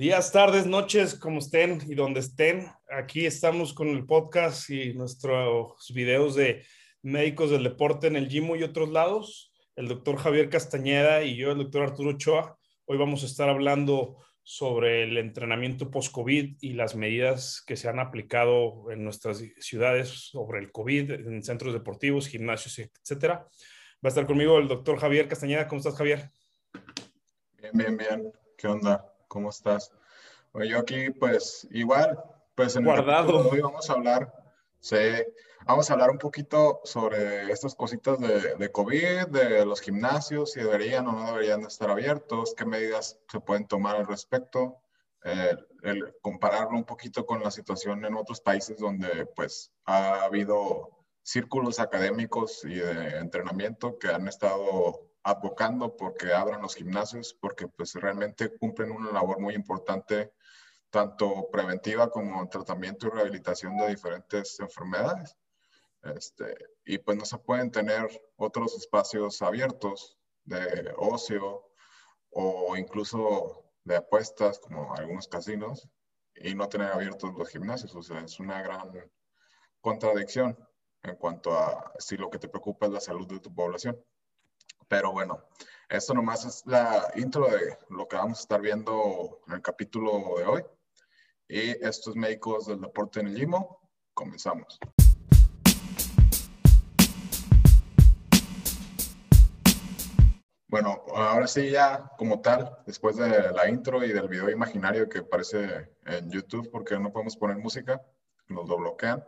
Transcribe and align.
Días, 0.00 0.32
tardes, 0.32 0.64
noches, 0.64 1.14
como 1.14 1.40
estén 1.40 1.78
y 1.86 1.94
donde 1.94 2.20
estén. 2.20 2.66
Aquí 2.88 3.26
estamos 3.26 3.74
con 3.74 3.88
el 3.88 4.06
podcast 4.06 4.70
y 4.70 4.94
nuestros 4.94 5.92
videos 5.94 6.34
de 6.34 6.64
médicos 7.02 7.50
del 7.50 7.64
deporte 7.64 8.06
en 8.06 8.16
el 8.16 8.26
Gimo 8.30 8.56
y 8.56 8.62
otros 8.62 8.88
lados. 8.88 9.52
El 9.76 9.88
doctor 9.88 10.16
Javier 10.16 10.48
Castañeda 10.48 11.22
y 11.22 11.36
yo, 11.36 11.52
el 11.52 11.58
doctor 11.58 11.82
Arturo 11.82 12.12
Ochoa. 12.12 12.56
Hoy 12.86 12.96
vamos 12.96 13.22
a 13.24 13.26
estar 13.26 13.50
hablando 13.50 14.16
sobre 14.42 15.02
el 15.02 15.18
entrenamiento 15.18 15.90
post-COVID 15.90 16.56
y 16.62 16.72
las 16.72 16.96
medidas 16.96 17.62
que 17.66 17.76
se 17.76 17.90
han 17.90 17.98
aplicado 17.98 18.90
en 18.90 19.04
nuestras 19.04 19.44
ciudades 19.58 20.08
sobre 20.08 20.60
el 20.60 20.72
COVID, 20.72 21.10
en 21.10 21.42
centros 21.42 21.74
deportivos, 21.74 22.26
gimnasios, 22.26 22.78
etcétera. 22.78 23.46
Va 24.02 24.04
a 24.04 24.08
estar 24.08 24.26
conmigo 24.26 24.58
el 24.60 24.66
doctor 24.66 24.98
Javier 24.98 25.28
Castañeda. 25.28 25.68
¿Cómo 25.68 25.80
estás, 25.80 25.96
Javier? 25.96 26.30
Bien, 27.58 27.72
bien, 27.74 27.96
bien. 27.98 28.32
¿Qué 28.56 28.66
onda? 28.66 29.04
¿Cómo 29.30 29.50
estás? 29.50 29.92
yo 30.68 30.80
aquí, 30.80 31.10
pues, 31.10 31.68
igual, 31.70 32.20
pues 32.56 32.74
en 32.74 32.84
Guardado. 32.84 33.48
hoy 33.48 33.60
vamos 33.60 33.88
a 33.88 33.92
hablar, 33.92 34.34
sí, 34.80 34.96
vamos 35.64 35.88
a 35.88 35.92
hablar 35.92 36.10
un 36.10 36.18
poquito 36.18 36.80
sobre 36.82 37.48
estas 37.52 37.76
cositas 37.76 38.18
de, 38.18 38.56
de, 38.56 38.72
COVID, 38.72 39.28
de 39.28 39.64
los 39.64 39.80
gimnasios, 39.82 40.50
si 40.50 40.60
deberían 40.60 41.06
o 41.06 41.12
no 41.12 41.26
deberían 41.26 41.62
estar 41.62 41.90
abiertos, 41.90 42.54
qué 42.56 42.64
medidas 42.64 43.20
se 43.30 43.38
pueden 43.38 43.68
tomar 43.68 43.94
al 43.94 44.08
respecto, 44.08 44.82
eh, 45.22 45.56
el 45.84 46.12
compararlo 46.20 46.76
un 46.76 46.84
poquito 46.84 47.24
con 47.24 47.40
la 47.40 47.52
situación 47.52 48.04
en 48.04 48.16
otros 48.16 48.40
países 48.40 48.78
donde, 48.78 49.26
pues, 49.36 49.70
ha 49.84 50.24
habido 50.24 51.06
círculos 51.22 51.78
académicos 51.78 52.64
y 52.64 52.74
de 52.74 53.18
entrenamiento 53.18 53.96
que 53.96 54.08
han 54.08 54.26
estado 54.26 55.09
advocando 55.22 55.96
porque 55.96 56.32
abran 56.32 56.62
los 56.62 56.74
gimnasios, 56.74 57.34
porque 57.34 57.68
pues 57.68 57.94
realmente 57.94 58.56
cumplen 58.56 58.90
una 58.90 59.12
labor 59.12 59.40
muy 59.40 59.54
importante, 59.54 60.32
tanto 60.90 61.48
preventiva 61.50 62.10
como 62.10 62.42
en 62.42 62.48
tratamiento 62.48 63.06
y 63.06 63.10
rehabilitación 63.10 63.76
de 63.76 63.88
diferentes 63.88 64.58
enfermedades. 64.60 65.36
Este, 66.02 66.56
y 66.84 66.98
pues 66.98 67.18
no 67.18 67.24
se 67.24 67.38
pueden 67.38 67.70
tener 67.70 68.08
otros 68.36 68.74
espacios 68.76 69.42
abiertos 69.42 70.18
de 70.44 70.92
ocio 70.96 71.70
o 72.30 72.76
incluso 72.76 73.64
de 73.84 73.96
apuestas 73.96 74.58
como 74.58 74.94
algunos 74.94 75.28
casinos 75.28 75.88
y 76.34 76.54
no 76.54 76.68
tener 76.68 76.92
abiertos 76.92 77.34
los 77.34 77.48
gimnasios. 77.48 77.94
O 77.94 78.02
sea, 78.02 78.20
es 78.20 78.40
una 78.40 78.62
gran 78.62 78.90
contradicción 79.80 80.56
en 81.02 81.16
cuanto 81.16 81.52
a 81.52 81.92
si 81.98 82.16
lo 82.16 82.30
que 82.30 82.38
te 82.38 82.48
preocupa 82.48 82.86
es 82.86 82.92
la 82.92 83.00
salud 83.00 83.26
de 83.26 83.40
tu 83.40 83.54
población. 83.54 84.02
Pero 84.90 85.12
bueno, 85.12 85.44
esto 85.88 86.14
nomás 86.14 86.44
es 86.44 86.66
la 86.66 87.12
intro 87.14 87.46
de 87.46 87.78
lo 87.90 88.08
que 88.08 88.16
vamos 88.16 88.38
a 88.38 88.40
estar 88.40 88.60
viendo 88.60 89.40
en 89.46 89.54
el 89.54 89.62
capítulo 89.62 90.34
de 90.36 90.44
hoy. 90.44 90.64
Y 91.46 91.86
estos 91.86 92.16
médicos 92.16 92.66
del 92.66 92.80
deporte 92.80 93.20
en 93.20 93.28
el 93.28 93.34
Limo, 93.34 93.88
comenzamos. 94.14 94.80
Bueno, 100.66 101.04
ahora 101.14 101.46
sí 101.46 101.70
ya 101.70 102.10
como 102.18 102.40
tal, 102.40 102.76
después 102.84 103.14
de 103.16 103.52
la 103.52 103.68
intro 103.68 104.02
y 104.02 104.12
del 104.12 104.26
video 104.26 104.50
imaginario 104.50 105.08
que 105.08 105.20
aparece 105.20 105.88
en 106.04 106.32
YouTube, 106.32 106.68
porque 106.72 106.98
no 106.98 107.12
podemos 107.12 107.36
poner 107.36 107.58
música, 107.58 108.02
nos 108.48 108.68
lo 108.68 108.76
bloquean. 108.76 109.22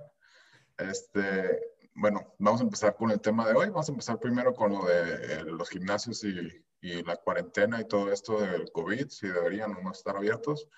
Este, 0.76 1.71
bueno, 1.94 2.34
vamos 2.38 2.60
a 2.60 2.64
empezar 2.64 2.96
con 2.96 3.10
el 3.10 3.20
tema 3.20 3.46
de 3.46 3.54
hoy. 3.54 3.68
Vamos 3.68 3.88
a 3.88 3.92
empezar 3.92 4.18
primero 4.18 4.54
con 4.54 4.72
lo 4.72 4.84
de 4.84 5.14
eh, 5.14 5.44
los 5.44 5.68
gimnasios 5.68 6.24
y, 6.24 6.64
y, 6.80 7.02
la 7.02 7.16
cuarentena 7.16 7.80
y 7.80 7.86
todo 7.86 8.10
esto 8.12 8.40
del 8.40 8.70
COVID, 8.72 9.08
si 9.08 9.28
deberían 9.28 9.74
o 9.76 9.82
no 9.82 9.92
estar 9.92 10.16
abiertos, 10.16 10.68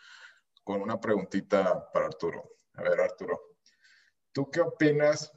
con 0.63 0.83
una 0.83 1.01
preguntita 1.01 1.91
para 1.93 2.07
Arturo. 2.07 2.57
A 2.75 2.83
ver, 2.83 3.01
Arturo, 3.01 3.41
¿tú 4.33 4.51
qué 4.51 4.61
opinas 4.61 5.33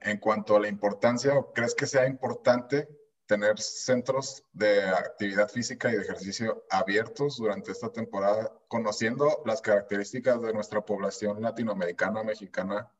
en 0.00 0.18
cuanto 0.18 0.56
a 0.56 0.60
la 0.60 0.68
importancia 0.68 1.34
o 1.34 1.52
crees 1.52 1.74
que 1.74 1.86
sea 1.86 2.06
importante 2.06 2.88
tener 3.26 3.60
centros 3.60 4.42
de 4.52 4.82
actividad 4.82 5.48
física 5.48 5.90
y 5.90 5.96
de 5.96 6.02
ejercicio 6.02 6.64
abiertos 6.70 7.36
durante 7.36 7.72
esta 7.72 7.92
temporada, 7.92 8.50
conociendo 8.68 9.42
las 9.44 9.60
características 9.60 10.40
de 10.40 10.54
nuestra 10.54 10.80
población 10.80 11.42
latinoamericana, 11.42 12.24
mexicana 12.24 12.90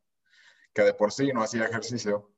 que 0.73 0.83
de 0.83 0.95
por 0.95 1.13
sí 1.13 1.33
no 1.33 1.43
hacía 1.43 1.65
ejercicio 1.65 2.31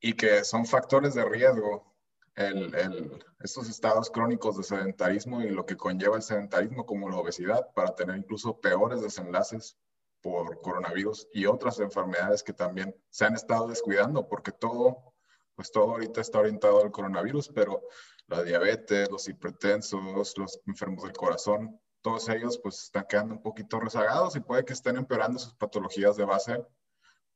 y 0.00 0.14
que 0.14 0.44
son 0.44 0.66
factores 0.66 1.14
de 1.14 1.24
riesgo 1.24 1.94
el, 2.34 2.74
el, 2.74 3.24
estos 3.40 3.68
estados 3.68 4.10
crónicos 4.10 4.56
de 4.56 4.62
sedentarismo 4.62 5.42
y 5.42 5.50
lo 5.50 5.66
que 5.66 5.76
conlleva 5.76 6.16
el 6.16 6.22
sedentarismo 6.22 6.86
como 6.86 7.08
la 7.08 7.16
obesidad 7.16 7.72
para 7.74 7.94
tener 7.94 8.16
incluso 8.16 8.60
peores 8.60 9.02
desenlaces 9.02 9.76
por 10.20 10.60
coronavirus 10.60 11.28
y 11.32 11.46
otras 11.46 11.80
enfermedades 11.80 12.42
que 12.42 12.52
también 12.52 12.94
se 13.10 13.24
han 13.24 13.34
estado 13.34 13.68
descuidando 13.68 14.28
porque 14.28 14.52
todo, 14.52 15.14
pues 15.54 15.72
todo 15.72 15.92
ahorita 15.92 16.20
está 16.20 16.38
orientado 16.38 16.82
al 16.82 16.90
coronavirus, 16.90 17.48
pero 17.54 17.82
la 18.26 18.42
diabetes, 18.42 19.10
los 19.10 19.28
hipertensos, 19.28 20.36
los 20.36 20.60
enfermos 20.66 21.04
del 21.04 21.12
corazón, 21.12 21.80
todos 22.02 22.28
ellos 22.28 22.58
pues 22.58 22.84
están 22.84 23.06
quedando 23.08 23.34
un 23.34 23.42
poquito 23.42 23.80
rezagados 23.80 24.36
y 24.36 24.40
puede 24.40 24.64
que 24.64 24.72
estén 24.72 24.96
empeorando 24.96 25.38
sus 25.38 25.54
patologías 25.54 26.16
de 26.16 26.24
base 26.24 26.64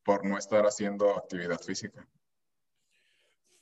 por 0.05 0.25
no 0.25 0.39
estar 0.39 0.65
haciendo 0.65 1.17
actividad 1.17 1.61
física. 1.61 2.07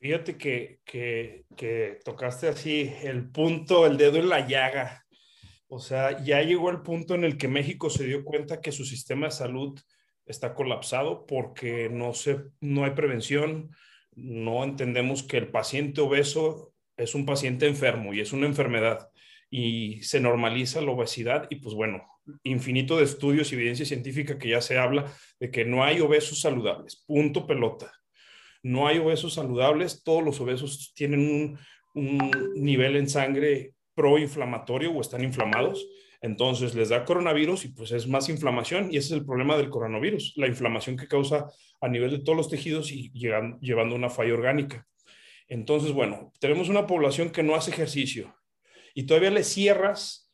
Fíjate 0.00 0.36
que, 0.36 0.80
que, 0.84 1.44
que, 1.56 2.00
tocaste 2.04 2.48
así 2.48 2.92
el 3.02 3.30
punto, 3.30 3.86
el 3.86 3.96
dedo 3.96 4.18
en 4.18 4.28
la 4.28 4.46
llaga. 4.46 5.06
O 5.68 5.78
sea, 5.78 6.22
ya 6.24 6.42
llegó 6.42 6.70
el 6.70 6.82
punto 6.82 7.14
en 7.14 7.24
el 7.24 7.38
que 7.38 7.46
México 7.48 7.88
se 7.88 8.04
dio 8.04 8.24
cuenta 8.24 8.60
que 8.60 8.72
su 8.72 8.84
sistema 8.84 9.26
de 9.26 9.32
salud 9.32 9.80
está 10.26 10.54
colapsado 10.54 11.24
porque 11.26 11.88
no, 11.88 12.14
se, 12.14 12.42
no 12.60 12.84
hay 12.84 12.90
prevención, 12.90 13.70
no 14.14 14.64
entendemos 14.64 15.22
que 15.22 15.38
el 15.38 15.48
paciente 15.50 16.00
obeso 16.00 16.74
es 16.96 17.14
un 17.14 17.24
paciente 17.24 17.66
enfermo 17.66 18.12
y 18.12 18.20
es 18.20 18.32
una 18.32 18.46
enfermedad 18.46 19.08
y 19.50 20.02
se 20.02 20.20
normaliza 20.20 20.80
la 20.80 20.90
obesidad 20.90 21.46
y 21.50 21.56
pues 21.56 21.74
bueno, 21.74 22.02
infinito 22.42 22.96
de 22.96 23.04
estudios 23.04 23.50
y 23.50 23.54
evidencia 23.54 23.86
científica 23.86 24.38
que 24.38 24.50
ya 24.50 24.60
se 24.60 24.78
habla 24.78 25.12
de 25.40 25.50
que 25.50 25.64
no 25.64 25.84
hay 25.84 26.00
obesos 26.00 26.40
saludables, 26.40 27.04
punto 27.06 27.46
pelota. 27.46 27.92
No 28.62 28.86
hay 28.86 28.98
obesos 28.98 29.34
saludables, 29.34 30.04
todos 30.04 30.22
los 30.22 30.40
obesos 30.40 30.92
tienen 30.94 31.58
un, 31.94 32.30
nivel 32.54 32.96
en 32.96 33.08
sangre 33.08 33.74
proinflamatorio 33.94 34.92
o 34.92 35.00
están 35.00 35.22
inflamados, 35.22 35.86
entonces 36.22 36.74
les 36.74 36.88
da 36.88 37.04
coronavirus 37.04 37.66
y 37.66 37.68
pues 37.68 37.90
es 37.92 38.06
más 38.06 38.28
inflamación 38.30 38.88
y 38.90 38.96
ese 38.96 39.08
es 39.08 39.20
el 39.20 39.26
problema 39.26 39.58
del 39.58 39.68
coronavirus, 39.68 40.32
la 40.36 40.46
inflamación 40.46 40.96
que 40.96 41.08
causa 41.08 41.48
a 41.80 41.88
nivel 41.88 42.12
de 42.12 42.20
todos 42.20 42.36
los 42.36 42.48
tejidos 42.48 42.92
y 42.92 43.10
llegan, 43.12 43.58
llevando 43.60 43.94
una 43.94 44.08
falla 44.08 44.32
orgánica. 44.32 44.86
Entonces, 45.48 45.92
bueno, 45.92 46.32
tenemos 46.38 46.70
una 46.70 46.86
población 46.86 47.30
que 47.30 47.42
no 47.42 47.54
hace 47.54 47.72
ejercicio 47.72 48.34
y 48.94 49.02
todavía 49.02 49.30
le 49.30 49.44
cierras 49.44 50.31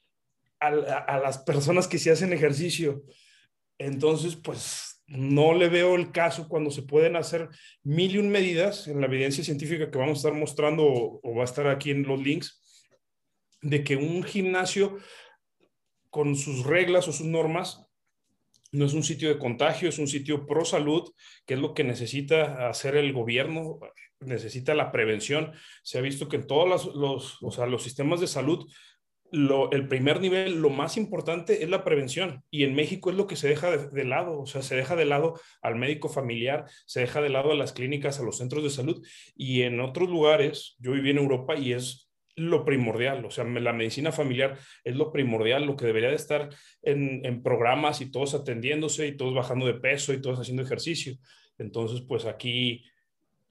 a, 0.61 1.19
las 1.19 1.39
personas 1.39 1.87
que 1.87 1.99
se 1.99 2.11
hacen 2.11 2.33
ejercicio. 2.33 3.03
Entonces, 3.79 4.37
pues 4.37 5.03
no 5.07 5.55
le 5.55 5.69
veo 5.69 5.95
el 5.95 6.13
caso 6.13 6.49
cuando 6.49 6.71
se 6.71 6.83
pueden 6.83 7.17
hacer 7.17 7.49
mil 7.83 8.15
y 8.15 8.19
un 8.19 8.29
medidas 8.29 8.89
en 8.89 9.01
la 9.01 9.07
evidencia 9.07 9.43
científica 9.43 9.91
que 9.91 9.99
vamos 9.99 10.19
a 10.19 10.21
estar 10.29 10.35
mostrando 10.35 10.85
o, 10.87 11.35
va 11.35 11.43
a 11.43 11.45
estar 11.45 11.67
aquí 11.69 11.91
en 11.91 12.03
los 12.03 12.21
links, 12.21 12.63
de 13.63 13.83
que 13.83 13.97
un 13.97 14.23
gimnasio 14.23 14.99
con 16.11 16.37
sus 16.37 16.65
reglas 16.65 17.09
o 17.09 17.13
sus 17.13 17.27
normas 17.27 17.85
no 18.71 18.85
es 18.85 18.93
un 18.93 19.03
sitio 19.03 19.31
de 19.31 19.39
contagio, 19.39 19.89
es 19.89 19.99
un 19.99 20.09
sitio 20.09 20.47
pro 20.47 20.65
salud, 20.65 21.11
que 21.47 21.55
es 21.55 21.61
lo 21.61 21.73
que 21.73 21.85
necesita 21.85 22.69
hacer 22.69 22.97
el 22.97 23.15
gobierno, 23.15 23.81
necesita 24.21 24.75
la 24.75 24.93
prevención. 24.93 25.53
Se 25.83 25.97
ha 25.97 26.03
visto 26.03 26.29
que 26.29 26.37
en 26.37 26.47
todos 26.47 26.95
los, 26.95 27.43
o 27.43 27.51
sea, 27.51 27.67
los 27.67 27.83
sistemas 27.83 28.21
de 28.21 28.27
salud 28.27 28.71
el 29.33 29.89
primer 29.89 30.21
nivel, 30.21 30.61
lo 30.61 30.71
más 30.71 30.97
importante 30.97 31.63
es 31.63 31.69
la 31.69 31.85
prevención. 31.85 32.43
Y 32.51 32.65
en 32.65 32.75
México 32.75 33.11
es 33.11 33.17
lo 33.17 33.27
que 33.27 33.37
se 33.37 33.49
deja 33.49 33.77
de, 33.77 34.05
lado, 34.05 34.41
o 34.41 34.47
sea, 34.47 34.63
se 34.63 34.77
deja 34.77 34.97
de 34.97 35.05
lado 35.05 35.39
al 35.63 35.77
médico 35.77 36.09
familiar, 36.09 36.67
se 36.87 37.01
deja 37.01 37.21
de 37.21 37.29
lado 37.29 37.53
a 37.53 37.55
las 37.55 37.73
clínicas, 37.73 38.19
a 38.19 38.23
los 38.23 38.39
centros 38.39 38.63
de 38.63 38.71
salud. 38.71 39.05
Y 39.37 39.63
en 39.63 39.81
otros 39.81 40.09
lugares, 40.09 40.77
yo 40.79 40.93
viví 40.93 41.11
en 41.11 41.19
Europa 41.19 41.57
y 41.57 41.73
es 41.73 42.11
lo 42.37 42.65
primordial, 42.65 43.25
o 43.25 43.33
sea, 43.33 43.43
la 43.43 43.73
medicina 43.73 44.13
familiar 44.13 44.57
es 44.85 44.95
lo 44.95 45.11
primordial, 45.11 45.65
lo 45.65 45.75
que 45.75 45.87
debería 45.87 46.11
de 46.11 46.15
estar 46.15 46.49
en, 46.83 47.27
en 47.27 47.43
programas 47.43 48.01
y 48.01 48.13
todos 48.13 48.33
atendiéndose 48.35 49.09
y 49.09 49.17
todos 49.17 49.35
bajando 49.35 49.67
de 49.67 49.75
peso 49.75 50.13
y 50.13 50.21
todos 50.21 50.39
haciendo 50.39 50.63
ejercicio. 50.63 51.17
Entonces, 51.59 52.01
pues 52.07 52.27
aquí 52.27 52.85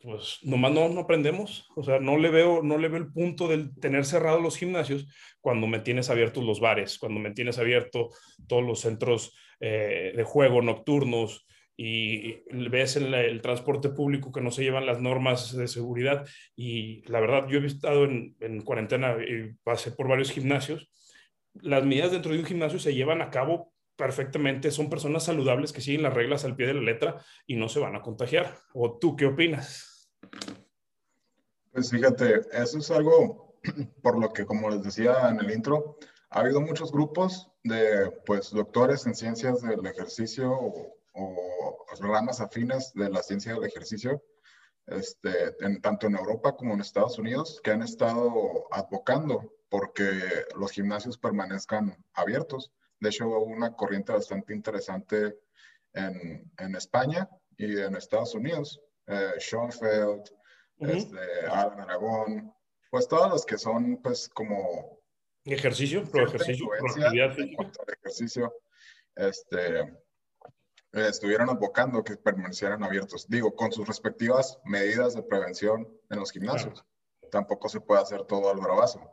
pues 0.01 0.39
nomás 0.43 0.71
no, 0.71 0.89
no 0.89 1.01
aprendemos. 1.01 1.67
O 1.75 1.83
sea, 1.83 1.99
no 1.99 2.17
le, 2.17 2.29
veo, 2.29 2.61
no 2.63 2.77
le 2.77 2.87
veo 2.87 2.99
el 2.99 3.11
punto 3.11 3.47
del 3.47 3.73
tener 3.79 4.05
cerrados 4.05 4.41
los 4.41 4.57
gimnasios 4.57 5.07
cuando 5.41 5.67
me 5.67 5.79
tienes 5.79 6.09
abiertos 6.09 6.43
los 6.43 6.59
bares, 6.59 6.97
cuando 6.97 7.19
me 7.19 7.31
tienes 7.31 7.57
abierto 7.57 8.09
todos 8.47 8.63
los 8.63 8.81
centros 8.81 9.35
eh, 9.59 10.13
de 10.15 10.23
juego 10.23 10.61
nocturnos 10.61 11.45
y 11.79 12.41
ves 12.69 12.97
en 12.97 13.13
el 13.13 13.39
transporte 13.41 13.89
público 13.89 14.31
que 14.31 14.41
no 14.41 14.49
se 14.49 14.63
llevan 14.63 14.87
las 14.87 14.99
normas 14.99 15.55
de 15.55 15.67
seguridad. 15.67 16.27
Y 16.55 17.03
la 17.09 17.19
verdad, 17.19 17.47
yo 17.47 17.59
he 17.59 17.65
estado 17.65 18.05
en, 18.05 18.35
en 18.39 18.61
cuarentena 18.61 19.15
y 19.21 19.53
pasé 19.63 19.91
por 19.91 20.07
varios 20.07 20.31
gimnasios 20.31 20.89
las 21.61 21.85
medidas 21.85 22.11
dentro 22.11 22.33
de 22.33 22.39
un 22.39 22.45
gimnasio 22.45 22.79
se 22.79 22.93
llevan 22.93 23.21
a 23.21 23.29
cabo 23.29 23.73
perfectamente, 23.97 24.71
son 24.71 24.89
personas 24.89 25.23
saludables 25.23 25.73
que 25.73 25.81
siguen 25.81 26.03
las 26.03 26.13
reglas 26.13 26.45
al 26.45 26.55
pie 26.55 26.67
de 26.67 26.75
la 26.75 26.81
letra 26.81 27.25
y 27.45 27.55
no 27.55 27.67
se 27.67 27.79
van 27.79 27.95
a 27.95 28.01
contagiar. 28.01 28.59
¿O 28.73 28.97
tú 28.97 29.15
qué 29.15 29.25
opinas? 29.25 30.09
Pues 31.71 31.91
fíjate, 31.91 32.41
eso 32.53 32.77
es 32.77 32.91
algo 32.91 33.59
por 34.01 34.17
lo 34.17 34.31
que, 34.31 34.45
como 34.45 34.69
les 34.69 34.83
decía 34.83 35.29
en 35.29 35.39
el 35.39 35.51
intro, 35.51 35.97
ha 36.29 36.39
habido 36.41 36.61
muchos 36.61 36.91
grupos 36.91 37.51
de 37.63 38.11
pues, 38.25 38.51
doctores 38.51 39.05
en 39.05 39.15
ciencias 39.15 39.61
del 39.61 39.85
ejercicio 39.85 40.51
o, 40.53 40.93
ramas 41.99 42.41
afines 42.41 42.93
de 42.93 43.09
la 43.09 43.23
ciencia 43.23 43.53
del 43.53 43.63
ejercicio, 43.63 44.21
este, 44.85 45.55
en, 45.65 45.81
tanto 45.81 46.05
en 46.05 46.15
Europa 46.15 46.55
como 46.55 46.75
en 46.75 46.81
Estados 46.81 47.17
Unidos, 47.17 47.59
que 47.63 47.71
han 47.71 47.81
estado 47.81 48.67
advocando 48.71 49.51
porque 49.69 50.21
los 50.55 50.71
gimnasios 50.71 51.17
permanezcan 51.17 51.97
abiertos. 52.13 52.71
De 52.99 53.09
hecho, 53.09 53.27
hubo 53.27 53.43
una 53.43 53.75
corriente 53.75 54.11
bastante 54.11 54.53
interesante 54.53 55.39
en, 55.93 56.51
en 56.57 56.75
España 56.75 57.29
y 57.57 57.79
en 57.79 57.95
Estados 57.95 58.35
Unidos. 58.35 58.81
Eh, 59.07 59.33
Schoenfeld, 59.39 60.23
este, 60.79 61.45
Alan 61.49 61.79
Aragón, 61.79 62.53
pues 62.89 63.07
todos 63.07 63.29
los 63.29 63.45
que 63.45 63.57
son 63.57 64.01
pues 64.01 64.29
como... 64.29 64.99
Ejercicio, 65.45 66.03
pro 66.11 66.27
ejercicio, 66.27 66.67
pro 66.67 66.89
actividad 66.89 67.37
ejercicio, 68.03 68.53
este, 69.15 69.97
estuvieron 70.91 71.49
advocando 71.49 72.03
que 72.03 72.17
permanecieran 72.17 72.83
abiertos, 72.83 73.27
digo, 73.29 73.55
con 73.55 73.71
sus 73.71 73.87
respectivas 73.87 74.59
medidas 74.65 75.15
de 75.15 75.23
prevención 75.23 75.87
en 76.09 76.19
los 76.19 76.31
gimnasios. 76.31 76.83
Tampoco 77.31 77.69
se 77.69 77.79
puede 77.79 78.01
hacer 78.01 78.23
todo 78.23 78.49
al 78.49 78.59
bravazo, 78.59 79.09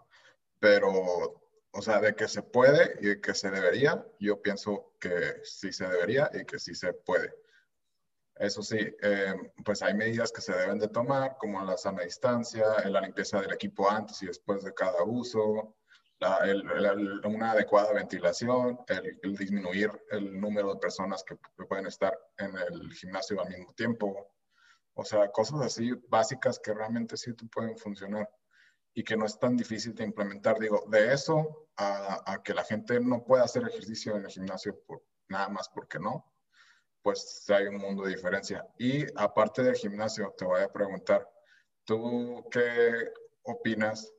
pero, 0.59 1.44
o 1.75 1.83
sea, 1.83 2.01
de 2.01 2.15
que 2.15 2.29
se 2.29 2.43
puede 2.43 2.97
y 3.01 3.07
de 3.07 3.21
que 3.21 3.35
se 3.35 3.51
debería, 3.51 4.07
yo 4.21 4.41
pienso 4.41 4.93
que 5.01 5.41
sí 5.43 5.73
se 5.73 5.87
debería 5.87 6.31
y 6.33 6.45
que 6.45 6.59
sí 6.59 6.75
se 6.75 6.93
puede. 6.93 7.35
Eso 8.37 8.63
sí, 8.63 8.79
eh, 8.79 9.35
pues 9.65 9.83
hay 9.83 9.95
medidas 9.95 10.33
que 10.33 10.41
se 10.41 10.55
deben 10.55 10.79
de 10.79 10.89
tomar, 10.89 11.37
como 11.39 11.65
la 11.65 11.77
sana 11.77 12.03
distancia, 12.03 12.65
la 12.89 13.01
limpieza 13.01 13.41
del 13.41 13.53
equipo 13.53 13.91
antes 13.91 14.23
y 14.23 14.27
después 14.27 14.65
de 14.65 14.75
cada 14.75 15.03
uso, 15.05 15.77
una 17.25 17.51
adecuada 17.53 17.93
ventilación, 17.93 18.79
el, 18.89 19.37
disminuir 19.37 19.91
el 20.11 20.41
número 20.41 20.75
de 20.75 20.81
personas 20.81 21.23
que 21.25 21.37
pueden 21.67 21.87
estar 21.87 22.19
en 22.39 22.57
el 22.57 22.93
gimnasio 22.93 23.41
al 23.41 23.49
mismo 23.49 23.73
tiempo. 23.75 24.33
O 24.95 25.05
sea, 25.05 25.31
cosas 25.31 25.61
así 25.61 25.93
básicas 26.09 26.59
que 26.61 26.73
realmente 26.73 27.17
sí 27.17 27.33
pueden 27.33 27.77
funcionar 27.77 28.29
y 28.95 29.03
que 29.03 29.17
no 29.17 29.27
es 29.27 29.39
tan 29.39 29.57
difícil 29.57 29.95
de 29.95 30.05
implementar. 30.05 30.59
Digo, 30.59 30.85
de 30.89 31.13
eso 31.13 31.69
a, 31.77 32.41
que 32.45 32.55
la 32.55 32.65
gente 32.65 33.01
no 33.01 33.25
pueda 33.25 33.45
hacer 33.45 33.65
ejercicio 33.65 34.17
en 34.17 34.25
el 34.25 34.31
gimnasio 34.31 34.81
por, 34.87 35.03
nada 35.29 35.49
más 35.49 35.69
porque 35.69 35.99
no, 35.99 36.33
pues 37.03 37.45
hay 37.51 37.67
un 37.67 37.77
mundo 37.77 38.05
de 38.05 38.15
diferencia. 38.15 38.67
Y 38.79 39.05
aparte 39.17 39.63
del 39.63 39.75
gimnasio, 39.75 40.35
te 40.39 40.45
voy 40.45 40.63
a 40.63 40.73
preguntar, 40.73 41.29
¿tú 41.85 42.47
qué 42.51 43.13
opinas 43.43 44.15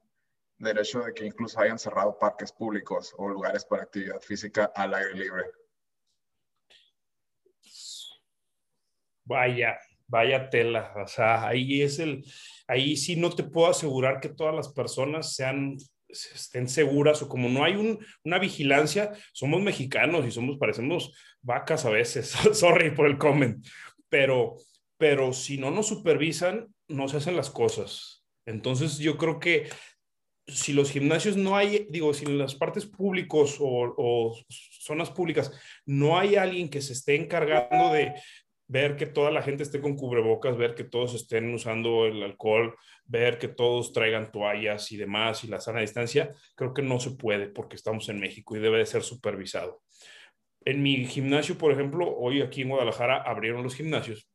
del 0.58 0.78
hecho 0.78 1.02
de 1.02 1.14
que 1.14 1.26
incluso 1.26 1.60
hayan 1.60 1.80
cerrado 1.80 2.18
parques 2.18 2.52
públicos 2.52 3.14
o 3.18 3.28
lugares 3.28 3.66
para 3.66 3.84
actividad 3.84 4.20
física 4.22 4.72
al 4.76 4.94
aire 4.94 5.14
libre. 5.14 5.44
Vaya, 9.26 9.78
vaya 10.08 10.50
tela. 10.50 10.94
O 11.04 11.08
sea, 11.08 11.48
ahí 11.48 11.82
es 11.82 12.00
el, 12.00 12.24
ahí 12.68 12.98
sí 12.98 13.16
no 13.16 13.30
te 13.30 13.44
puedo 13.44 13.68
asegurar 13.68 14.20
que 14.20 14.30
todas 14.30 14.56
las 14.56 14.70
personas 14.70 15.34
sean 15.36 15.78
estén 16.08 16.70
seguras 16.70 17.22
o 17.22 17.30
como 17.30 17.50
no 17.50 17.64
hay 17.64 17.76
un, 17.76 18.00
una 18.24 18.40
vigilancia, 18.40 19.12
somos 19.34 19.62
mexicanos 19.62 20.26
y 20.26 20.32
somos, 20.32 20.58
parecemos 20.58 21.14
vacas 21.42 21.86
a 21.86 21.90
veces, 21.90 22.30
sorry 22.54 22.92
por 22.92 23.08
el 23.08 23.18
comment, 23.18 23.66
pero, 24.10 24.56
pero 24.98 25.34
si 25.34 25.58
no 25.58 25.72
nos 25.72 25.88
supervisan, 25.88 26.74
no 26.88 27.08
se 27.08 27.18
hacen 27.18 27.36
las 27.36 27.50
cosas. 27.50 28.24
Entonces 28.46 28.98
yo 29.00 29.18
creo 29.18 29.40
que 29.40 29.68
si 30.48 30.74
los 30.74 30.92
gimnasios 30.92 31.36
no 31.38 31.56
hay, 31.56 31.88
digo, 31.90 32.14
si 32.14 32.26
en 32.26 32.38
las 32.38 32.54
partes 32.54 32.86
públicos 32.86 33.58
o, 33.60 34.38
zonas 34.48 35.10
públicas 35.10 35.52
no 35.86 36.20
hay 36.20 36.36
alguien 36.36 36.70
que 36.70 36.82
se 36.82 36.94
esté 36.94 37.16
encargando 37.16 37.92
de 37.92 38.14
ver 38.68 38.96
que 38.96 39.06
toda 39.06 39.32
la 39.32 39.42
gente 39.42 39.64
esté 39.64 39.80
con 39.80 39.96
cubrebocas, 39.96 40.58
ver 40.58 40.76
que 40.76 40.84
todos 40.84 41.14
estén 41.14 41.54
usando 41.54 42.06
el 42.06 42.24
alcohol, 42.24 42.76
ver 43.06 43.38
que 43.38 43.48
todos 43.48 43.94
traigan 43.94 44.32
toallas 44.32 44.92
y 44.92 44.98
demás 44.98 45.44
y 45.44 45.48
la 45.48 45.62
sana 45.62 45.82
distancia, 45.82 46.34
creo 46.56 46.74
que 46.74 46.82
no 46.82 47.00
se 47.00 47.12
puede 47.12 47.48
porque 47.48 47.76
estamos 47.76 48.10
en 48.10 48.20
México 48.20 48.56
y 48.56 48.60
debe 48.60 48.80
de 48.80 48.86
ser 48.86 49.04
supervisado. 49.04 49.82
En 50.64 50.82
mi 50.82 51.06
gimnasio, 51.06 51.58
por 51.58 51.72
ejemplo, 51.72 52.16
hoy 52.18 52.42
aquí 52.42 52.64
en 52.64 52.70
Guadalajara 52.70 53.22
abrieron 53.22 53.62
los 53.62 53.76
gimnasios, 53.76 54.28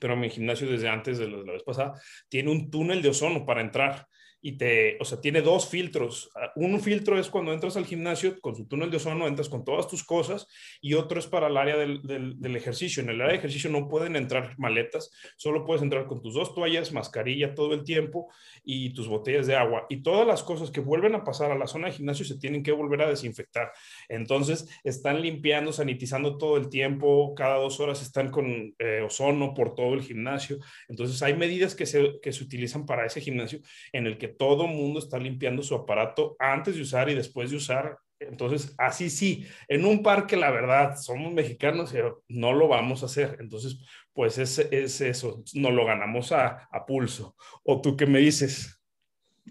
pero 0.00 0.16
mi 0.16 0.28
gimnasio 0.28 0.68
desde 0.68 0.88
antes 0.88 1.18
de 1.18 1.28
la 1.28 1.52
vez 1.52 1.62
pasada 1.62 2.00
tiene 2.28 2.50
un 2.50 2.68
túnel 2.70 3.00
de 3.00 3.10
ozono 3.10 3.46
para 3.46 3.60
entrar 3.60 4.08
y 4.40 4.52
te, 4.52 4.96
o 5.00 5.04
sea, 5.04 5.20
tiene 5.20 5.42
dos 5.42 5.68
filtros. 5.68 6.30
Ah, 6.34 6.52
un 6.56 6.80
filtro 6.80 7.18
es 7.18 7.28
cuando 7.28 7.52
entras 7.52 7.76
al 7.76 7.86
gimnasio 7.86 8.40
con 8.40 8.54
su 8.54 8.66
túnel 8.66 8.90
de 8.90 8.98
ozono, 8.98 9.26
entras 9.26 9.48
con 9.48 9.64
todas 9.64 9.88
tus 9.88 10.04
cosas 10.04 10.46
y 10.80 10.94
otro 10.94 11.18
es 11.18 11.26
para 11.26 11.48
el 11.48 11.56
área 11.56 11.76
del, 11.76 12.02
del, 12.02 12.56
ejercicio. 12.56 13.02
En 13.02 13.08
el 13.08 13.20
área 13.20 13.32
de 13.32 13.38
ejercicio 13.38 13.70
no 13.70 13.88
pueden 13.88 14.14
entrar 14.16 14.54
maletas, 14.58 15.10
solo 15.36 15.64
puedes 15.64 15.82
entrar 15.82 16.06
con 16.06 16.22
tus 16.22 16.34
dos 16.34 16.54
toallas, 16.54 16.92
mascarilla 16.92 17.54
todo 17.54 17.74
el 17.74 17.84
tiempo 17.84 18.28
y 18.62 18.90
tus 18.90 19.08
botellas 19.08 19.46
de 19.46 19.56
agua. 19.56 19.86
Y 19.88 20.02
todas 20.02 20.26
las 20.26 20.42
cosas 20.42 20.70
que 20.70 20.80
vuelven 20.80 21.14
a 21.14 21.24
pasar 21.24 21.50
a 21.50 21.58
la 21.58 21.66
zona 21.66 21.88
de 21.88 21.94
gimnasio 21.94 22.24
se 22.24 22.38
tienen 22.38 22.62
que 22.62 22.72
volver 22.72 23.02
a 23.02 23.08
desinfectar. 23.08 23.72
Entonces, 24.08 24.68
están 24.84 25.22
limpiando, 25.22 25.72
sanitizando 25.72 26.38
todo 26.38 26.56
el 26.56 26.68
tiempo, 26.68 27.34
cada 27.34 27.56
dos 27.56 27.80
horas 27.80 28.02
están 28.02 28.30
con 28.30 28.74
eh, 28.78 29.02
ozono 29.04 29.54
por 29.54 29.74
todo 29.74 29.94
el 29.94 30.02
gimnasio. 30.02 30.58
Entonces, 30.88 31.22
hay 31.22 31.34
medidas 31.34 31.74
que 31.74 31.86
se, 31.86 32.20
que 32.22 32.32
se 32.32 32.44
utilizan 32.44 32.86
para 32.86 33.06
ese 33.06 33.20
gimnasio 33.20 33.60
en 33.92 34.06
el 34.06 34.18
que 34.18 34.25
todo 34.28 34.66
mundo 34.66 34.98
está 34.98 35.18
limpiando 35.18 35.62
su 35.62 35.74
aparato 35.74 36.36
antes 36.38 36.76
de 36.76 36.82
usar 36.82 37.08
y 37.08 37.14
después 37.14 37.50
de 37.50 37.56
usar. 37.56 37.98
Entonces, 38.18 38.74
así 38.78 39.10
sí, 39.10 39.46
en 39.68 39.84
un 39.84 40.02
parque, 40.02 40.36
la 40.36 40.50
verdad, 40.50 40.96
somos 40.96 41.32
mexicanos 41.32 41.94
y 41.94 41.98
no 42.28 42.52
lo 42.52 42.68
vamos 42.68 43.02
a 43.02 43.06
hacer. 43.06 43.36
Entonces, 43.40 43.78
pues 44.12 44.38
es, 44.38 44.58
es 44.58 45.00
eso, 45.02 45.42
no 45.54 45.70
lo 45.70 45.84
ganamos 45.84 46.32
a, 46.32 46.68
a, 46.70 46.86
pulso. 46.86 47.36
¿O 47.62 47.80
tú 47.82 47.96
qué 47.96 48.06
me 48.06 48.18
dices? 48.20 48.80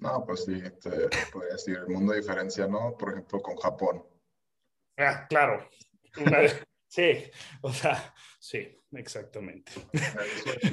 No, 0.01 0.25
pues 0.25 0.45
sí, 0.45 0.62
te 0.82 0.89
podría 1.32 1.53
decir, 1.53 1.77
el 1.77 1.88
mundo 1.88 2.13
diferencia, 2.13 2.67
¿no? 2.67 2.98
Por 2.98 3.12
ejemplo, 3.12 3.41
con 3.41 3.55
Japón. 3.58 4.03
Ah, 4.98 5.25
claro. 5.29 5.70
sí, 6.88 7.32
o 7.62 7.72
sea, 7.72 8.13
sí. 8.39 8.82
Exactamente. 8.95 9.71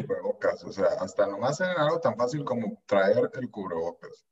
Cubrebocas, 0.07 0.65
o 0.65 0.73
sea, 0.73 0.87
hasta 1.01 1.27
nomás 1.27 1.61
en 1.61 1.69
algo 1.69 2.01
tan 2.01 2.17
fácil 2.17 2.45
como 2.45 2.83
traer 2.87 3.31
el 3.35 3.51
cubrebocas. 3.51 4.27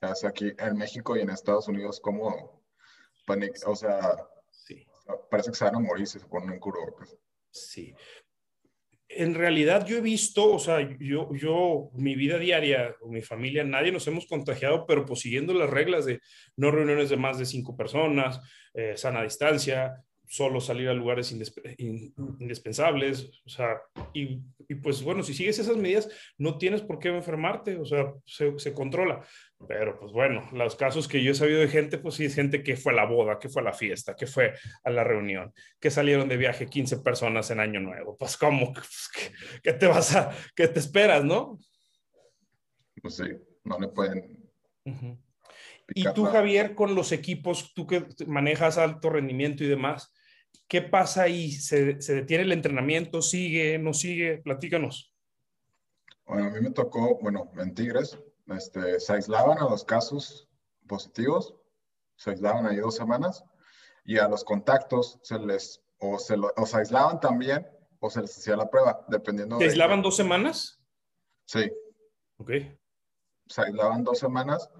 O 0.00 0.14
sea, 0.14 0.30
aquí 0.30 0.52
en 0.58 0.76
México 0.76 1.16
y 1.16 1.20
en 1.20 1.30
Estados 1.30 1.68
Unidos, 1.68 2.00
como, 2.00 2.62
o 3.66 3.76
sea, 3.76 4.16
sí. 4.50 4.84
parece 5.30 5.50
que 5.50 5.56
se 5.56 5.64
van 5.64 5.76
a 5.76 5.80
morir 5.80 6.06
si 6.06 6.18
se 6.18 6.26
ponen 6.26 6.50
un 6.50 6.58
cubrebocas. 6.58 7.16
Sí. 7.50 7.94
En 9.08 9.34
realidad 9.34 9.84
yo 9.86 9.98
he 9.98 10.00
visto, 10.00 10.52
o 10.52 10.58
sea, 10.58 10.80
yo, 10.98 11.30
yo, 11.34 11.90
mi 11.92 12.16
vida 12.16 12.38
diaria, 12.38 12.96
mi 13.06 13.20
familia, 13.20 13.62
nadie 13.62 13.92
nos 13.92 14.06
hemos 14.06 14.26
contagiado, 14.26 14.86
pero 14.86 15.04
pues 15.04 15.20
siguiendo 15.20 15.52
las 15.52 15.68
reglas 15.68 16.06
de 16.06 16.20
no 16.56 16.70
reuniones 16.70 17.10
de 17.10 17.18
más 17.18 17.38
de 17.38 17.44
cinco 17.44 17.76
personas, 17.76 18.40
eh, 18.74 18.96
sana 18.96 19.22
distancia, 19.22 20.02
solo 20.32 20.62
salir 20.62 20.88
a 20.88 20.94
lugares 20.94 21.30
indispensables, 21.78 23.42
o 23.44 23.50
sea, 23.50 23.82
y, 24.14 24.40
pues 24.82 25.02
bueno, 25.02 25.22
si 25.22 25.34
sigues 25.34 25.58
esas 25.58 25.76
medidas, 25.76 26.08
no 26.38 26.56
tienes 26.56 26.80
por 26.80 26.98
qué 26.98 27.08
enfermarte, 27.08 27.76
o 27.76 27.84
sea, 27.84 28.14
se, 28.24 28.72
controla. 28.72 29.22
Pero 29.68 30.00
pues 30.00 30.10
bueno, 30.10 30.48
los 30.54 30.74
casos 30.74 31.06
que 31.06 31.22
yo 31.22 31.32
he 31.32 31.34
sabido 31.34 31.60
de 31.60 31.68
gente, 31.68 31.98
pues 31.98 32.14
sí, 32.14 32.24
es 32.24 32.34
gente 32.34 32.62
que 32.62 32.76
fue 32.76 32.94
a 32.94 32.96
la 32.96 33.04
boda, 33.04 33.38
que 33.38 33.50
fue 33.50 33.60
a 33.60 33.66
la 33.66 33.74
fiesta, 33.74 34.16
que 34.16 34.26
fue 34.26 34.54
a 34.82 34.90
la 34.90 35.04
reunión, 35.04 35.52
que 35.78 35.90
salieron 35.90 36.30
de 36.30 36.38
viaje 36.38 36.66
15 36.66 37.00
personas 37.00 37.50
en 37.50 37.60
Año 37.60 37.80
Nuevo. 37.80 38.16
Pues 38.16 38.38
cómo, 38.38 38.72
pues, 38.72 39.10
¿qué, 39.62 39.74
te 39.74 39.86
vas 39.86 40.16
a, 40.16 40.34
qué 40.56 40.66
te 40.66 40.78
esperas, 40.78 41.22
no? 41.26 41.58
Pues 43.02 43.16
sí, 43.16 43.24
no 43.64 43.78
le 43.78 43.88
pueden... 43.88 44.50
Y 45.94 46.10
tú, 46.14 46.24
Javier, 46.24 46.74
con 46.74 46.94
los 46.94 47.12
equipos, 47.12 47.74
tú 47.74 47.86
que 47.86 48.06
manejas 48.26 48.78
alto 48.78 49.10
rendimiento 49.10 49.62
y 49.62 49.66
demás, 49.66 50.10
¿Qué 50.68 50.82
pasa 50.82 51.22
ahí? 51.22 51.52
¿Se, 51.52 51.84
detiene 51.84 52.44
el 52.44 52.52
entrenamiento? 52.52 53.20
¿Sigue? 53.20 53.78
¿No 53.78 53.92
sigue? 53.92 54.38
Platícanos. 54.38 55.14
Bueno, 56.24 56.48
a 56.48 56.50
mí 56.50 56.60
me 56.60 56.70
tocó, 56.70 57.18
bueno, 57.20 57.50
en 57.58 57.74
Tigres, 57.74 58.18
este, 58.48 58.98
se 59.00 59.12
aislaban 59.12 59.58
a 59.58 59.68
los 59.68 59.84
casos 59.84 60.48
positivos, 60.86 61.54
se 62.16 62.30
aislaban 62.30 62.66
ahí 62.66 62.76
dos 62.76 62.96
semanas, 62.96 63.44
y 64.04 64.18
a 64.18 64.28
los 64.28 64.44
contactos 64.44 65.18
se 65.22 65.38
les, 65.38 65.82
o 65.98 66.18
se, 66.18 66.36
aislaban 66.76 67.20
también, 67.20 67.66
o 68.00 68.10
se 68.10 68.22
les 68.22 68.36
hacía 68.36 68.56
la 68.56 68.70
prueba, 68.70 69.04
dependiendo. 69.08 69.58
¿Se 69.58 69.64
aislaban 69.64 70.02
dos 70.02 70.16
semanas? 70.16 70.80
Sí. 71.44 71.70
Ok. 72.38 72.50
Se 73.46 73.62
aislaban 73.62 74.04
dos 74.04 74.18
semanas 74.18 74.70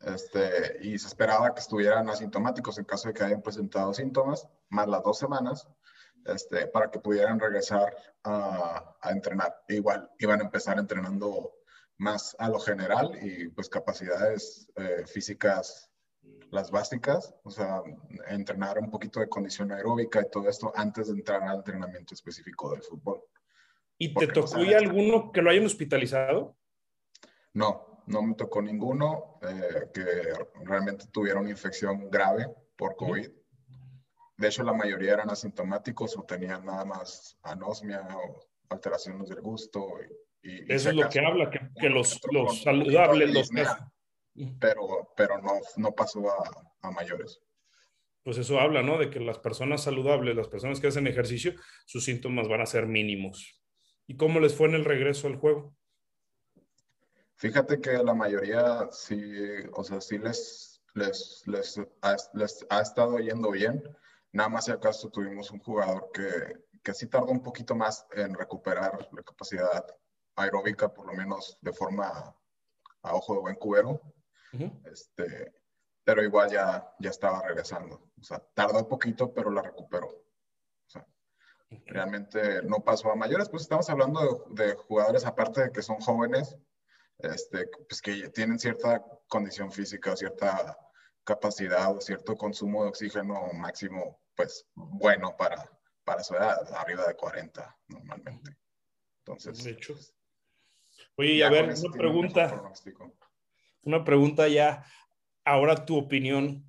este, 0.00 0.78
y 0.80 0.98
se 0.98 1.08
esperaba 1.08 1.54
que 1.54 1.60
estuvieran 1.60 2.08
asintomáticos 2.08 2.78
en 2.78 2.84
caso 2.84 3.08
de 3.08 3.14
que 3.14 3.24
hayan 3.24 3.42
presentado 3.42 3.92
síntomas, 3.92 4.48
más 4.68 4.88
las 4.88 5.02
dos 5.02 5.18
semanas, 5.18 5.68
este, 6.24 6.66
para 6.68 6.90
que 6.90 7.00
pudieran 7.00 7.40
regresar 7.40 7.94
a, 8.24 8.96
a 9.00 9.10
entrenar. 9.10 9.62
E 9.68 9.76
igual 9.76 10.10
iban 10.18 10.40
a 10.40 10.44
empezar 10.44 10.78
entrenando 10.78 11.52
más 11.98 12.36
a 12.38 12.48
lo 12.48 12.58
general 12.60 13.18
y 13.20 13.48
pues 13.48 13.68
capacidades 13.68 14.70
eh, 14.76 15.04
físicas, 15.06 15.90
las 16.50 16.70
básicas, 16.70 17.34
o 17.42 17.50
sea, 17.50 17.82
entrenar 18.28 18.78
un 18.78 18.90
poquito 18.90 19.20
de 19.20 19.28
condición 19.28 19.72
aeróbica 19.72 20.20
y 20.20 20.30
todo 20.30 20.48
esto 20.48 20.72
antes 20.74 21.08
de 21.08 21.14
entrar 21.14 21.42
al 21.42 21.56
entrenamiento 21.56 22.14
específico 22.14 22.70
del 22.70 22.82
fútbol. 22.82 23.22
¿Y 23.98 24.14
te 24.14 24.28
tocó 24.28 24.62
ya 24.62 24.78
alguno 24.78 25.32
que 25.32 25.42
lo 25.42 25.50
hayan 25.50 25.66
hospitalizado? 25.66 26.56
No, 27.52 27.87
no 28.08 28.22
me 28.22 28.34
tocó 28.34 28.62
ninguno 28.62 29.38
eh, 29.42 29.86
que 29.92 30.04
realmente 30.64 31.06
tuviera 31.12 31.40
una 31.40 31.50
infección 31.50 32.10
grave 32.10 32.46
por 32.76 32.96
COVID. 32.96 33.28
De 34.36 34.48
hecho, 34.48 34.62
la 34.62 34.72
mayoría 34.72 35.14
eran 35.14 35.30
asintomáticos 35.30 36.16
o 36.16 36.22
tenían 36.22 36.64
nada 36.64 36.84
más 36.84 37.38
anosmia 37.42 38.06
o 38.16 38.40
alteraciones 38.70 39.28
del 39.28 39.40
gusto. 39.40 39.86
Y, 40.42 40.72
Eso 40.72 40.90
es 40.90 40.96
lo 40.96 41.08
que 41.08 41.20
habla, 41.20 41.50
que, 41.50 41.88
los, 41.88 42.20
los 42.30 42.62
saludables 42.62 43.32
los 43.32 43.50
Pero, 44.60 45.12
pero 45.16 45.40
no, 45.42 45.52
no 45.76 45.92
pasó 45.92 46.30
a, 46.30 46.50
a 46.82 46.90
mayores 46.90 47.40
pues 48.28 48.36
eso 48.36 48.60
habla, 48.60 48.82
¿no? 48.82 48.98
De 48.98 49.08
que 49.08 49.20
las 49.20 49.38
personas 49.38 49.82
saludables, 49.82 50.36
las 50.36 50.48
personas 50.48 50.80
que 50.80 50.88
hacen 50.88 51.06
ejercicio, 51.06 51.54
sus 51.86 52.04
síntomas 52.04 52.46
van 52.46 52.60
a 52.60 52.66
ser 52.66 52.84
mínimos. 52.86 53.58
¿Y 54.06 54.16
cómo 54.16 54.38
les 54.38 54.54
fue 54.54 54.68
en 54.68 54.74
el 54.74 54.84
regreso 54.84 55.28
al 55.28 55.36
juego? 55.36 55.74
Fíjate 57.38 57.80
que 57.80 57.92
la 57.98 58.14
mayoría 58.14 58.88
sí, 58.90 59.16
o 59.72 59.84
sea, 59.84 60.00
sí 60.00 60.18
les, 60.18 60.82
les, 60.94 61.44
les, 61.46 61.80
ha, 62.02 62.16
les 62.32 62.66
ha 62.68 62.80
estado 62.80 63.18
yendo 63.20 63.52
bien. 63.52 63.80
Nada 64.32 64.48
más 64.48 64.64
si 64.64 64.72
acaso 64.72 65.08
tuvimos 65.08 65.52
un 65.52 65.60
jugador 65.60 66.10
que, 66.12 66.28
que 66.82 66.94
sí 66.94 67.06
tardó 67.06 67.30
un 67.30 67.42
poquito 67.42 67.76
más 67.76 68.04
en 68.10 68.34
recuperar 68.34 69.08
la 69.12 69.22
capacidad 69.22 69.86
aeróbica, 70.34 70.92
por 70.92 71.06
lo 71.06 71.12
menos 71.12 71.56
de 71.60 71.72
forma 71.72 72.36
a 73.02 73.14
ojo 73.14 73.34
de 73.34 73.40
buen 73.40 73.54
cubero. 73.54 74.00
este, 74.90 75.54
pero 76.02 76.24
igual 76.24 76.50
ya, 76.50 76.92
ya 76.98 77.10
estaba 77.10 77.42
regresando. 77.42 78.10
O 78.20 78.24
sea, 78.24 78.40
tardó 78.54 78.80
un 78.80 78.88
poquito, 78.88 79.32
pero 79.32 79.52
la 79.52 79.62
recuperó. 79.62 80.08
O 80.08 80.90
sea, 80.90 81.06
realmente 81.86 82.62
no 82.64 82.80
pasó 82.80 83.12
a 83.12 83.16
mayores, 83.16 83.48
pues 83.48 83.62
estamos 83.62 83.88
hablando 83.90 84.46
de, 84.50 84.66
de, 84.66 84.74
jugadores, 84.74 85.24
aparte 85.24 85.62
de 85.62 85.70
que 85.70 85.82
son 85.82 86.00
jóvenes, 86.00 86.58
este, 87.18 87.68
pues 87.88 88.00
que 88.00 88.28
tienen 88.30 88.58
cierta 88.58 89.02
condición 89.26 89.72
física, 89.72 90.16
cierta 90.16 90.76
capacidad 91.24 91.94
o 91.94 92.00
cierto 92.00 92.36
consumo 92.36 92.82
de 92.82 92.90
oxígeno 92.90 93.52
máximo, 93.54 94.20
pues 94.34 94.66
bueno 94.74 95.36
para, 95.36 95.70
para 96.04 96.22
su 96.22 96.34
edad, 96.34 96.72
arriba 96.74 97.06
de 97.06 97.14
40 97.14 97.76
normalmente. 97.88 98.56
Entonces. 99.18 99.62
De 99.62 99.70
hecho. 99.72 99.94
Pues, 99.94 100.14
Oye, 101.16 101.44
a 101.44 101.50
ver, 101.50 101.64
una 101.64 101.92
pregunta. 101.92 102.62
Una 103.82 104.04
pregunta 104.04 104.48
ya. 104.48 104.84
Ahora 105.44 105.84
tu 105.84 105.96
opinión. 105.96 106.64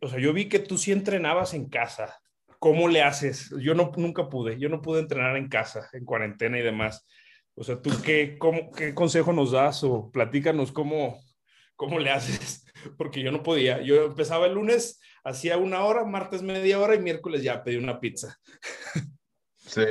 O 0.00 0.08
sea, 0.08 0.18
yo 0.18 0.32
vi 0.32 0.48
que 0.48 0.58
tú 0.58 0.78
sí 0.78 0.92
entrenabas 0.92 1.54
en 1.54 1.68
casa. 1.68 2.20
¿Cómo 2.58 2.88
le 2.88 3.02
haces? 3.02 3.50
Yo 3.60 3.74
no, 3.74 3.92
nunca 3.96 4.28
pude. 4.28 4.58
Yo 4.58 4.68
no 4.68 4.82
pude 4.82 5.00
entrenar 5.00 5.36
en 5.36 5.48
casa, 5.48 5.88
en 5.92 6.04
cuarentena 6.04 6.58
y 6.58 6.62
demás. 6.62 7.06
O 7.58 7.64
sea, 7.64 7.82
¿tú 7.82 7.90
qué, 8.04 8.38
cómo, 8.38 8.70
qué 8.70 8.94
consejo 8.94 9.32
nos 9.32 9.50
das 9.50 9.82
o 9.82 10.12
platícanos 10.12 10.70
cómo, 10.70 11.20
cómo 11.74 11.98
le 11.98 12.10
haces? 12.10 12.64
Porque 12.96 13.20
yo 13.20 13.32
no 13.32 13.42
podía. 13.42 13.82
Yo 13.82 14.04
empezaba 14.04 14.46
el 14.46 14.54
lunes, 14.54 15.00
hacía 15.24 15.58
una 15.58 15.84
hora, 15.84 16.04
martes 16.04 16.40
media 16.42 16.78
hora 16.78 16.94
y 16.94 17.00
miércoles 17.00 17.42
ya 17.42 17.64
pedí 17.64 17.76
una 17.76 17.98
pizza. 17.98 18.38
Sí, 19.56 19.82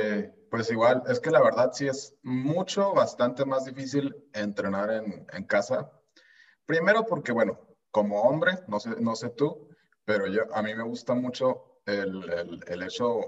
pues 0.50 0.70
igual, 0.70 1.02
es 1.08 1.20
que 1.20 1.30
la 1.30 1.42
verdad 1.42 1.70
sí 1.72 1.86
es 1.86 2.16
mucho, 2.22 2.94
bastante 2.94 3.44
más 3.44 3.66
difícil 3.66 4.16
entrenar 4.32 4.90
en, 4.90 5.44
casa. 5.44 5.92
Primero 6.64 7.04
porque, 7.04 7.32
bueno, 7.32 7.60
como 7.90 8.22
hombre, 8.22 8.52
no 8.66 8.80
sé, 8.80 8.90
no 8.98 9.14
sé 9.14 9.28
tú, 9.28 9.68
pero 10.06 10.26
yo, 10.26 10.42
a 10.54 10.62
mí 10.62 10.74
me 10.74 10.82
gusta 10.84 11.14
mucho 11.14 11.80
el, 11.84 12.62
el 12.66 12.82
hecho 12.82 13.20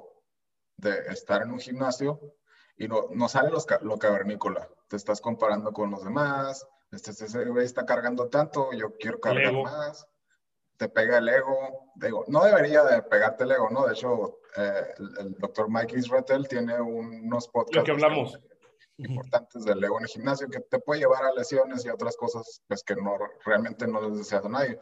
de 0.77 0.99
estar 1.11 1.43
en 1.43 1.51
un 1.51 1.61
gimnasio 1.61 2.40
y 2.81 2.89
no, 2.89 3.09
no 3.11 3.29
sale 3.29 3.51
los, 3.51 3.67
lo 3.83 3.99
cavernícola. 3.99 4.67
Te 4.89 4.97
estás 4.97 5.21
comparando 5.21 5.71
con 5.71 5.91
los 5.91 6.03
demás, 6.03 6.67
este, 6.91 7.11
este 7.11 7.45
güey 7.45 7.67
está 7.67 7.85
cargando 7.85 8.29
tanto, 8.29 8.73
yo 8.73 8.97
quiero 8.99 9.21
cargar 9.21 9.53
más. 9.53 10.09
Te 10.79 10.89
pega 10.89 11.19
el 11.19 11.29
ego. 11.29 11.93
Digo, 11.97 12.25
no 12.29 12.43
debería 12.43 12.83
de 12.83 13.03
pegarte 13.03 13.45
el 13.45 13.53
ego, 13.53 13.69
¿no? 13.69 13.87
De 13.87 13.93
hecho, 13.93 14.39
eh, 14.57 14.95
el, 14.97 15.27
el, 15.27 15.35
doctor 15.35 15.69
Mike 15.69 15.99
Israel 15.99 16.49
tiene 16.49 16.81
unos 16.81 17.49
podcasts. 17.49 17.77
Lo 17.77 17.85
que 17.85 17.91
hablamos. 17.91 18.41
Importantes 18.97 19.63
del 19.67 19.85
ego 19.85 19.99
en 19.99 20.05
el 20.05 20.11
gimnasio 20.11 20.49
que 20.49 20.61
te 20.61 20.79
puede 20.79 21.01
llevar 21.01 21.25
a 21.25 21.33
lesiones 21.33 21.85
y 21.85 21.91
otras 21.91 22.17
cosas 22.17 22.63
pues 22.67 22.83
que 22.83 22.97
no, 22.97 23.15
realmente 23.45 23.87
no 23.87 24.01
les 24.01 24.17
deseas 24.17 24.47
a 24.47 24.49
nadie 24.49 24.79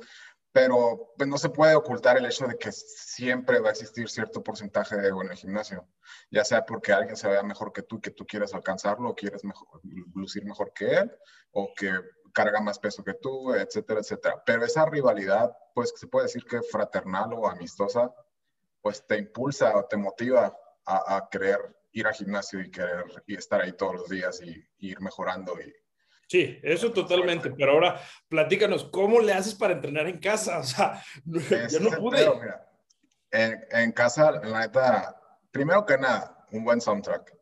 pero 0.59 1.13
pues, 1.17 1.29
no 1.29 1.39
se 1.39 1.51
puede 1.51 1.77
ocultar 1.77 2.17
el 2.17 2.27
hecho 2.27 2.49
de 2.49 2.59
que 2.59 2.73
siempre 2.73 3.61
va 3.61 3.69
a 3.69 3.71
existir 3.71 4.09
cierto 4.11 4.43
porcentaje 4.43 4.97
de 4.97 5.07
ego 5.07 5.23
en 5.23 5.31
el 5.31 5.37
gimnasio, 5.37 5.87
ya 6.33 6.45
sea 6.45 6.67
porque 6.67 6.93
alguien 6.93 7.17
se 7.17 7.29
vea 7.29 7.45
mejor 7.45 7.73
que 7.73 7.83
tú, 7.83 8.01
que 8.01 8.11
tú 8.11 8.27
quieres 8.27 8.53
alcanzarlo, 8.55 9.11
o 9.11 9.15
quieres 9.15 9.43
lucir 10.17 10.45
mejor 10.45 10.73
que 10.73 10.97
él, 10.97 11.13
o 11.53 11.73
que 11.77 11.93
carga 12.35 12.61
más 12.61 12.81
peso 12.81 13.05
que 13.05 13.15
tú, 13.15 13.55
etcétera, 13.55 14.01
etcétera. 14.01 14.43
Pero 14.45 14.65
esa 14.65 14.85
rivalidad, 14.85 15.57
pues 15.77 15.95
se 15.95 16.09
puede 16.09 16.27
decir 16.27 16.45
que 16.45 16.61
fraternal 16.63 17.35
o 17.35 17.47
amistosa, 17.47 18.13
pues 18.83 19.07
te 19.07 19.17
impulsa 19.17 19.77
o 19.77 19.85
te 19.85 19.97
motiva 19.97 20.59
a, 20.85 21.17
a 21.17 21.29
querer 21.31 21.61
ir 21.93 22.09
al 22.09 22.15
gimnasio 22.15 22.61
y 22.61 22.69
querer 22.73 23.05
y 23.29 23.37
estar 23.37 23.61
ahí 23.61 23.75
todos 23.75 23.95
los 23.95 24.09
días 24.09 24.41
y, 24.43 24.51
y 24.79 24.91
ir 24.91 25.01
mejorando 25.01 25.53
y, 25.61 25.73
Sí, 26.29 26.59
eso 26.63 26.93
totalmente, 26.93 27.51
pero 27.51 27.73
ahora 27.73 28.01
platícanos, 28.29 28.85
¿cómo 28.85 29.19
le 29.19 29.33
haces 29.33 29.55
para 29.55 29.73
entrenar 29.73 30.07
en 30.07 30.19
casa? 30.19 30.59
O 30.61 30.65
sea, 30.65 31.03
yo 31.69 31.81
no 31.81 31.91
pude. 31.93 32.19
Pedo, 32.19 32.41
en, 33.31 33.65
en, 33.71 33.93
casa, 33.93 34.33
la 34.33 34.61
neta, 34.61 35.21
primero 35.51 35.85
que 35.87 35.97
nada, 35.97 36.47
un 36.53 36.65
buen 36.65 36.81
soundtrack. 36.81 37.35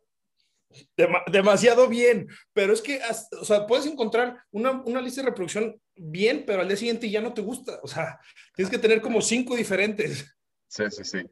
Dem 0.96 1.12
demasiado 1.32 1.88
bien, 1.88 2.28
pero 2.52 2.72
es 2.72 2.82
que, 2.82 3.00
o 3.40 3.44
sea, 3.44 3.66
puedes 3.66 3.86
encontrar 3.86 4.44
una, 4.50 4.82
una, 4.84 5.00
lista 5.00 5.20
de 5.22 5.28
reproducción 5.28 5.80
bien, 5.96 6.44
pero 6.46 6.60
al 6.60 6.68
día 6.68 6.76
siguiente 6.76 7.10
ya 7.10 7.20
no 7.20 7.34
te 7.34 7.40
gusta. 7.40 7.80
O 7.82 7.88
sea, 7.88 8.20
tienes 8.54 8.70
que 8.70 8.78
tener 8.78 9.00
como 9.00 9.20
cinco 9.20 9.56
diferentes. 9.56 10.36
Sí, 10.68 10.84
sí, 10.90 11.04
sí. 11.04 11.22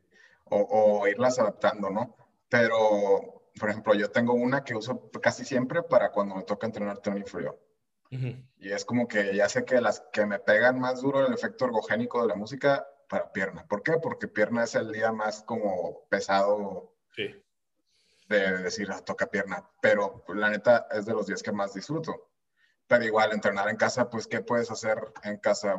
O, 0.46 0.58
o 0.60 1.06
irlas 1.08 1.38
adaptando, 1.38 1.90
¿no? 1.90 2.16
Pero 2.48 3.33
por 3.58 3.70
ejemplo, 3.70 3.94
yo 3.94 4.10
tengo 4.10 4.34
una 4.34 4.64
que 4.64 4.74
uso 4.74 5.10
casi 5.22 5.44
siempre 5.44 5.82
para 5.82 6.10
cuando 6.10 6.34
me 6.34 6.42
toca 6.42 6.66
entrenar 6.66 6.98
tren 6.98 7.18
inferior. 7.18 7.58
Uh 8.10 8.16
-huh. 8.16 8.48
Y 8.58 8.72
es 8.72 8.84
como 8.84 9.06
que 9.06 9.34
ya 9.34 9.48
sé 9.48 9.64
que 9.64 9.80
las 9.80 10.00
que 10.12 10.26
me 10.26 10.38
pegan 10.38 10.80
más 10.80 11.00
duro 11.00 11.26
el 11.26 11.32
efecto 11.32 11.64
ergogénico 11.64 12.22
de 12.22 12.28
la 12.28 12.34
música 12.34 12.86
para 13.08 13.32
pierna. 13.32 13.66
¿Por 13.66 13.82
qué? 13.82 13.98
Porque 14.02 14.28
pierna 14.28 14.64
es 14.64 14.74
el 14.74 14.90
día 14.90 15.12
más 15.12 15.42
como 15.42 16.06
pesado 16.08 16.96
sí. 17.14 17.30
de 18.28 18.58
decir, 18.58 18.90
ah, 18.90 19.00
toca 19.00 19.26
pierna. 19.26 19.68
Pero 19.80 20.24
la 20.28 20.50
neta 20.50 20.88
es 20.90 21.06
de 21.06 21.12
los 21.12 21.26
días 21.26 21.42
que 21.42 21.52
más 21.52 21.74
disfruto. 21.74 22.30
Pero 22.86 23.04
igual, 23.04 23.32
entrenar 23.32 23.68
en 23.68 23.76
casa, 23.76 24.10
pues, 24.10 24.26
¿qué 24.26 24.40
puedes 24.40 24.70
hacer 24.70 24.98
en 25.22 25.38
casa 25.38 25.78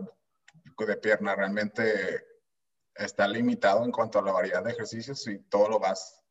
de 0.77 0.97
pierna? 0.97 1.35
Realmente 1.35 2.25
está 2.95 3.27
limitado 3.27 3.83
en 3.83 3.91
cuanto 3.91 4.19
a 4.19 4.21
la 4.23 4.31
variedad 4.31 4.63
de 4.63 4.71
ejercicios 4.71 5.27
y 5.27 5.39
todo 5.39 5.69
lo 5.69 5.79
vas 5.79 6.24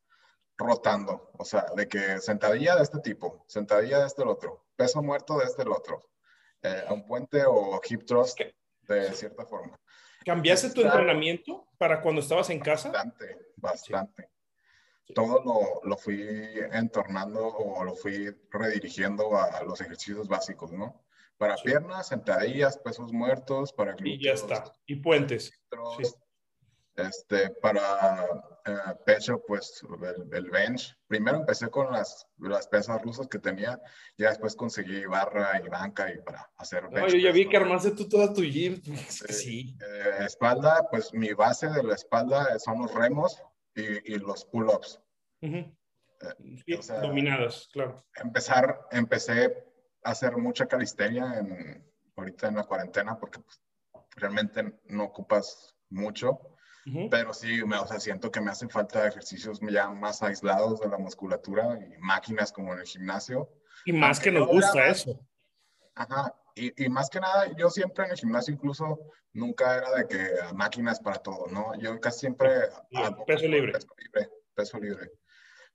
rotando, 0.57 1.31
o 1.37 1.45
sea, 1.45 1.65
de 1.75 1.87
que 1.87 2.19
sentadilla 2.19 2.75
de 2.75 2.83
este 2.83 2.99
tipo, 2.99 3.43
sentadilla 3.47 3.99
de 3.99 4.07
este 4.07 4.23
el 4.23 4.29
otro, 4.29 4.65
peso 4.75 5.01
muerto 5.01 5.37
de 5.37 5.45
este 5.45 5.63
el 5.63 5.71
otro, 5.71 6.09
eh, 6.61 6.85
un 6.89 7.05
puente 7.05 7.43
o 7.45 7.79
hip 7.87 8.05
thrust 8.05 8.39
de 8.87 9.13
cierta 9.13 9.45
forma. 9.45 9.77
¿Cambiaste 10.25 10.71
tu 10.71 10.81
entrenamiento 10.81 11.67
para 11.77 12.01
cuando 12.01 12.21
estabas 12.21 12.49
en 12.49 12.59
casa? 12.59 12.89
Bastante, 12.89 13.37
bastante. 13.57 14.29
Sí. 15.05 15.13
Todo 15.13 15.43
lo, 15.43 15.87
lo, 15.87 15.97
fui 15.97 16.19
entornando 16.71 17.47
o 17.47 17.83
lo 17.83 17.93
fui 17.93 18.35
redirigiendo 18.49 19.37
a 19.37 19.61
los 19.63 19.79
ejercicios 19.81 20.27
básicos, 20.27 20.71
¿no? 20.71 21.05
Para 21.37 21.57
sí. 21.57 21.65
piernas, 21.65 22.07
sentadillas, 22.07 22.79
pesos 22.79 23.13
muertos, 23.13 23.71
para 23.71 23.93
glúteos. 23.93 24.17
Y 24.19 24.23
ya 24.23 24.31
está. 24.31 24.73
Y 24.87 24.95
puentes. 24.95 25.51
Sí. 25.97 26.03
Este, 26.95 27.49
para 27.61 28.23
uh, 28.23 29.03
pecho, 29.05 29.43
pues 29.45 29.81
el, 30.01 30.33
el, 30.33 30.49
bench. 30.49 30.97
Primero 31.07 31.37
empecé 31.37 31.69
con 31.69 31.91
las, 31.91 32.25
las 32.37 32.67
pesas 32.67 33.01
rusas 33.01 33.27
que 33.27 33.37
tenía, 33.37 33.81
ya 34.17 34.29
después 34.29 34.55
conseguí 34.55 35.05
barra 35.05 35.61
y 35.61 35.67
banca 35.67 36.09
y 36.13 36.21
para 36.21 36.49
hacer 36.57 36.83
bench. 36.83 36.99
No, 36.99 37.07
yo 37.09 37.17
ya 37.17 37.33
vi 37.33 37.49
que 37.49 37.57
armaste 37.57 37.91
tú 37.91 38.07
toda 38.07 38.33
tu 38.33 38.41
gym. 38.43 38.81
Sí. 39.09 39.77
Eh, 39.81 40.25
espalda, 40.25 40.87
pues 40.89 41.13
mi 41.13 41.33
base 41.33 41.67
de 41.67 41.83
la 41.83 41.95
espalda 41.95 42.57
son 42.59 42.83
los 42.83 42.93
remos 42.93 43.43
y, 43.75 44.13
y 44.13 44.17
los 44.17 44.45
pull-ups. 44.45 45.01
Uh 45.41 45.47
-huh. 45.47 45.77
eh, 46.65 46.77
o 46.77 46.81
sea, 46.81 47.01
dominados, 47.01 47.69
claro. 47.73 48.05
Empezar, 48.15 48.87
empecé 48.91 49.65
a 50.01 50.11
hacer 50.11 50.37
mucha 50.37 50.65
calistenia 50.65 51.39
en, 51.39 51.85
ahorita 52.15 52.47
en 52.47 52.55
la 52.55 52.63
cuarentena 52.63 53.19
porque 53.19 53.39
pues, 53.39 53.61
realmente 54.15 54.79
no 54.85 55.03
ocupas 55.03 55.75
mucho, 55.89 56.55
pero 57.09 57.33
sí, 57.33 57.63
me, 57.65 57.77
o 57.77 57.87
sea, 57.87 57.99
siento 57.99 58.31
que 58.31 58.39
me 58.41 58.51
hacen 58.51 58.69
falta 58.69 59.07
ejercicios 59.07 59.59
ya 59.61 59.89
más 59.89 60.21
aislados 60.21 60.79
de 60.79 60.87
la 60.87 60.97
musculatura 60.97 61.79
y 61.79 61.97
máquinas 61.99 62.51
como 62.51 62.73
en 62.73 62.79
el 62.79 62.85
gimnasio. 62.85 63.49
Y 63.85 63.93
más 63.93 64.19
que 64.19 64.31
nos 64.31 64.47
gusta 64.47 64.87
eso. 64.87 65.19
Ajá, 65.95 66.35
y, 66.53 66.85
y, 66.85 66.89
más 66.89 67.09
que 67.09 67.19
nada, 67.19 67.51
yo 67.57 67.69
siempre 67.69 68.05
en 68.05 68.11
el 68.11 68.17
gimnasio 68.17 68.53
incluso 68.53 68.99
nunca 69.33 69.77
era 69.77 69.91
de 69.91 70.07
que 70.07 70.29
máquinas 70.53 70.99
para 70.99 71.17
todo, 71.17 71.47
¿no? 71.47 71.73
Yo 71.79 71.99
casi 71.99 72.19
siempre... 72.21 72.49
peso 73.25 73.47
libre. 73.47 73.73
Peso 73.73 73.87
libre, 73.97 74.29
peso 74.53 74.79
libre. 74.79 75.11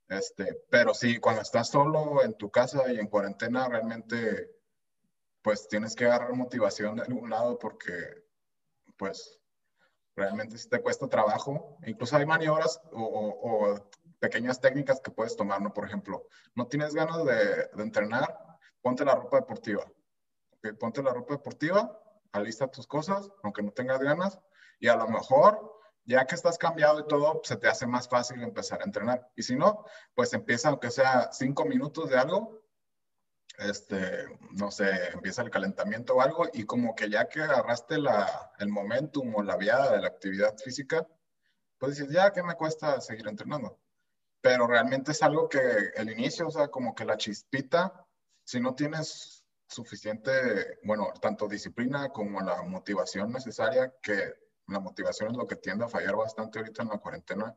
Este, 0.07 0.63
pero 0.69 0.93
sí, 0.93 1.19
cuando 1.19 1.41
estás 1.41 1.69
solo 1.69 2.23
en 2.23 2.33
tu 2.37 2.51
casa 2.51 2.91
y 2.91 2.99
en 2.99 3.07
cuarentena, 3.07 3.69
realmente, 3.69 4.51
pues 5.41 5.67
tienes 5.67 5.95
que 5.95 6.05
agarrar 6.05 6.33
motivación 6.33 6.95
de 6.95 7.03
algún 7.03 7.29
lado 7.29 7.57
porque, 7.57 7.93
pues, 8.97 9.40
realmente 10.15 10.57
si 10.57 10.69
te 10.69 10.81
cuesta 10.81 11.07
trabajo. 11.07 11.77
Incluso 11.85 12.17
hay 12.17 12.25
maniobras 12.25 12.81
o, 12.91 13.79
pequeñas 14.19 14.61
técnicas 14.61 15.01
que 15.01 15.09
puedes 15.09 15.35
tomar, 15.35 15.61
¿no? 15.61 15.73
Por 15.73 15.85
ejemplo, 15.85 16.27
no 16.53 16.67
tienes 16.67 16.93
ganas 16.93 17.25
de, 17.25 17.69
de 17.73 17.83
entrenar, 17.83 18.37
ponte 18.81 19.03
la 19.03 19.15
ropa 19.15 19.37
deportiva 19.37 19.83
ponte 20.79 21.01
la 21.01 21.13
ropa 21.13 21.33
deportiva, 21.33 21.99
alista 22.31 22.67
tus 22.67 22.87
cosas, 22.87 23.29
aunque 23.43 23.63
no 23.63 23.71
tengas 23.71 23.99
ganas, 23.99 24.39
y 24.79 24.87
a 24.87 24.95
lo 24.95 25.07
mejor, 25.07 25.79
ya 26.05 26.25
que 26.25 26.35
estás 26.35 26.57
cambiado 26.57 26.99
y 26.99 27.07
todo, 27.07 27.41
se 27.43 27.57
te 27.57 27.67
hace 27.67 27.85
más 27.87 28.07
fácil 28.07 28.41
empezar 28.41 28.81
a 28.81 28.85
entrenar. 28.85 29.29
Y 29.35 29.43
si 29.43 29.55
no, 29.55 29.85
pues 30.13 30.33
empieza, 30.33 30.69
aunque 30.69 30.91
sea 30.91 31.31
cinco 31.31 31.65
minutos 31.65 32.09
de 32.09 32.17
algo, 32.17 32.60
este, 33.61 34.25
no 34.51 34.71
sé, 34.71 34.89
empieza 35.13 35.41
el 35.41 35.49
calentamiento 35.49 36.15
o 36.15 36.21
algo, 36.21 36.47
y 36.53 36.65
como 36.65 36.95
que 36.95 37.09
ya 37.09 37.27
que 37.29 37.41
agarraste 37.41 37.97
la, 37.97 38.51
el 38.59 38.69
momentum 38.69 39.35
o 39.35 39.43
la 39.43 39.57
viada 39.57 39.91
de 39.91 40.01
la 40.01 40.07
actividad 40.07 40.57
física, 40.57 41.07
pues 41.77 41.97
dices, 41.97 42.13
ya 42.13 42.31
que 42.31 42.43
me 42.43 42.55
cuesta 42.55 42.99
seguir 43.01 43.27
entrenando. 43.27 43.79
Pero 44.41 44.67
realmente 44.67 45.11
es 45.11 45.21
algo 45.23 45.47
que 45.47 45.59
el 45.95 46.09
inicio, 46.09 46.47
o 46.47 46.51
sea, 46.51 46.69
como 46.69 46.95
que 46.95 47.05
la 47.05 47.17
chispita, 47.17 48.07
si 48.43 48.59
no 48.59 48.75
tienes 48.75 49.45
suficiente, 49.67 50.79
bueno, 50.83 51.13
tanto 51.21 51.47
disciplina 51.47 52.09
como 52.09 52.41
la 52.41 52.61
motivación 52.63 53.31
necesaria, 53.31 53.93
que 54.01 54.33
la 54.67 54.79
motivación 54.79 55.31
es 55.31 55.37
lo 55.37 55.47
que 55.47 55.55
tiende 55.55 55.85
a 55.85 55.89
fallar 55.89 56.15
bastante 56.15 56.59
ahorita 56.59 56.83
en 56.83 56.89
la 56.89 56.97
cuarentena 56.97 57.55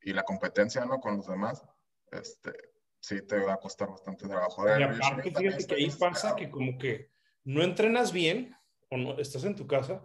y 0.00 0.12
la 0.12 0.24
competencia, 0.24 0.84
¿no? 0.84 1.00
Con 1.00 1.16
los 1.16 1.26
demás, 1.26 1.64
este, 2.10 2.71
sí 3.02 3.20
te 3.26 3.38
va 3.38 3.54
a 3.54 3.56
costar 3.58 3.88
bastante 3.88 4.26
trabajo. 4.28 4.64
Y 4.66 4.82
aparte, 4.82 5.32
fíjate 5.34 5.66
que 5.66 5.74
ahí 5.74 5.90
pasa 5.90 6.36
que 6.36 6.48
como 6.48 6.78
que 6.78 7.10
no 7.44 7.62
entrenas 7.62 8.12
bien 8.12 8.54
o 8.90 8.96
no 8.96 9.18
estás 9.18 9.44
en 9.44 9.56
tu 9.56 9.66
casa 9.66 10.00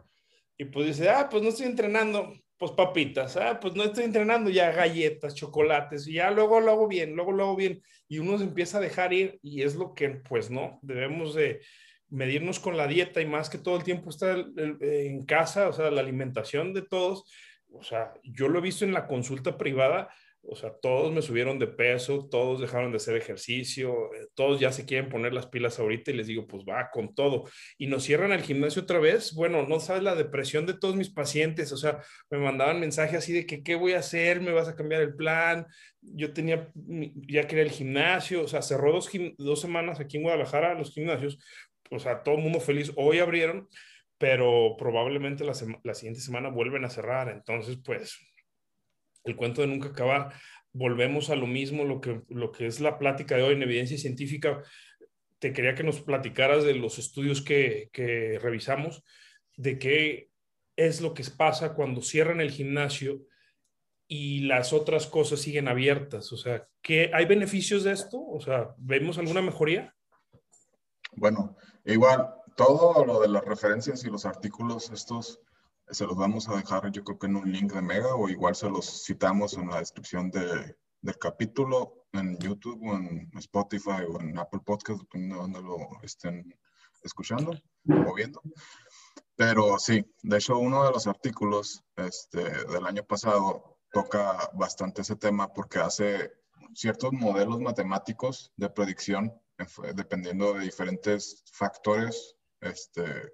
y 0.57 0.65
pues 0.65 0.87
dices, 0.87 1.07
ah, 1.07 1.29
pues 1.29 1.43
no 1.43 1.49
estoy 1.49 1.67
entrenando, 1.67 2.33
pues 2.57 2.71
papitas, 2.71 3.37
ah, 3.37 3.59
pues 3.59 3.75
no 3.75 3.83
estoy 3.83 4.05
entrenando 4.05 4.49
ya 4.49 4.71
galletas, 4.71 5.35
chocolates, 5.35 6.07
y 6.07 6.13
ya 6.13 6.31
luego 6.31 6.59
lo 6.59 6.71
hago 6.71 6.87
bien, 6.87 7.15
luego 7.15 7.31
lo 7.31 7.43
hago 7.43 7.55
bien, 7.55 7.83
y 8.07 8.17
uno 8.17 8.39
se 8.39 8.45
empieza 8.45 8.79
a 8.79 8.81
dejar 8.81 9.13
ir 9.13 9.39
y 9.43 9.61
es 9.61 9.75
lo 9.75 9.93
que, 9.93 10.09
pues 10.09 10.49
no, 10.49 10.79
debemos 10.81 11.35
de 11.35 11.61
medirnos 12.09 12.59
con 12.59 12.75
la 12.75 12.87
dieta 12.87 13.21
y 13.21 13.27
más 13.27 13.51
que 13.51 13.59
todo 13.59 13.77
el 13.77 13.83
tiempo 13.83 14.09
estar 14.09 14.43
en 14.57 15.23
casa, 15.25 15.67
o 15.67 15.73
sea, 15.73 15.91
la 15.91 16.01
alimentación 16.01 16.73
de 16.73 16.81
todos, 16.81 17.31
o 17.71 17.83
sea, 17.83 18.13
yo 18.23 18.47
lo 18.47 18.57
he 18.57 18.63
visto 18.63 18.83
en 18.83 18.93
la 18.93 19.05
consulta 19.05 19.59
privada, 19.59 20.09
o 20.49 20.55
sea, 20.55 20.73
todos 20.81 21.11
me 21.13 21.21
subieron 21.21 21.59
de 21.59 21.67
peso, 21.67 22.27
todos 22.29 22.61
dejaron 22.61 22.91
de 22.91 22.97
hacer 22.97 23.17
ejercicio, 23.17 24.13
eh, 24.13 24.27
todos 24.33 24.59
ya 24.59 24.71
se 24.71 24.85
quieren 24.85 25.09
poner 25.09 25.33
las 25.33 25.47
pilas 25.47 25.77
ahorita 25.77 26.11
y 26.11 26.13
les 26.15 26.27
digo, 26.27 26.47
pues 26.47 26.63
va 26.63 26.89
con 26.89 27.13
todo. 27.13 27.45
Y 27.77 27.87
nos 27.87 28.03
cierran 28.03 28.31
el 28.31 28.41
gimnasio 28.41 28.83
otra 28.83 28.99
vez. 28.99 29.33
Bueno, 29.33 29.67
no 29.67 29.79
sabes 29.81 30.03
la 30.03 30.15
depresión 30.15 30.65
de 30.65 30.73
todos 30.73 30.95
mis 30.95 31.09
pacientes, 31.09 31.71
o 31.73 31.77
sea, 31.77 32.01
me 32.29 32.37
mandaban 32.37 32.79
mensajes 32.79 33.17
así 33.17 33.33
de 33.33 33.45
que, 33.45 33.61
¿qué 33.61 33.75
voy 33.75 33.93
a 33.93 33.99
hacer? 33.99 34.39
¿Me 34.39 34.51
vas 34.51 34.69
a 34.69 34.75
cambiar 34.75 35.01
el 35.01 35.15
plan? 35.15 35.67
Yo 36.01 36.31
tenía, 36.33 36.71
ya 36.75 37.45
quería 37.47 37.63
el 37.65 37.71
gimnasio, 37.71 38.43
o 38.43 38.47
sea, 38.47 38.61
cerró 38.61 38.93
dos, 38.93 39.09
dos 39.37 39.59
semanas 39.59 39.99
aquí 39.99 40.17
en 40.17 40.23
Guadalajara 40.23 40.75
los 40.75 40.93
gimnasios, 40.93 41.39
o 41.91 41.99
sea, 41.99 42.23
todo 42.23 42.35
el 42.35 42.41
mundo 42.41 42.61
feliz. 42.61 42.93
Hoy 42.95 43.19
abrieron, 43.19 43.67
pero 44.17 44.75
probablemente 44.77 45.43
la, 45.43 45.53
la 45.83 45.93
siguiente 45.93 46.21
semana 46.21 46.49
vuelven 46.49 46.85
a 46.85 46.89
cerrar. 46.89 47.29
Entonces, 47.29 47.77
pues 47.83 48.17
el 49.27 49.35
cuento 49.35 49.61
de 49.61 49.67
nunca 49.67 49.89
acabar. 49.89 50.33
Volvemos 50.73 51.29
a 51.29 51.35
lo 51.35 51.47
mismo, 51.47 51.83
lo 51.83 52.01
que, 52.01 52.21
lo 52.29 52.51
que 52.51 52.67
es 52.67 52.79
la 52.79 52.97
plática 52.97 53.35
de 53.35 53.43
hoy 53.43 53.53
en 53.53 53.63
evidencia 53.63 53.97
científica. 53.97 54.63
Te 55.39 55.53
quería 55.53 55.75
que 55.75 55.83
nos 55.83 56.01
platicaras 56.01 56.63
de 56.63 56.73
los 56.73 56.97
estudios 56.97 57.41
que, 57.41 57.89
que 57.93 58.39
revisamos, 58.39 59.03
de 59.55 59.77
qué 59.77 60.29
es 60.75 61.01
lo 61.01 61.13
que 61.13 61.23
pasa 61.35 61.73
cuando 61.73 62.01
cierran 62.01 62.41
el 62.41 62.51
gimnasio 62.51 63.21
y 64.07 64.41
las 64.41 64.73
otras 64.73 65.07
cosas 65.07 65.41
siguen 65.41 65.67
abiertas. 65.67 66.31
O 66.31 66.37
sea, 66.37 66.67
¿qué, 66.81 67.11
¿hay 67.13 67.25
beneficios 67.25 67.83
de 67.83 67.91
esto? 67.91 68.19
O 68.19 68.39
sea, 68.39 68.73
¿vemos 68.77 69.17
alguna 69.17 69.41
mejoría? 69.41 69.93
Bueno, 71.13 71.57
igual, 71.83 72.33
todo 72.55 73.05
lo 73.05 73.19
de 73.19 73.27
las 73.27 73.43
referencias 73.43 74.03
y 74.05 74.09
los 74.09 74.25
artículos 74.25 74.91
estos 74.91 75.41
se 75.89 76.05
los 76.05 76.15
vamos 76.15 76.49
a 76.49 76.55
dejar 76.55 76.91
yo 76.91 77.03
creo 77.03 77.19
que 77.19 77.27
en 77.27 77.37
un 77.37 77.51
link 77.51 77.71
de 77.73 77.81
Mega 77.81 78.15
o 78.15 78.29
igual 78.29 78.55
se 78.55 78.69
los 78.69 79.05
citamos 79.05 79.53
en 79.53 79.69
la 79.69 79.79
descripción 79.79 80.29
de, 80.31 80.75
del 81.01 81.17
capítulo 81.17 82.05
en 82.13 82.37
YouTube 82.39 82.81
o 82.83 82.95
en 82.95 83.29
Spotify 83.37 84.03
o 84.09 84.19
en 84.19 84.37
Apple 84.37 84.61
Podcast, 84.65 85.01
dependiendo 85.01 85.35
de 85.35 85.41
donde 85.41 85.61
lo 85.61 85.77
estén 86.03 86.57
escuchando 87.03 87.51
o 87.87 88.13
viendo. 88.13 88.41
Pero 89.35 89.77
sí, 89.77 90.03
de 90.23 90.37
hecho 90.37 90.57
uno 90.57 90.83
de 90.83 90.91
los 90.91 91.07
artículos 91.07 91.83
este, 91.95 92.43
del 92.67 92.85
año 92.85 93.03
pasado 93.03 93.77
toca 93.91 94.49
bastante 94.53 95.01
ese 95.01 95.15
tema 95.15 95.53
porque 95.53 95.79
hace 95.79 96.31
ciertos 96.73 97.13
modelos 97.13 97.59
matemáticos 97.59 98.51
de 98.57 98.69
predicción 98.69 99.33
dependiendo 99.95 100.53
de 100.53 100.65
diferentes 100.65 101.43
factores 101.51 102.35
este, 102.61 103.31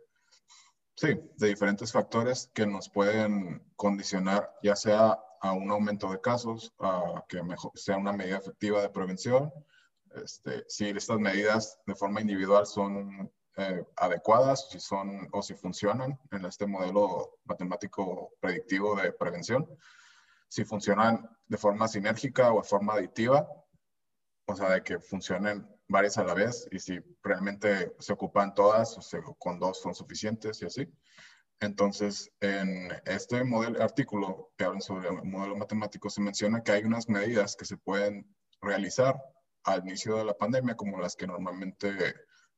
Sí, 0.95 1.19
de 1.37 1.47
diferentes 1.47 1.91
factores 1.91 2.51
que 2.53 2.67
nos 2.67 2.87
pueden 2.87 3.63
condicionar, 3.75 4.53
ya 4.61 4.75
sea 4.75 5.19
a 5.41 5.51
un 5.53 5.71
aumento 5.71 6.11
de 6.11 6.21
casos, 6.21 6.73
a 6.79 7.23
que 7.27 7.41
mejor, 7.41 7.71
sea 7.75 7.97
una 7.97 8.13
medida 8.13 8.37
efectiva 8.37 8.81
de 8.81 8.89
prevención, 8.89 9.51
este, 10.15 10.63
si 10.67 10.89
estas 10.89 11.19
medidas 11.19 11.79
de 11.87 11.95
forma 11.95 12.21
individual 12.21 12.67
son 12.67 13.31
eh, 13.57 13.83
adecuadas, 13.97 14.69
si 14.69 14.79
son 14.79 15.27
o 15.31 15.41
si 15.41 15.55
funcionan 15.55 16.19
en 16.31 16.45
este 16.45 16.67
modelo 16.67 17.39
matemático 17.45 18.33
predictivo 18.39 18.95
de 18.95 19.11
prevención, 19.11 19.67
si 20.47 20.63
funcionan 20.63 21.27
de 21.47 21.57
forma 21.57 21.87
sinérgica 21.87 22.53
o 22.53 22.61
de 22.61 22.67
forma 22.67 22.93
aditiva, 22.93 23.47
o 24.45 24.55
sea, 24.55 24.69
de 24.69 24.83
que 24.83 24.99
funcionen 24.99 25.67
varias 25.87 26.17
a 26.17 26.23
la 26.23 26.33
vez 26.33 26.67
y 26.71 26.79
si 26.79 26.99
realmente 27.21 27.93
se 27.99 28.13
ocupan 28.13 28.53
todas 28.53 28.97
o 28.97 29.35
con 29.35 29.59
dos 29.59 29.81
son 29.81 29.93
suficientes 29.93 30.61
y 30.61 30.65
así. 30.65 30.87
Entonces, 31.59 32.31
en 32.41 32.89
este 33.05 33.43
modelo, 33.43 33.81
artículo 33.81 34.51
que 34.57 34.65
habla 34.65 34.81
sobre 34.81 35.09
el 35.09 35.23
modelo 35.23 35.55
matemático 35.55 36.09
se 36.09 36.21
menciona 36.21 36.63
que 36.63 36.71
hay 36.71 36.83
unas 36.83 37.07
medidas 37.07 37.55
que 37.55 37.65
se 37.65 37.77
pueden 37.77 38.35
realizar 38.61 39.15
al 39.63 39.81
inicio 39.87 40.17
de 40.17 40.25
la 40.25 40.33
pandemia 40.33 40.75
como 40.75 40.99
las 40.99 41.15
que 41.15 41.27
normalmente 41.27 42.15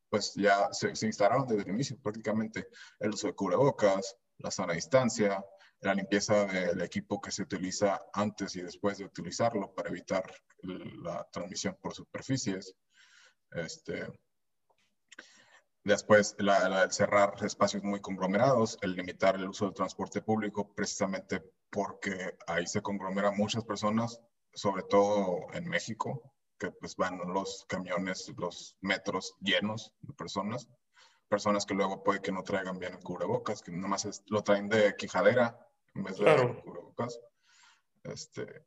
pues 0.09 0.33
ya 0.35 0.69
se, 0.71 0.95
se 0.95 1.07
instalaron 1.07 1.47
desde 1.47 1.63
el 1.63 1.69
inicio 1.69 1.97
prácticamente. 2.01 2.67
El 2.99 3.11
uso 3.11 3.27
de 3.27 3.35
cubrebocas, 3.35 4.15
la 4.37 4.49
sana 4.49 4.73
distancia, 4.73 5.43
la 5.81 5.93
limpieza 5.93 6.45
del 6.45 6.81
equipo 6.81 7.21
que 7.21 7.31
se 7.31 7.43
utiliza 7.43 8.01
antes 8.13 8.55
y 8.55 8.61
después 8.61 8.97
de 8.97 9.05
utilizarlo 9.05 9.73
para 9.73 9.89
evitar 9.89 10.23
la 10.63 11.27
transmisión 11.31 11.77
por 11.79 11.93
superficies, 11.93 12.75
este, 13.55 14.07
después, 15.83 16.35
la, 16.39 16.83
el 16.83 16.91
cerrar 16.91 17.35
espacios 17.43 17.83
muy 17.83 18.01
conglomerados, 18.01 18.77
el 18.81 18.95
limitar 18.95 19.35
el 19.35 19.49
uso 19.49 19.65
del 19.65 19.73
transporte 19.73 20.21
público, 20.21 20.73
precisamente 20.73 21.43
porque 21.69 22.37
ahí 22.47 22.67
se 22.67 22.81
conglomeran 22.81 23.35
muchas 23.35 23.63
personas, 23.63 24.21
sobre 24.53 24.83
todo 24.83 25.47
en 25.53 25.67
México, 25.67 26.33
que 26.57 26.71
pues 26.71 26.95
van 26.95 27.17
los 27.33 27.65
camiones, 27.67 28.31
los 28.37 28.77
metros 28.81 29.35
llenos 29.41 29.93
de 30.01 30.13
personas, 30.13 30.69
personas 31.27 31.65
que 31.65 31.73
luego 31.73 32.03
puede 32.03 32.21
que 32.21 32.31
no 32.31 32.43
traigan 32.43 32.79
bien 32.79 32.93
el 32.93 33.03
cubrebocas, 33.03 33.61
que 33.61 33.71
nomás 33.71 34.23
lo 34.27 34.43
traen 34.43 34.69
de 34.69 34.95
quijadera 34.95 35.57
en 35.93 36.03
vez 36.03 36.17
de 36.17 36.61
cubrebocas. 36.63 37.19
Este, 38.03 38.65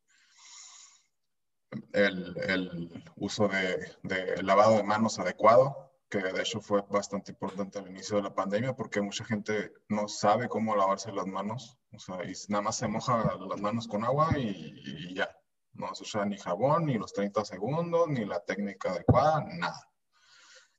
el, 1.92 3.04
uso 3.16 3.48
de, 3.48 4.42
lavado 4.42 4.76
de 4.76 4.82
manos 4.82 5.18
adecuado, 5.18 5.92
que 6.08 6.18
de 6.18 6.40
hecho 6.40 6.60
fue 6.60 6.82
bastante 6.88 7.32
importante 7.32 7.78
al 7.78 7.88
inicio 7.88 8.16
de 8.16 8.22
la 8.22 8.34
pandemia 8.34 8.74
porque 8.74 9.02
mucha 9.02 9.24
gente 9.24 9.72
no 9.88 10.08
sabe 10.08 10.48
cómo 10.48 10.74
lavarse 10.74 11.12
las 11.12 11.26
manos, 11.26 11.76
o 11.92 11.98
sea, 11.98 12.24
y 12.24 12.32
nada 12.48 12.62
más 12.62 12.76
se 12.76 12.88
moja 12.88 13.36
las 13.48 13.60
manos 13.60 13.86
con 13.86 14.04
agua 14.04 14.30
y, 14.38 15.14
ya. 15.14 15.34
No 15.74 15.94
se 15.94 16.02
usa 16.02 16.24
ni 16.24 16.36
jabón, 16.38 16.86
ni 16.86 16.94
los 16.94 17.12
30 17.12 17.44
segundos, 17.44 18.08
ni 18.08 18.24
la 18.24 18.40
técnica 18.40 18.90
adecuada, 18.90 19.44
nada. 19.44 19.88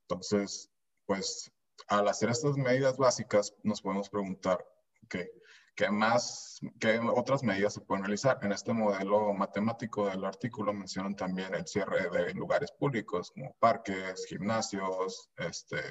Entonces, 0.01 0.69
pues 1.05 1.51
al 1.87 2.07
hacer 2.07 2.29
estas 2.29 2.57
medidas 2.57 2.97
básicas, 2.97 3.53
nos 3.63 3.81
podemos 3.81 4.09
preguntar, 4.09 4.65
¿qué, 5.07 5.31
¿qué 5.79 5.89
más, 5.89 6.59
qué 6.77 6.99
otras 6.99 7.41
medidas 7.41 7.73
se 7.73 7.79
pueden 7.79 8.03
realizar? 8.03 8.37
En 8.41 8.51
este 8.51 8.73
modelo 8.73 9.33
matemático 9.33 10.09
del 10.09 10.25
artículo 10.25 10.73
mencionan 10.73 11.15
también 11.15 11.53
el 11.53 11.65
cierre 11.65 12.09
de 12.09 12.33
lugares 12.33 12.73
públicos 12.73 13.31
como 13.31 13.55
parques, 13.59 14.25
gimnasios, 14.25 15.29
este, 15.37 15.81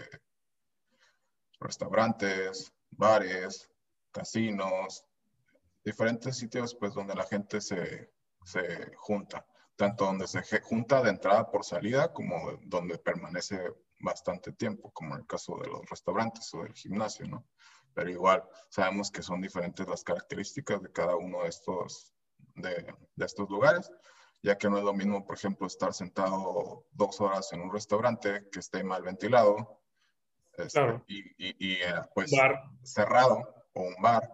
restaurantes, 1.58 2.70
bares, 2.90 3.70
casinos, 4.12 5.06
diferentes 5.82 6.36
sitios 6.36 6.74
pues 6.74 6.92
donde 6.92 7.14
la 7.14 7.24
gente 7.24 7.58
se, 7.62 8.12
se 8.44 8.94
junta, 8.94 9.46
tanto 9.74 10.04
donde 10.04 10.26
se 10.26 10.42
junta 10.60 11.00
de 11.00 11.08
entrada 11.08 11.50
por 11.50 11.64
salida 11.64 12.12
como 12.12 12.58
donde 12.66 12.98
permanece 12.98 13.58
bastante 14.00 14.52
tiempo, 14.52 14.90
como 14.92 15.14
en 15.14 15.22
el 15.22 15.26
caso 15.26 15.56
de 15.56 15.66
los 15.66 15.88
restaurantes 15.88 16.52
o 16.52 16.62
del 16.62 16.74
gimnasio, 16.74 17.26
¿no? 17.26 17.46
Pero 17.98 18.10
igual 18.10 18.44
sabemos 18.68 19.10
que 19.10 19.22
son 19.24 19.40
diferentes 19.40 19.84
las 19.88 20.04
características 20.04 20.80
de 20.80 20.92
cada 20.92 21.16
uno 21.16 21.42
de 21.42 21.48
estos, 21.48 22.14
de, 22.54 22.94
de 23.16 23.26
estos 23.26 23.50
lugares, 23.50 23.90
ya 24.40 24.56
que 24.56 24.70
no 24.70 24.78
es 24.78 24.84
lo 24.84 24.94
mismo, 24.94 25.26
por 25.26 25.34
ejemplo, 25.34 25.66
estar 25.66 25.92
sentado 25.92 26.86
dos 26.92 27.20
horas 27.20 27.52
en 27.52 27.60
un 27.60 27.72
restaurante 27.72 28.48
que 28.52 28.60
esté 28.60 28.84
mal 28.84 29.02
ventilado 29.02 29.82
este, 30.56 30.78
Claro. 30.78 31.04
y, 31.08 31.18
y- 31.44 31.56
y, 31.58 31.72
eh, 31.82 32.02
pues 32.14 32.30
Bar. 32.30 32.70
cerrado 32.84 33.66
o 33.74 33.82
un 33.82 33.96
bar 34.00 34.30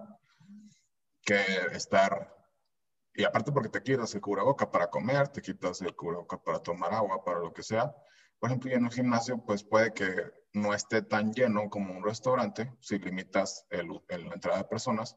que 1.24 1.40
estar 1.72 2.36
y 3.14 3.24
aparte 3.24 3.50
porque 3.50 3.70
te 3.70 3.82
quitas 3.82 4.14
el 4.14 4.20
cubreboca 4.20 4.70
para 4.70 4.90
comer, 4.90 5.28
te 5.28 5.40
quitas 5.40 5.80
el 5.80 5.96
cubreboca 5.96 6.36
para 6.36 6.58
tomar 6.58 6.92
agua, 6.92 7.24
para 7.24 7.38
lo 7.38 7.50
que 7.54 7.62
sea. 7.62 7.94
Por 8.38 8.50
ejemplo, 8.50 8.70
y 8.70 8.74
en 8.74 8.84
un 8.84 8.90
gimnasio, 8.90 9.42
pues 9.42 9.64
puede 9.64 9.94
que 9.94 10.12
no 10.54 10.72
esté 10.72 11.02
tan 11.02 11.32
lleno 11.32 11.68
como 11.68 11.92
un 11.96 12.02
restaurante 12.04 12.72
si 12.80 12.98
limitas 12.98 13.66
el, 13.70 13.88
el- 14.08 14.24
la 14.28 14.34
entrada 14.34 14.58
de 14.58 14.64
personas 14.64 15.16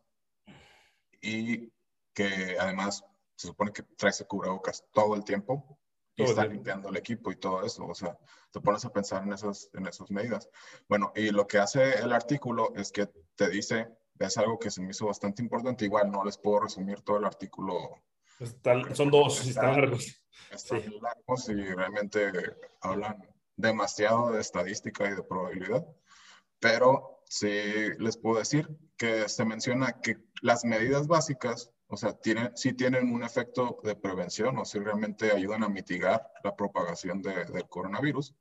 y 1.21 1.71
que 2.13 2.58
además 2.60 3.04
se 3.36 3.47
supone 3.47 3.71
que 3.71 3.84
traes 3.84 4.19
el 4.21 4.28
cubrebocas 4.28 4.84
todo 4.91 5.15
el 5.15 5.23
tiempo 5.23 5.80
y 6.15 6.23
Todo 6.23 6.30
está 6.32 6.41
tiempo. 6.41 6.54
limpiando 6.56 6.89
el 6.89 6.97
equipo 6.97 7.32
y 7.32 7.36
todo 7.36 7.63
eso. 7.63 7.86
O 7.86 7.93
sea, 7.93 8.17
te 8.52 8.60
pones 8.60 8.84
a 8.86 8.91
pensar 8.91 9.21
en 9.23 9.34
esas, 9.34 9.69
en 9.73 9.86
esas 9.86 10.10
medidas. 10.10 10.50
Bueno, 10.89 11.12
y 11.15 11.30
lo 11.30 11.45
que 11.45 11.60
hace 11.60 12.00
el 12.00 12.12
artículo 12.12 12.73
es 12.76 12.91
que 12.91 13.08
te 13.36 13.50
dice, 13.50 13.88
es 14.17 14.38
algo 14.38 14.58
que 14.58 14.71
se 14.71 14.82
me 14.82 14.89
hizo 14.89 15.06
bastante 15.06 15.43
importante, 15.43 15.86
igual 15.86 16.10
no 16.12 16.23
les 16.23 16.39
puedo 16.39 16.62
resumir 16.62 17.02
todo 17.02 17.17
el 17.17 17.26
artículo, 17.26 18.02
Está- 18.39 18.95
son 18.95 19.12
dos, 19.12 19.45
y 19.45 19.50
están 19.50 19.73
largos. 19.80 20.19
están 20.50 20.82
Sí. 20.82 21.00
largos 21.00 21.50
y 21.50 21.54
realmente 21.54 22.32
hablan 22.82 23.23
demasiado 23.58 24.32
de 24.32 24.39
estadística 24.41 25.06
y 25.10 25.15
de 25.15 25.24
probabilidad, 25.24 25.86
pero 26.60 27.22
sí 27.26 27.50
les 28.00 28.17
puedo 28.17 28.39
decir 28.39 28.70
que 28.98 29.28
se 29.28 29.46
menciona 29.46 30.00
que 30.02 30.17
las 30.41 30.63
medidas 30.63 31.08
básicas, 31.08 31.72
o 31.88 31.98
sea, 31.98 32.13
tienen, 32.13 32.56
sí 32.56 32.74
tienen 32.74 33.13
un 33.13 33.24
efecto 33.24 33.80
de 33.84 33.96
prevención 33.96 34.58
o 34.58 34.65
sí 34.65 34.80
realmente 34.80 35.32
ayudan 35.32 35.63
a 35.63 35.70
mitigar 35.70 36.32
la 36.43 36.56
propagación 36.56 37.22
de- 37.22 37.46
del 37.46 37.67
coronavirus, 37.67 38.36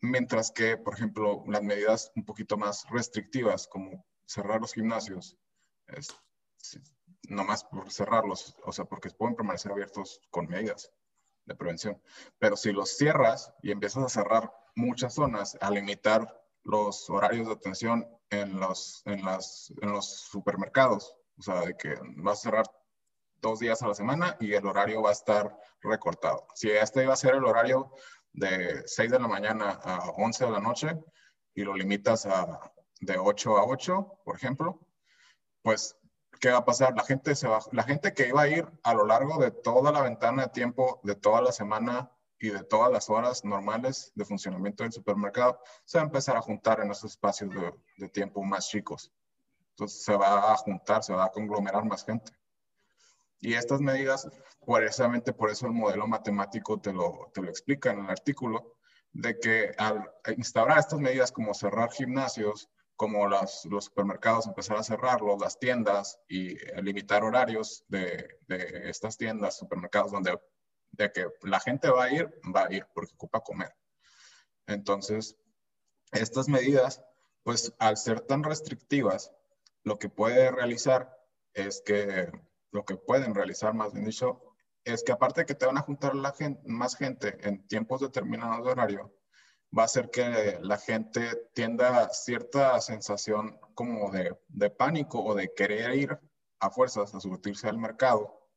mientras 0.00 0.50
que, 0.50 0.76
por 0.76 0.94
ejemplo, 0.94 1.42
las 1.48 1.62
medidas 1.62 2.12
un 2.14 2.24
poquito 2.24 2.56
más 2.56 2.84
restrictivas, 2.90 3.66
como 3.66 4.04
cerrar 4.26 4.60
los 4.60 4.74
gimnasios, 4.74 5.36
es, 5.86 6.08
nomás 7.28 7.64
por 7.64 7.90
cerrarlos, 7.90 8.54
o 8.64 8.72
sea, 8.72 8.84
porque 8.84 9.10
pueden 9.10 9.36
permanecer 9.36 9.72
abiertos 9.72 10.20
con 10.30 10.46
medidas 10.46 10.92
de 11.46 11.54
prevención. 11.54 12.00
Pero 12.38 12.56
si 12.56 12.72
los 12.72 12.96
cierras 12.96 13.52
y 13.62 13.70
empiezas 13.70 14.04
a 14.04 14.08
cerrar 14.08 14.52
muchas 14.74 15.14
zonas, 15.14 15.56
a 15.60 15.70
limitar 15.70 16.42
los 16.62 17.08
horarios 17.08 17.46
de 17.46 17.54
atención 17.54 18.06
en 18.30 18.58
los, 18.58 19.02
en 19.06 19.24
las, 19.24 19.72
en 19.80 19.92
los 19.92 20.06
supermercados, 20.06 21.16
o 21.38 21.42
sea, 21.42 21.60
de 21.60 21.76
que 21.76 21.94
vas 22.16 22.40
a 22.40 22.42
cerrar 22.42 22.66
dos 23.40 23.60
días 23.60 23.82
a 23.82 23.88
la 23.88 23.94
semana 23.94 24.36
y 24.40 24.54
el 24.54 24.66
horario 24.66 25.02
va 25.02 25.10
a 25.10 25.12
estar 25.12 25.56
recortado. 25.80 26.46
Si 26.54 26.70
este 26.70 27.04
iba 27.04 27.12
a 27.12 27.16
ser 27.16 27.34
el 27.34 27.44
horario 27.44 27.92
de 28.32 28.82
6 28.86 29.10
de 29.10 29.18
la 29.20 29.28
mañana 29.28 29.78
a 29.82 30.10
11 30.10 30.44
de 30.46 30.50
la 30.50 30.60
noche 30.60 30.98
y 31.54 31.62
lo 31.62 31.74
limitas 31.74 32.26
a 32.26 32.72
de 33.00 33.18
8 33.18 33.58
a 33.58 33.64
8, 33.64 34.20
por 34.24 34.36
ejemplo, 34.36 34.80
pues 35.62 35.96
¿qué 36.40 36.50
va 36.50 36.58
a 36.58 36.64
pasar? 36.64 36.94
La 36.96 37.04
gente, 37.04 37.34
se 37.34 37.48
va, 37.48 37.60
la 37.72 37.82
gente 37.82 38.12
que 38.12 38.28
iba 38.28 38.42
a 38.42 38.48
ir 38.48 38.66
a 38.82 38.94
lo 38.94 39.06
largo 39.06 39.38
de 39.38 39.50
toda 39.50 39.92
la 39.92 40.02
ventana 40.02 40.44
de 40.44 40.48
tiempo, 40.48 41.00
de 41.02 41.14
toda 41.14 41.40
la 41.40 41.52
semana 41.52 42.10
y 42.38 42.50
de 42.50 42.62
todas 42.64 42.92
las 42.92 43.08
horas 43.08 43.44
normales 43.44 44.12
de 44.14 44.24
funcionamiento 44.24 44.82
del 44.82 44.92
supermercado, 44.92 45.60
se 45.84 45.98
va 45.98 46.02
a 46.02 46.06
empezar 46.06 46.36
a 46.36 46.42
juntar 46.42 46.80
en 46.80 46.90
esos 46.90 47.12
espacios 47.12 47.50
de, 47.98 48.08
tiempo 48.08 48.42
más 48.42 48.68
chicos. 48.68 49.12
Entonces 49.70 50.04
se 50.04 50.16
va 50.16 50.52
a 50.52 50.56
juntar, 50.56 51.02
se 51.02 51.14
va 51.14 51.24
a 51.24 51.30
conglomerar 51.30 51.84
más 51.84 52.04
gente. 52.04 52.32
Y 53.40 53.54
estas 53.54 53.80
medidas, 53.80 54.28
precisamente 54.66 55.32
por 55.32 55.50
eso 55.50 55.66
el 55.66 55.72
modelo 55.72 56.06
matemático 56.06 56.78
te 56.78 56.92
lo, 56.92 57.30
te 57.34 57.42
lo 57.42 57.50
explica 57.50 57.90
en 57.90 58.00
el 58.00 58.10
artículo, 58.10 58.76
de 59.12 59.38
que 59.38 59.74
al 59.78 60.10
instaurar 60.36 60.78
estas 60.78 61.00
medidas 61.00 61.32
como 61.32 61.54
cerrar 61.54 61.90
gimnasios, 61.90 62.68
como 62.96 63.26
los 63.26 63.62
supermercados 63.62 64.46
empezar 64.46 64.76
a 64.76 64.82
cerrarlos, 64.82 65.40
las 65.40 65.58
tiendas 65.58 66.18
y 66.28 66.52
eh, 66.52 66.82
limitar 66.82 67.24
horarios 67.24 67.84
de, 67.88 68.38
de, 68.48 68.88
estas 68.88 69.16
tiendas, 69.16 69.58
supermercados, 69.58 70.12
donde 70.12 70.38
de 70.92 71.12
que 71.12 71.26
la 71.42 71.60
gente 71.60 71.90
va 71.90 72.04
a 72.04 72.12
ir, 72.12 72.40
va 72.54 72.66
a 72.66 72.72
ir 72.72 72.86
porque 72.94 73.14
ocupa 73.14 73.40
comer. 73.40 73.74
Entonces, 74.66 75.36
estas 76.12 76.48
medidas, 76.48 77.02
pues 77.42 77.74
al 77.78 77.96
ser 77.96 78.20
tan 78.20 78.42
restrictivas, 78.42 79.32
lo 79.84 79.98
que 79.98 80.08
puede 80.08 80.50
realizar 80.50 81.16
es 81.52 81.82
que, 81.84 82.30
lo 82.72 82.84
que 82.84 82.96
pueden 82.96 83.34
realizar 83.34 83.74
más 83.74 83.92
bien 83.92 84.06
dicho, 84.06 84.42
es 84.84 85.02
que 85.02 85.12
aparte 85.12 85.40
de 85.40 85.46
que 85.46 85.54
te 85.54 85.66
van 85.66 85.78
a 85.78 85.82
juntar 85.82 86.14
la 86.14 86.32
gente, 86.32 86.62
más 86.66 86.96
gente 86.96 87.36
en 87.46 87.66
tiempos 87.66 88.00
determinados 88.00 88.64
de 88.64 88.72
horario, 88.72 89.14
va 89.76 89.82
a 89.82 89.86
hacer 89.86 90.10
que 90.10 90.58
la 90.62 90.78
gente 90.78 91.48
tienda 91.52 92.08
cierta 92.10 92.80
sensación 92.80 93.58
como 93.74 94.10
de, 94.10 94.36
de, 94.48 94.70
pánico 94.70 95.22
o 95.22 95.34
de 95.34 95.52
querer 95.54 95.94
ir 95.94 96.18
a 96.60 96.70
fuerzas 96.70 97.14
a 97.14 97.20
surtirse 97.20 97.68
al 97.68 97.78
mercado, 97.78 98.48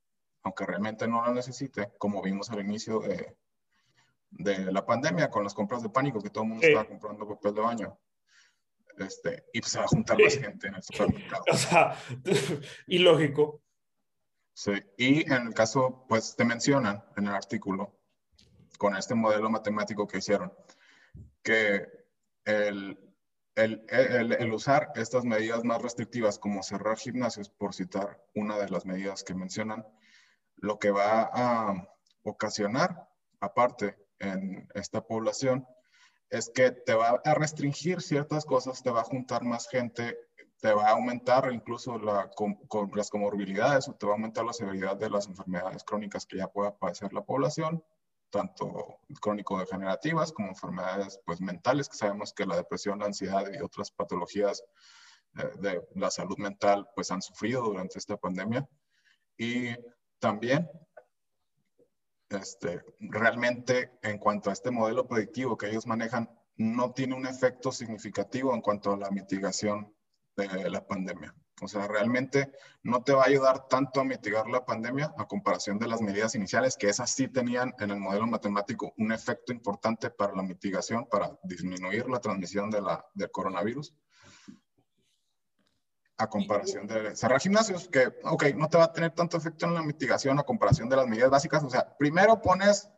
aunque 0.43 0.65
realmente 0.65 1.07
no 1.07 1.25
lo 1.25 1.33
necesite, 1.33 1.91
como 1.97 2.21
vimos 2.21 2.49
al 2.49 2.61
inicio 2.61 2.99
de, 2.99 3.35
de 4.31 4.71
la 4.71 4.85
pandemia 4.85 5.29
con 5.29 5.43
las 5.43 5.53
compras 5.53 5.83
de 5.83 5.89
pánico, 5.89 6.21
que 6.21 6.29
todo 6.29 6.43
el 6.43 6.49
mundo 6.49 6.63
sí. 6.63 6.69
estaba 6.69 6.87
comprando 6.87 7.27
papel 7.27 7.53
de 7.53 7.61
baño. 7.61 7.99
Este, 8.97 9.45
y 9.53 9.61
pues 9.61 9.71
se 9.71 9.79
va 9.79 9.85
a 9.85 9.87
juntar 9.87 10.17
sí. 10.17 10.23
más 10.23 10.37
gente 10.37 10.67
en 10.67 10.75
el 10.75 10.83
supermercado. 10.83 11.43
O 11.51 11.57
sea, 11.57 11.95
ilógico. 12.87 13.61
Sí, 14.53 14.73
y 14.97 15.31
en 15.31 15.47
el 15.47 15.53
caso, 15.53 16.05
pues 16.07 16.35
te 16.35 16.43
mencionan 16.43 17.03
en 17.15 17.27
el 17.27 17.33
artículo, 17.33 17.97
con 18.77 18.95
este 18.95 19.15
modelo 19.15 19.49
matemático 19.49 20.05
que 20.05 20.17
hicieron, 20.17 20.53
que 21.43 21.87
el, 22.45 22.97
el, 23.55 23.83
el, 23.89 24.53
usar 24.53 24.91
estas 24.95 25.25
medidas 25.25 25.63
más 25.63 25.81
restrictivas 25.81 26.39
como 26.39 26.63
cerrar 26.63 26.97
gimnasios, 26.97 27.49
por 27.49 27.73
citar 27.73 28.23
una 28.35 28.57
de 28.57 28.69
las 28.69 28.85
medidas 28.85 29.23
que 29.23 29.33
mencionan, 29.33 29.85
lo 30.55 30.79
que 30.79 30.91
va 30.91 31.29
a 31.33 31.87
ocasionar, 32.23 33.07
aparte 33.39 33.97
en 34.19 34.67
esta 34.73 35.01
población, 35.01 35.67
es 36.29 36.49
que 36.49 36.71
te 36.71 36.93
va 36.93 37.21
a 37.23 37.33
restringir 37.33 38.01
ciertas 38.01 38.45
cosas, 38.45 38.83
te 38.83 38.91
va 38.91 39.01
a 39.01 39.05
juntar 39.05 39.43
más 39.43 39.67
gente, 39.67 40.17
te 40.59 40.73
va 40.73 40.89
a 40.89 40.91
aumentar 40.91 41.51
incluso 41.51 41.97
la, 41.97 42.29
con, 42.31 42.55
con 42.67 42.91
las 42.93 43.09
comorbilidades 43.09 43.87
o 43.87 43.95
te 43.95 44.05
va 44.05 44.13
a 44.13 44.15
aumentar 44.15 44.45
la 44.45 44.53
severidad 44.53 44.97
de 44.97 45.09
las 45.09 45.27
enfermedades 45.27 45.83
crónicas 45.83 46.25
que 46.25 46.37
ya 46.37 46.47
pueda 46.47 46.77
padecer 46.77 47.13
la 47.13 47.23
población, 47.23 47.83
tanto 48.29 48.99
crónico-degenerativas 49.21 50.31
como 50.31 50.49
enfermedades 50.49 51.19
pues, 51.25 51.41
mentales, 51.41 51.89
que 51.89 51.97
sabemos 51.97 52.33
que 52.33 52.45
la 52.45 52.55
depresión, 52.55 52.99
la 52.99 53.05
ansiedad 53.05 53.45
y 53.51 53.61
otras 53.61 53.91
patologías 53.91 54.63
eh, 55.37 55.51
de 55.59 55.87
la 55.95 56.11
salud 56.11 56.37
mental 56.37 56.87
pues, 56.95 57.11
han 57.11 57.21
sufrido 57.21 57.63
durante 57.63 57.99
esta 57.99 58.17
pandemia. 58.17 58.67
Y 59.37 59.75
también, 60.19 60.69
este, 62.29 62.83
realmente 62.99 63.97
en 64.01 64.17
cuanto 64.17 64.49
a 64.49 64.53
este 64.53 64.71
modelo 64.71 65.07
predictivo 65.07 65.57
que 65.57 65.67
ellos 65.67 65.87
manejan, 65.87 66.29
no 66.57 66.91
tiene 66.91 67.15
un 67.15 67.25
efecto 67.25 67.71
significativo 67.71 68.53
en 68.53 68.61
cuanto 68.61 68.93
a 68.93 68.97
la 68.97 69.09
mitigación 69.09 69.95
de 70.35 70.69
la 70.69 70.85
pandemia. 70.85 71.33
O 71.61 71.67
sea, 71.67 71.87
realmente 71.87 72.51
no 72.83 73.03
te 73.03 73.13
va 73.13 73.23
a 73.23 73.27
ayudar 73.27 73.67
tanto 73.67 73.99
a 73.99 74.03
mitigar 74.03 74.47
la 74.47 74.65
pandemia 74.65 75.13
a 75.17 75.27
comparación 75.27 75.79
de 75.79 75.87
las 75.87 76.01
medidas 76.01 76.35
iniciales, 76.35 76.77
que 76.77 76.89
esas 76.89 77.11
sí 77.11 77.27
tenían 77.27 77.73
en 77.79 77.91
el 77.91 77.99
modelo 77.99 78.27
matemático 78.27 78.93
un 78.97 79.11
efecto 79.11 79.51
importante 79.51 80.09
para 80.09 80.35
la 80.35 80.43
mitigación, 80.43 81.07
para 81.07 81.37
disminuir 81.43 82.07
la 82.09 82.19
transmisión 82.19 82.69
de 82.69 82.81
la, 82.81 83.05
del 83.13 83.31
coronavirus. 83.31 83.93
A 86.17 86.27
comparación 86.27 86.85
de 86.85 87.15
cerrar 87.15 87.39
gimnasios, 87.39 87.87
que, 87.87 88.13
ok, 88.23 88.45
no 88.55 88.67
te 88.67 88.77
va 88.77 88.85
a 88.85 88.93
tener 88.93 89.11
tanto 89.11 89.37
efecto 89.37 89.65
en 89.65 89.73
la 89.73 89.81
mitigación 89.81 90.37
a 90.37 90.43
comparación 90.43 90.89
de 90.89 90.97
las 90.97 91.07
medidas 91.07 91.29
básicas. 91.29 91.63
O 91.63 91.69
sea, 91.69 91.95
primero 91.97 92.41
pones 92.41 92.89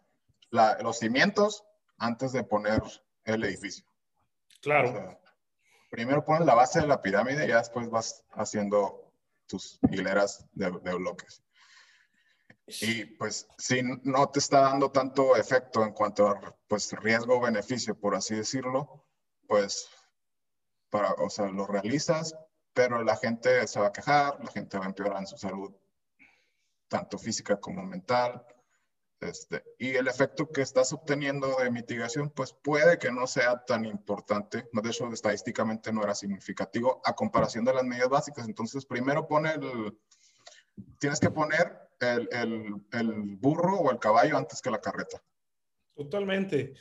la, 0.50 0.78
los 0.82 0.98
cimientos 0.98 1.64
antes 1.98 2.32
de 2.32 2.44
poner 2.44 2.82
el 3.26 3.44
edificio. 3.44 3.86
Claro. 4.62 4.90
O 4.90 4.92
sea, 4.92 5.21
primero 5.92 6.24
pones 6.24 6.46
la 6.46 6.56
base 6.56 6.80
de 6.80 6.88
la 6.88 7.02
pirámide 7.02 7.46
y 7.46 7.52
después 7.52 7.90
vas 7.90 8.24
haciendo 8.32 9.14
tus 9.46 9.78
hileras 9.92 10.46
de, 10.54 10.70
bloques. 10.70 11.44
Y 12.66 13.04
pues 13.04 13.46
si 13.58 13.82
no 13.84 14.30
te 14.30 14.40
está 14.40 14.62
dando 14.62 14.92
tanto 14.92 15.36
efecto 15.36 15.84
en 15.84 15.92
cuanto 15.92 16.30
a 16.30 16.56
pues, 16.68 16.94
riesgo-beneficio, 16.94 18.00
por 18.00 18.16
así 18.16 18.36
decirlo, 18.36 19.06
pues 19.48 19.90
para, 20.90 21.12
o 21.14 21.30
sea, 21.30 21.48
lo 21.48 21.68
realizas, 21.68 22.34
pero 22.74 23.04
la 23.04 23.18
gente 23.18 23.68
se 23.68 23.80
va 23.80 23.88
a 23.88 23.92
quejar, 23.92 24.40
la 24.42 24.52
gente 24.52 24.78
va 24.78 24.86
a 24.86 24.88
empeorar 24.88 25.20
en 25.20 25.28
su 25.28 25.38
salud, 25.38 25.76
tanto 26.88 27.18
física 27.18 27.60
como 27.60 27.84
mental. 27.84 28.46
Este, 29.22 29.64
y 29.78 29.90
el 29.90 30.08
efecto 30.08 30.50
que 30.50 30.64
estás 30.64 30.92
obteniendo 30.94 31.56
de 31.58 31.70
mitigación, 31.70 32.32
pues 32.32 32.54
puede 32.54 32.98
que 32.98 33.12
no 33.12 33.28
sea 33.28 33.64
tan 33.66 33.86
importante. 33.86 34.68
De 34.74 34.90
hecho, 34.90 35.08
estadísticamente 35.14 35.94
no 35.94 36.04
era 36.04 36.16
significativo 36.16 37.02
a 37.06 37.14
comparación 37.14 37.64
de 37.64 37.74
las 37.76 37.84
medidas 37.84 38.10
básicas. 38.10 38.48
Entonces, 38.48 38.84
primero 38.84 39.28
pone 39.28 39.54
el, 39.54 39.96
tienes 41.00 41.20
que 41.20 41.30
poner 41.30 41.72
el, 42.00 42.28
el, 42.32 42.76
el 42.94 43.12
burro 43.38 43.78
o 43.78 43.92
el 43.92 44.00
caballo 44.00 44.38
antes 44.38 44.60
que 44.60 44.72
la 44.72 44.82
carreta. 44.82 45.22
Totalmente. 45.96 46.74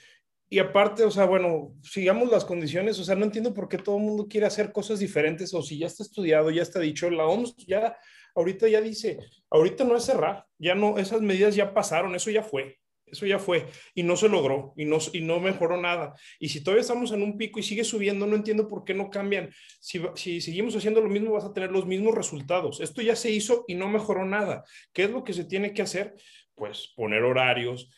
Y 0.48 0.58
aparte, 0.58 1.04
o 1.04 1.10
sea, 1.10 1.26
bueno, 1.26 1.76
sigamos 1.82 2.30
las 2.30 2.46
condiciones, 2.46 2.98
o 2.98 3.04
sea, 3.04 3.16
no 3.16 3.24
entiendo 3.24 3.52
por 3.52 3.68
qué 3.68 3.76
todo 3.76 3.98
el 3.98 4.02
mundo 4.02 4.26
quiere 4.28 4.46
hacer 4.46 4.72
cosas 4.72 4.98
diferentes 4.98 5.52
o 5.52 5.62
si 5.62 5.78
ya 5.78 5.86
está 5.86 6.02
estudiado, 6.02 6.50
ya 6.50 6.62
está 6.62 6.80
dicho, 6.80 7.08
la 7.10 7.26
OMS 7.26 7.54
ya 7.66 7.96
ahorita 8.34 8.68
ya 8.68 8.80
dice, 8.80 9.18
ahorita 9.50 9.84
no 9.84 9.96
es 9.96 10.04
cerrar, 10.04 10.46
ya 10.58 10.74
no, 10.74 10.98
esas 10.98 11.20
medidas 11.20 11.54
ya 11.54 11.74
pasaron, 11.74 12.14
eso 12.14 12.30
ya 12.30 12.42
fue, 12.42 12.78
eso 13.06 13.26
ya 13.26 13.38
fue 13.38 13.66
y 13.94 14.02
no 14.02 14.16
se 14.16 14.28
logró 14.28 14.72
y 14.76 14.84
no, 14.84 14.98
y 15.12 15.20
no 15.20 15.40
mejoró 15.40 15.80
nada. 15.80 16.14
Y 16.38 16.48
si 16.48 16.62
todavía 16.62 16.82
estamos 16.82 17.12
en 17.12 17.22
un 17.22 17.36
pico 17.36 17.58
y 17.58 17.62
sigue 17.62 17.84
subiendo, 17.84 18.26
no 18.26 18.36
entiendo 18.36 18.68
por 18.68 18.84
qué 18.84 18.94
no 18.94 19.10
cambian. 19.10 19.50
Si, 19.80 20.00
si 20.14 20.40
seguimos 20.40 20.76
haciendo 20.76 21.00
lo 21.00 21.08
mismo, 21.08 21.32
vas 21.32 21.44
a 21.44 21.52
tener 21.52 21.70
los 21.70 21.86
mismos 21.86 22.14
resultados. 22.14 22.80
Esto 22.80 23.02
ya 23.02 23.16
se 23.16 23.30
hizo 23.30 23.64
y 23.66 23.74
no 23.74 23.88
mejoró 23.88 24.24
nada. 24.24 24.64
¿Qué 24.92 25.04
es 25.04 25.10
lo 25.10 25.24
que 25.24 25.32
se 25.32 25.44
tiene 25.44 25.74
que 25.74 25.82
hacer? 25.82 26.14
Pues 26.60 26.92
poner 26.94 27.22
horarios, 27.22 27.88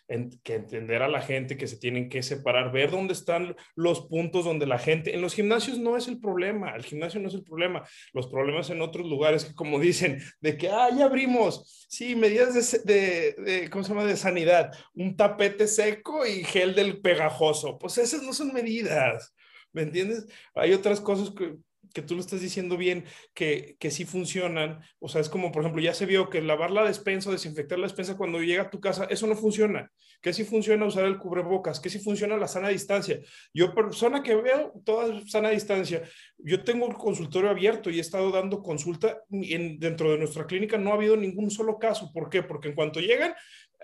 que 0.44 0.54
entender 0.54 1.02
a 1.02 1.08
la 1.08 1.20
gente 1.20 1.56
que 1.56 1.66
se 1.66 1.78
tienen 1.78 2.08
que 2.08 2.22
separar, 2.22 2.70
ver 2.70 2.92
dónde 2.92 3.12
están 3.12 3.56
los 3.74 4.02
puntos 4.06 4.44
donde 4.44 4.66
la 4.66 4.78
gente, 4.78 5.16
en 5.16 5.20
los 5.20 5.34
gimnasios 5.34 5.78
no 5.78 5.96
es 5.96 6.06
el 6.06 6.20
problema, 6.20 6.76
el 6.76 6.84
gimnasio 6.84 7.20
no 7.20 7.26
es 7.26 7.34
el 7.34 7.42
problema, 7.42 7.82
los 8.12 8.28
problemas 8.28 8.70
en 8.70 8.80
otros 8.80 9.04
lugares 9.08 9.44
que 9.44 9.52
como 9.52 9.80
dicen, 9.80 10.22
de 10.40 10.56
que, 10.56 10.68
ah, 10.68 10.90
ya 10.96 11.06
abrimos, 11.06 11.88
sí, 11.88 12.14
medidas 12.14 12.84
de, 12.84 13.34
de, 13.36 13.68
¿cómo 13.68 13.82
se 13.82 13.88
llama?, 13.92 14.04
de 14.04 14.16
sanidad, 14.16 14.70
un 14.94 15.16
tapete 15.16 15.66
seco 15.66 16.24
y 16.24 16.44
gel 16.44 16.76
del 16.76 17.00
pegajoso, 17.00 17.80
pues 17.80 17.98
esas 17.98 18.22
no 18.22 18.32
son 18.32 18.52
medidas, 18.52 19.34
¿me 19.72 19.82
entiendes? 19.82 20.28
Hay 20.54 20.72
otras 20.72 21.00
cosas 21.00 21.34
que, 21.34 21.56
que 21.92 22.02
tú 22.02 22.14
lo 22.14 22.20
estás 22.20 22.40
diciendo 22.40 22.76
bien, 22.76 23.04
que, 23.34 23.76
que 23.78 23.90
sí 23.90 24.04
funcionan. 24.04 24.80
O 24.98 25.08
sea, 25.08 25.20
es 25.20 25.28
como, 25.28 25.52
por 25.52 25.62
ejemplo, 25.62 25.82
ya 25.82 25.94
se 25.94 26.06
vio 26.06 26.30
que 26.30 26.40
lavar 26.40 26.70
la 26.70 26.84
despensa 26.84 27.28
o 27.28 27.32
desinfectar 27.32 27.78
la 27.78 27.86
despensa 27.86 28.16
cuando 28.16 28.40
llega 28.40 28.62
a 28.62 28.70
tu 28.70 28.80
casa, 28.80 29.06
eso 29.10 29.26
no 29.26 29.34
funciona. 29.34 29.90
Que 30.20 30.32
sí 30.32 30.44
funciona 30.44 30.86
usar 30.86 31.04
el 31.04 31.18
cubrebocas, 31.18 31.80
que 31.80 31.90
sí 31.90 31.98
funciona 31.98 32.36
la 32.36 32.48
sana 32.48 32.68
distancia. 32.68 33.20
Yo, 33.52 33.74
persona 33.74 34.22
que 34.22 34.34
veo 34.36 34.72
toda 34.84 35.20
sana 35.26 35.50
distancia, 35.50 36.02
yo 36.38 36.62
tengo 36.62 36.86
un 36.86 36.92
consultorio 36.92 37.50
abierto 37.50 37.90
y 37.90 37.98
he 37.98 38.00
estado 38.00 38.30
dando 38.30 38.62
consulta 38.62 39.22
en, 39.30 39.78
dentro 39.78 40.12
de 40.12 40.18
nuestra 40.18 40.46
clínica. 40.46 40.78
No 40.78 40.90
ha 40.90 40.94
habido 40.94 41.16
ningún 41.16 41.50
solo 41.50 41.78
caso. 41.78 42.12
¿Por 42.12 42.30
qué? 42.30 42.42
Porque 42.42 42.68
en 42.68 42.74
cuanto 42.74 43.00
llegan, 43.00 43.34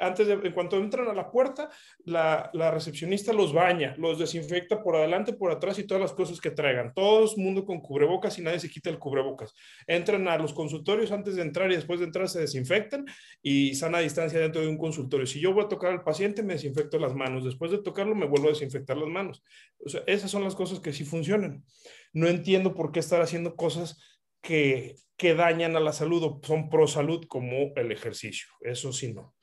antes 0.00 0.26
de, 0.26 0.34
en 0.34 0.52
cuanto 0.52 0.76
entran 0.76 1.08
a 1.08 1.14
la 1.14 1.30
puerta, 1.30 1.70
la, 2.04 2.50
la, 2.52 2.70
recepcionista 2.70 3.32
los 3.32 3.52
baña, 3.52 3.94
los 3.98 4.18
desinfecta 4.18 4.82
por 4.82 4.96
adelante, 4.96 5.32
por 5.32 5.50
atrás 5.50 5.78
y 5.78 5.84
todas 5.84 6.00
las 6.00 6.12
cosas 6.12 6.40
que 6.40 6.50
traigan. 6.50 6.92
Todo 6.94 7.24
el 7.24 7.42
mundo 7.42 7.64
con 7.64 7.80
cubrebocas 7.80 8.38
y 8.38 8.42
nadie 8.42 8.60
se 8.60 8.70
quita 8.70 8.90
el 8.90 8.98
cubrebocas. 8.98 9.54
Entran 9.86 10.28
a 10.28 10.38
los 10.38 10.52
consultorios 10.52 11.12
antes 11.12 11.36
de 11.36 11.42
entrar 11.42 11.70
y 11.70 11.76
después 11.76 12.00
de 12.00 12.06
entrar 12.06 12.28
se 12.28 12.40
desinfectan 12.40 13.06
y 13.42 13.74
sana 13.74 13.98
distancia 13.98 14.38
dentro 14.38 14.62
de 14.62 14.68
un 14.68 14.78
consultorio. 14.78 15.26
Si 15.26 15.40
yo 15.40 15.52
voy 15.52 15.64
a 15.64 15.68
tocar 15.68 15.92
al 15.92 16.02
paciente, 16.02 16.42
me 16.42 16.54
desinfecto 16.54 16.98
las 16.98 17.14
manos. 17.14 17.44
Después 17.44 17.70
de 17.70 17.78
tocarlo, 17.78 18.14
me 18.14 18.26
vuelvo 18.26 18.48
a 18.48 18.50
desinfectar 18.52 18.96
las 18.96 19.08
manos. 19.08 19.42
O 19.84 19.88
sea, 19.88 20.02
esas 20.06 20.30
son 20.30 20.44
las 20.44 20.54
cosas 20.54 20.80
que 20.80 20.92
sí 20.92 21.04
funcionan. 21.04 21.64
No 22.12 22.28
entiendo 22.28 22.74
por 22.74 22.92
qué 22.92 23.00
estar 23.00 23.20
haciendo 23.20 23.56
cosas 23.56 23.98
que, 24.40 24.96
que 25.16 25.34
dañan 25.34 25.76
a 25.76 25.80
la 25.80 25.92
salud 25.92 26.22
o 26.22 26.40
son 26.44 26.70
pro 26.70 26.86
salud 26.86 27.26
como 27.28 27.72
el 27.76 27.92
ejercicio. 27.92 28.48
Eso 28.60 28.92
sí 28.92 29.12
no. 29.12 29.34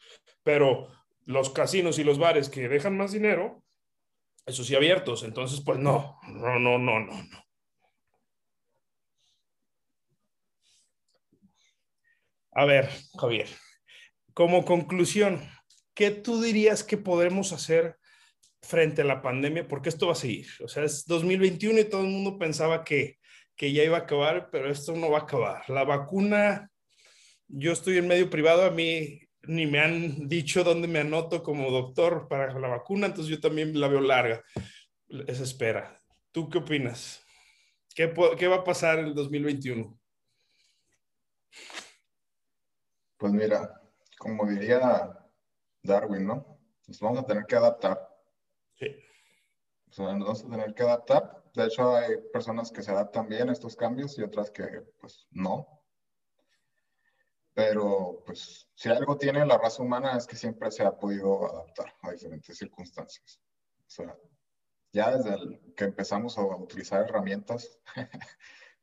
Pero 0.45 0.87
los 1.25 1.49
casinos 1.49 1.97
y 1.97 2.03
los 2.03 2.19
bares 2.19 2.49
que 2.49 2.69
dejan 2.69 2.95
más 2.95 3.11
dinero, 3.11 3.63
eso 4.45 4.63
sí 4.63 4.75
abiertos. 4.75 5.23
Entonces, 5.23 5.59
pues 5.65 5.79
no, 5.79 6.19
no, 6.27 6.59
no, 6.59 6.77
no, 6.77 6.99
no, 6.99 7.23
no. 7.23 7.45
A 12.51 12.65
ver, 12.65 12.89
Javier, 13.19 13.49
como 14.33 14.65
conclusión, 14.65 15.41
¿qué 15.95 16.11
tú 16.11 16.39
dirías 16.41 16.83
que 16.83 16.97
podemos 16.97 17.51
hacer 17.51 17.97
frente 18.61 19.01
a 19.01 19.05
la 19.05 19.23
pandemia? 19.23 19.67
Porque 19.67 19.89
esto 19.89 20.05
va 20.05 20.13
a 20.13 20.15
seguir. 20.15 20.47
O 20.63 20.67
sea, 20.67 20.83
es 20.83 21.05
2021 21.07 21.79
y 21.79 21.85
todo 21.85 22.01
el 22.01 22.07
mundo 22.07 22.37
pensaba 22.37 22.83
que, 22.83 23.17
que 23.55 23.73
ya 23.73 23.83
iba 23.83 23.97
a 23.97 24.01
acabar, 24.01 24.49
pero 24.51 24.69
esto 24.69 24.95
no 24.95 25.09
va 25.09 25.17
a 25.17 25.21
acabar. 25.23 25.67
La 25.69 25.83
vacuna, 25.85 26.69
yo 27.47 27.71
estoy 27.71 27.97
en 27.97 28.07
medio 28.07 28.29
privado, 28.29 28.63
a 28.63 28.69
mí 28.69 29.24
ni 29.47 29.65
me 29.65 29.79
han 29.79 30.27
dicho 30.27 30.63
dónde 30.63 30.87
me 30.87 30.99
anoto 30.99 31.43
como 31.43 31.71
doctor 31.71 32.27
para 32.27 32.57
la 32.59 32.67
vacuna, 32.67 33.07
entonces 33.07 33.33
yo 33.33 33.39
también 33.39 33.79
la 33.79 33.87
veo 33.87 34.01
larga. 34.01 34.43
Esa 35.27 35.43
espera. 35.43 36.01
¿Tú 36.31 36.49
qué 36.49 36.57
opinas? 36.57 37.23
¿Qué, 37.95 38.13
qué 38.37 38.47
va 38.47 38.57
a 38.57 38.63
pasar 38.63 38.99
en 38.99 39.05
el 39.05 39.15
2021? 39.15 39.97
Pues 43.17 43.31
mira, 43.31 43.81
como 44.17 44.45
diría 44.45 45.17
Darwin, 45.81 46.25
¿no? 46.25 46.59
Nos 46.87 46.99
vamos 46.99 47.19
a 47.19 47.25
tener 47.25 47.45
que 47.45 47.55
adaptar. 47.55 47.97
Sí. 48.73 48.87
O 49.89 49.93
sea, 49.93 50.13
nos 50.13 50.25
vamos 50.27 50.43
a 50.43 50.49
tener 50.49 50.73
que 50.73 50.83
adaptar. 50.83 51.43
De 51.53 51.65
hecho, 51.65 51.95
hay 51.95 52.17
personas 52.33 52.71
que 52.71 52.83
se 52.83 52.91
adaptan 52.91 53.29
bien 53.29 53.49
a 53.49 53.53
estos 53.53 53.75
cambios 53.75 54.17
y 54.17 54.23
otras 54.23 54.51
que, 54.51 54.63
pues, 54.99 55.25
no. 55.31 55.74
Pero, 57.55 58.21
pues, 58.25 58.67
si 58.75 58.89
algo 58.89 59.17
tiene 59.17 59.45
la 59.45 59.57
raza 59.57 59.81
humana 59.81 60.17
es 60.17 60.27
que 60.27 60.35
siempre 60.35 60.69
se 60.71 60.83
ha 60.83 60.91
podido 60.91 61.49
adaptar 61.49 61.95
a 62.01 62.11
diferentes 62.11 62.57
circunstancias. 62.57 63.39
O 63.79 63.89
sea, 63.89 64.17
ya 64.91 65.15
desde 65.15 65.73
que 65.73 65.85
empezamos 65.85 66.37
a 66.37 66.43
utilizar 66.43 67.05
herramientas, 67.05 67.79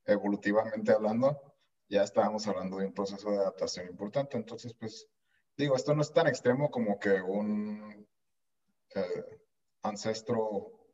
evolutivamente 0.07 0.91
hablando, 0.91 1.55
ya 1.87 2.03
estábamos 2.03 2.49
hablando 2.49 2.79
de 2.79 2.87
un 2.87 2.95
proceso 2.95 3.31
de 3.31 3.37
adaptación 3.41 3.89
importante. 3.89 4.39
Entonces, 4.39 4.73
pues, 4.73 5.07
digo, 5.55 5.77
esto 5.77 5.95
no 5.95 6.01
es 6.01 6.11
tan 6.11 6.27
extremo 6.27 6.71
como 6.71 6.99
que 6.99 7.21
un 7.21 8.09
eh, 8.95 9.41
ancestro 9.83 10.89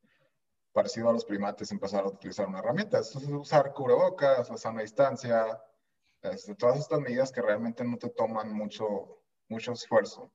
parecido 0.73 1.11
a 1.11 1.13
los 1.13 1.25
primates 1.25 1.71
empezara 1.71 2.07
a 2.07 2.11
utilizar 2.11 2.49
una 2.49 2.59
herramienta. 2.59 2.99
Esto 2.99 3.21
es 3.21 3.29
usar 3.29 3.73
cubrebocas, 3.73 4.51
la 4.51 4.57
sana 4.57 4.83
distancia, 4.83 5.63
este, 6.23 6.55
todas 6.55 6.79
estas 6.79 7.01
medidas 7.01 7.33
que 7.33 7.43
realmente 7.43 7.85
no 7.85 7.97
te 7.97 8.11
toman 8.11 8.53
mucho, 8.53 9.23
mucho 9.49 9.73
esfuerzo, 9.73 10.33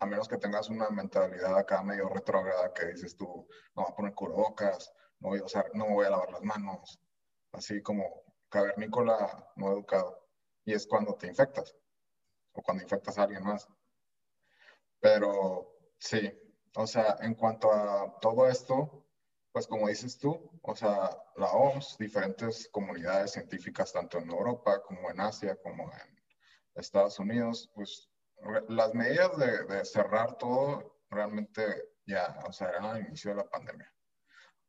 a 0.00 0.06
menos 0.06 0.28
que 0.28 0.38
tengas 0.38 0.68
una 0.68 0.90
mentalidad 0.90 1.56
acá 1.56 1.82
medio 1.82 2.08
retrógrada 2.08 2.72
que 2.72 2.86
dices 2.86 3.16
tú, 3.16 3.46
no 3.74 3.82
voy 3.82 3.92
a 3.92 3.94
poner 3.96 4.14
cubrebocas, 4.14 4.92
no 5.20 5.30
voy 5.30 5.40
a 5.40 5.64
no 5.74 5.86
me 5.86 5.94
voy 5.94 6.06
a 6.06 6.10
lavar 6.10 6.30
las 6.30 6.42
manos, 6.42 7.00
así 7.52 7.82
como 7.82 8.22
cavernícola 8.48 9.52
no 9.56 9.72
educado. 9.72 10.26
Y 10.64 10.74
es 10.74 10.86
cuando 10.86 11.14
te 11.14 11.26
infectas 11.26 11.74
o 12.52 12.62
cuando 12.62 12.82
infectas 12.82 13.18
a 13.18 13.24
alguien 13.24 13.42
más. 13.42 13.68
Pero 15.00 15.72
sí, 15.98 16.32
o 16.76 16.86
sea, 16.86 17.16
en 17.20 17.34
cuanto 17.34 17.72
a 17.72 18.18
todo 18.20 18.46
esto, 18.48 19.07
pues 19.58 19.66
como 19.66 19.88
dices 19.88 20.16
tú, 20.20 20.48
o 20.62 20.76
sea, 20.76 21.10
la 21.34 21.46
OMS, 21.46 21.98
diferentes 21.98 22.68
comunidades 22.68 23.32
científicas, 23.32 23.92
tanto 23.92 24.18
en 24.18 24.30
Europa 24.30 24.80
como 24.84 25.10
en 25.10 25.18
Asia, 25.18 25.56
como 25.60 25.82
en 25.82 26.22
Estados 26.76 27.18
Unidos, 27.18 27.68
pues 27.74 28.08
las 28.68 28.94
medidas 28.94 29.36
de, 29.36 29.84
cerrar 29.84 30.38
todo 30.38 31.00
realmente 31.10 31.64
ya, 32.06 32.38
o 32.46 32.52
sea, 32.52 32.68
eran 32.68 32.84
al 32.84 33.00
inicio 33.04 33.32
de 33.32 33.38
la 33.38 33.50
pandemia. 33.50 33.92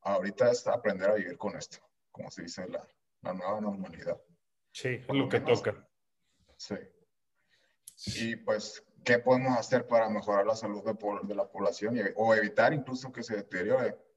Ahorita 0.02 0.50
es 0.50 0.66
aprender 0.66 1.12
a 1.12 1.14
vivir 1.14 1.38
con 1.38 1.56
esto, 1.56 1.78
como 2.12 2.32
se 2.32 2.42
dice 2.42 2.68
la, 2.68 2.84
la 3.22 3.34
nueva 3.34 3.62
normalidad. 3.62 4.20
Sí, 4.72 4.88
es 4.88 5.08
lo, 5.08 5.30
que 5.30 5.42
toca. 5.42 5.88
Sí. 6.58 6.78
Y 8.16 8.38
pues, 8.38 8.84
¿qué 9.06 9.20
podemos 9.20 9.56
hacer 9.56 9.88
para 9.88 10.10
mejorar 10.10 10.48
la 10.48 10.56
salud 10.56 10.84
de, 10.84 10.98
de 11.28 11.36
la 11.36 11.48
población 11.48 11.96
o 12.16 12.34
evitar 12.34 12.74
incluso 12.74 13.12
que 13.12 13.22
se 13.22 13.36
deteriore? 13.36 14.09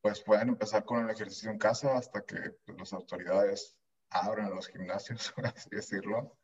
Pues 0.00 0.22
pueden 0.22 0.48
empezar 0.48 0.84
con 0.84 1.04
el 1.04 1.10
ejercicio 1.10 1.50
en 1.50 1.58
casa 1.58 1.96
hasta 1.96 2.22
que 2.22 2.36
pues, 2.64 2.78
las 2.78 2.92
autoridades 2.92 3.76
abran 4.10 4.54
los 4.54 4.68
gimnasios, 4.68 5.32
por 5.36 5.46
así 5.46 5.68
decirlo, 5.70 6.38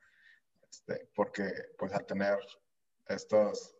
este, 0.71 1.09
porque 1.15 1.51
pues 1.79 1.93
al 1.93 2.07
tener 2.07 2.39
estos, 3.07 3.77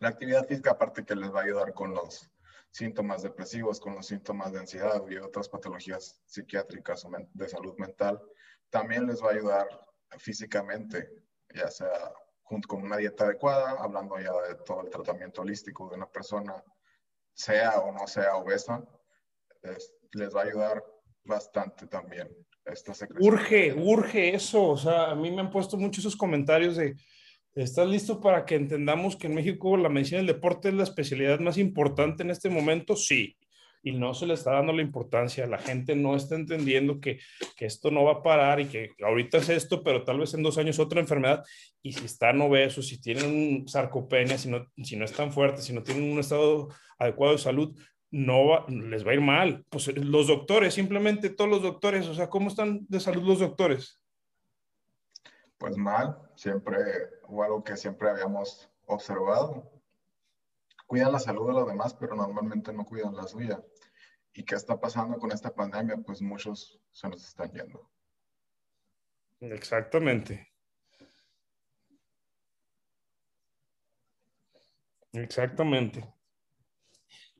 la 0.00 0.08
actividad 0.08 0.46
física 0.46 0.72
aparte 0.72 1.04
que 1.04 1.14
les 1.16 1.32
va 1.32 1.40
a 1.40 1.44
ayudar 1.44 1.72
con 1.72 1.94
los 1.94 2.30
síntomas 2.70 3.22
depresivos, 3.22 3.80
con 3.80 3.94
los 3.94 4.06
síntomas 4.06 4.52
de 4.52 4.60
ansiedad 4.60 5.02
y 5.08 5.16
otras 5.16 5.48
patologías 5.48 6.20
psiquiátricas 6.26 7.06
de 7.32 7.48
salud 7.48 7.74
mental, 7.78 8.20
también 8.70 9.06
les 9.06 9.22
va 9.22 9.28
a 9.28 9.34
ayudar 9.34 9.68
físicamente, 10.18 11.10
ya 11.54 11.68
sea 11.70 12.12
junto 12.42 12.68
con 12.68 12.82
una 12.82 12.96
dieta 12.96 13.24
adecuada, 13.24 13.76
hablando 13.78 14.18
ya 14.18 14.32
de 14.48 14.54
todo 14.64 14.82
el 14.82 14.90
tratamiento 14.90 15.42
holístico 15.42 15.88
de 15.88 15.96
una 15.96 16.10
persona, 16.10 16.62
sea 17.38 17.78
o 17.78 17.92
no 17.92 18.06
sea 18.06 18.36
obesa, 18.36 18.84
les, 20.12 20.34
va 20.34 20.42
a 20.42 20.44
ayudar 20.44 20.84
bastante 21.24 21.86
también. 21.86 22.28
Esta 22.64 22.92
urge, 23.20 23.72
urge 23.72 24.34
eso. 24.34 24.70
O 24.70 24.76
sea, 24.76 25.12
a 25.12 25.14
mí 25.14 25.30
me 25.30 25.40
han 25.40 25.50
puesto 25.50 25.76
muchos 25.76 26.00
esos 26.00 26.16
comentarios 26.16 26.76
de, 26.76 26.96
¿estás 27.54 27.88
listo 27.88 28.20
para 28.20 28.44
que 28.44 28.56
entendamos 28.56 29.16
que 29.16 29.28
en 29.28 29.34
México 29.34 29.76
la 29.76 29.88
medicina 29.88 30.18
del 30.18 30.26
deporte 30.26 30.68
es 30.68 30.74
la 30.74 30.82
especialidad 30.82 31.38
más 31.38 31.56
importante 31.58 32.24
en 32.24 32.30
este 32.30 32.50
momento? 32.50 32.96
Sí 32.96 33.38
y 33.88 33.92
no 33.92 34.12
se 34.12 34.26
le 34.26 34.34
está 34.34 34.52
dando 34.52 34.74
la 34.74 34.82
importancia, 34.82 35.46
la 35.46 35.56
gente 35.56 35.96
no 35.96 36.14
está 36.14 36.34
entendiendo 36.34 37.00
que, 37.00 37.20
que, 37.56 37.64
esto 37.64 37.90
no 37.90 38.04
va 38.04 38.12
a 38.12 38.22
parar 38.22 38.60
y 38.60 38.66
que 38.66 38.90
ahorita 39.02 39.38
es 39.38 39.48
esto, 39.48 39.82
pero 39.82 40.04
tal 40.04 40.18
vez 40.18 40.34
en 40.34 40.42
dos 40.42 40.58
años 40.58 40.78
otra 40.78 41.00
enfermedad, 41.00 41.42
y 41.80 41.94
si 41.94 42.04
están 42.04 42.38
obesos, 42.42 42.88
si 42.88 43.00
tienen 43.00 43.66
sarcopenia, 43.66 44.36
si 44.36 44.50
no, 44.50 44.66
si 44.82 44.96
no 44.96 45.06
están 45.06 45.32
fuertes, 45.32 45.64
si 45.64 45.72
no 45.72 45.82
tienen 45.82 46.12
un 46.12 46.18
estado 46.18 46.68
adecuado 46.98 47.32
de 47.32 47.38
salud, 47.38 47.78
no 48.10 48.66
les 48.68 49.06
va 49.06 49.12
a 49.12 49.14
ir 49.14 49.22
mal. 49.22 49.64
Pues 49.70 49.88
los 49.96 50.26
doctores, 50.26 50.74
simplemente 50.74 51.30
todos 51.30 51.48
los 51.48 51.62
doctores, 51.62 52.06
o 52.08 52.14
sea, 52.14 52.28
¿cómo 52.28 52.48
están 52.48 52.86
de 52.88 53.00
salud 53.00 53.22
los 53.22 53.38
doctores? 53.38 54.02
Pues 55.56 55.78
mal, 55.78 56.18
siempre, 56.36 56.76
o 57.26 57.42
algo 57.42 57.64
que 57.64 57.76
siempre 57.76 58.10
habíamos 58.10 58.70
observado, 58.86 59.70
cuidan 60.86 61.12
la 61.12 61.18
salud 61.18 61.46
de 61.46 61.52
los 61.54 61.66
demás, 61.66 61.94
pero 61.94 62.14
normalmente 62.16 62.72
no 62.72 62.84
cuidan 62.84 63.16
la 63.16 63.26
suya. 63.26 63.62
¿Y 64.34 64.44
qué 64.44 64.54
está 64.54 64.78
pasando 64.78 65.18
con 65.18 65.32
esta 65.32 65.54
pandemia? 65.54 65.96
Pues 65.98 66.22
muchos 66.22 66.80
se 66.92 67.08
nos 67.08 67.26
están 67.26 67.50
yendo. 67.52 67.90
Exactamente. 69.40 70.52
Exactamente. 75.12 76.04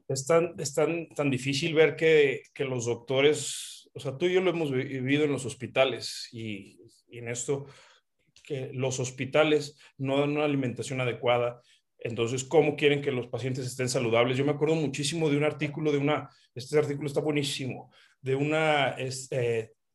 Es 0.08 0.26
tan, 0.26 0.54
es 0.58 0.74
tan, 0.74 1.08
tan 1.10 1.30
difícil 1.30 1.74
ver 1.74 1.94
que, 1.94 2.42
que, 2.54 2.64
los 2.64 2.86
doctores, 2.86 3.90
o 3.94 4.00
sea, 4.00 4.16
tú 4.16 4.26
y 4.26 4.32
yo 4.32 4.40
lo 4.40 4.50
hemos 4.50 4.72
vivido 4.72 5.24
en 5.24 5.32
los 5.32 5.44
hospitales 5.44 6.28
y, 6.32 6.80
y 7.08 7.18
en 7.18 7.28
esto, 7.28 7.66
que 8.42 8.70
los 8.72 8.98
hospitales 9.00 9.78
no 9.98 10.20
dan 10.20 10.30
una 10.30 10.44
alimentación 10.44 11.02
adecuada, 11.02 11.60
entonces, 12.00 12.44
¿cómo 12.44 12.76
quieren 12.76 13.02
que 13.02 13.10
los 13.10 13.26
pacientes 13.26 13.66
estén 13.66 13.88
saludables? 13.88 14.38
Yo 14.38 14.44
me 14.44 14.52
acuerdo 14.52 14.76
muchísimo 14.76 15.28
de 15.28 15.36
un 15.36 15.44
artículo, 15.44 15.90
de 15.90 15.98
una, 15.98 16.30
este 16.54 16.78
artículo 16.78 17.08
está 17.08 17.20
buenísimo, 17.20 17.92
de 18.20 18.34
una, 18.36 18.90
eh, 18.98 19.10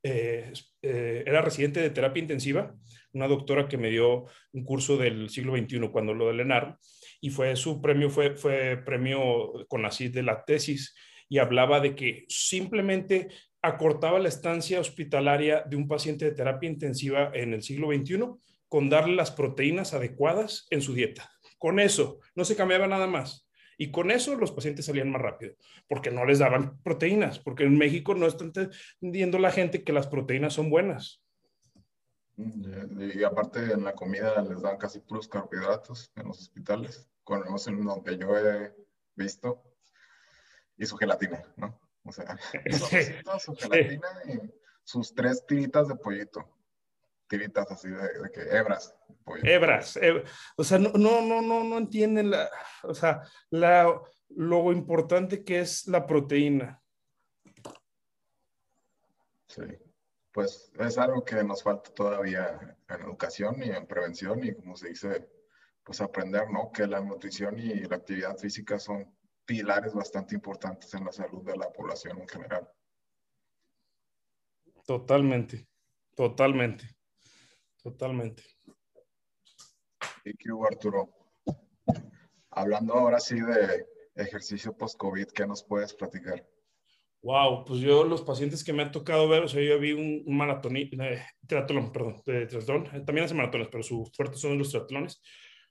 eh, 0.03 0.53
eh, 0.81 1.23
era 1.25 1.41
residente 1.41 1.79
de 1.79 1.89
terapia 1.91 2.21
intensiva, 2.21 2.75
una 3.13 3.27
doctora 3.27 3.67
que 3.67 3.77
me 3.77 3.89
dio 3.89 4.25
un 4.51 4.63
curso 4.63 4.97
del 4.97 5.29
siglo 5.29 5.55
XXI 5.55 5.89
cuando 5.91 6.13
lo 6.13 6.27
del 6.27 6.41
ENAR, 6.41 6.77
y 7.21 7.29
fue 7.29 7.55
su 7.55 7.81
premio, 7.81 8.09
fue, 8.09 8.35
fue 8.35 8.81
premio 8.83 9.65
con 9.69 9.85
así 9.85 10.09
de 10.09 10.23
la 10.23 10.43
tesis, 10.43 10.93
y 11.29 11.37
hablaba 11.37 11.79
de 11.79 11.95
que 11.95 12.25
simplemente 12.27 13.29
acortaba 13.61 14.19
la 14.19 14.27
estancia 14.27 14.81
hospitalaria 14.81 15.63
de 15.65 15.77
un 15.77 15.87
paciente 15.87 16.25
de 16.25 16.31
terapia 16.31 16.69
intensiva 16.69 17.31
en 17.33 17.53
el 17.53 17.63
siglo 17.63 17.87
XXI 17.93 18.19
con 18.67 18.89
darle 18.89 19.15
las 19.15 19.31
proteínas 19.31 19.93
adecuadas 19.93 20.67
en 20.69 20.81
su 20.81 20.93
dieta. 20.93 21.32
Con 21.63 21.79
eso, 21.79 22.19
no 22.35 22.43
se 22.43 22.57
cambiaba 22.57 22.87
nada 22.87 23.07
más. 23.07 23.47
Y 23.77 23.89
con 23.89 24.11
eso 24.11 24.35
los 24.35 24.51
pacientes 24.51 24.83
salían 24.85 25.09
más 25.09 25.21
rápido, 25.21 25.55
porque 25.87 26.11
no 26.11 26.25
les 26.25 26.39
daban 26.39 26.77
proteínas, 26.83 27.39
porque 27.39 27.63
en 27.63 27.77
México 27.77 28.15
no 28.15 28.27
está 28.27 28.43
entendiendo 28.43 29.39
la 29.39 29.49
gente 29.49 29.85
que 29.85 29.93
las 29.93 30.07
proteínas 30.07 30.51
son 30.51 30.69
buenas. 30.69 31.23
Y, 32.35 33.23
aparte 33.23 33.61
en 33.61 33.85
la 33.85 33.93
comida 33.93 34.41
les 34.41 34.61
dan 34.61 34.75
casi 34.75 34.99
puros 34.99 35.29
carbohidratos 35.29 36.11
en 36.17 36.27
los 36.27 36.41
hospitales, 36.41 37.09
con 37.23 37.45
en 37.47 37.85
donde 37.85 38.17
yo 38.17 38.37
he 38.37 38.75
visto, 39.15 39.63
y 40.75 40.85
su 40.85 40.97
gelatina, 40.97 41.45
¿no? 41.55 41.79
O 42.03 42.11
sea, 42.11 42.37
su 43.39 43.55
gelatina 43.55 44.09
y 44.27 44.53
sus 44.83 45.15
tres 45.15 45.45
tiritas 45.47 45.87
de 45.87 45.95
pollito 45.95 46.45
tiritas 47.33 47.71
así 47.71 47.89
de, 47.89 48.31
que 48.31 48.41
hebras. 48.41 48.95
Hebras, 49.41 49.99
o 50.55 50.63
sea, 50.63 50.77
no, 50.77 50.91
no, 50.91 51.41
no, 51.41 51.63
no, 51.63 51.77
entienden 51.77 52.29
la, 52.29 52.47
o 52.83 52.93
sea, 52.93 53.21
la, 53.49 53.99
lo 54.29 54.71
importante 54.71 55.43
que 55.43 55.61
es 55.61 55.87
la 55.87 56.05
proteína. 56.05 56.79
Sí, 59.47 59.63
pues 60.31 60.71
es 60.77 60.97
algo 60.97 61.23
que 61.23 61.43
nos 61.43 61.63
falta 61.63 61.91
todavía 61.91 62.77
en 62.89 63.01
educación 63.01 63.63
y 63.63 63.71
en 63.71 63.87
prevención 63.87 64.43
y 64.43 64.53
como 64.53 64.75
se 64.75 64.89
dice, 64.89 65.27
pues 65.83 66.01
aprender, 66.01 66.51
¿no? 66.51 66.71
Que 66.71 66.85
la 66.85 67.01
nutrición 67.01 67.57
y 67.57 67.73
la 67.81 67.95
actividad 67.95 68.37
física 68.37 68.77
son 68.77 69.11
pilares 69.45 69.93
bastante 69.93 70.35
importantes 70.35 70.93
en 70.93 71.05
la 71.05 71.11
salud 71.11 71.43
de 71.43 71.57
la 71.57 71.71
población 71.71 72.19
en 72.19 72.27
general. 72.27 72.69
Totalmente, 74.85 75.67
totalmente. 76.15 76.93
Totalmente. 77.83 78.43
Y 80.25 80.33
que 80.35 80.49
Arturo. 80.65 81.09
Hablando 82.49 82.93
ahora 82.93 83.19
sí 83.19 83.39
de 83.39 83.85
ejercicio 84.15 84.75
post-COVID, 84.77 85.27
¿qué 85.27 85.45
nos 85.45 85.63
puedes 85.63 85.93
platicar? 85.93 86.47
Wow, 87.23 87.65
pues 87.65 87.79
yo 87.79 88.03
los 88.03 88.21
pacientes 88.21 88.63
que 88.63 88.73
me 88.73 88.83
han 88.83 88.91
tocado 88.91 89.27
ver, 89.29 89.43
o 89.43 89.47
sea, 89.47 89.61
yo 89.61 89.79
vi 89.79 89.93
un, 89.93 90.23
un 90.25 90.37
maratón, 90.37 90.75
eh, 90.75 91.25
triatlón, 91.47 91.91
perdón, 91.91 92.21
de 92.25 92.45
triatlón, 92.47 92.85
eh, 92.87 93.01
también 93.05 93.25
hace 93.25 93.33
maratones, 93.33 93.69
pero 93.71 93.81
su 93.81 94.05
fuerte 94.13 94.37
son 94.37 94.57
los 94.57 94.69
triatlones, 94.69 95.21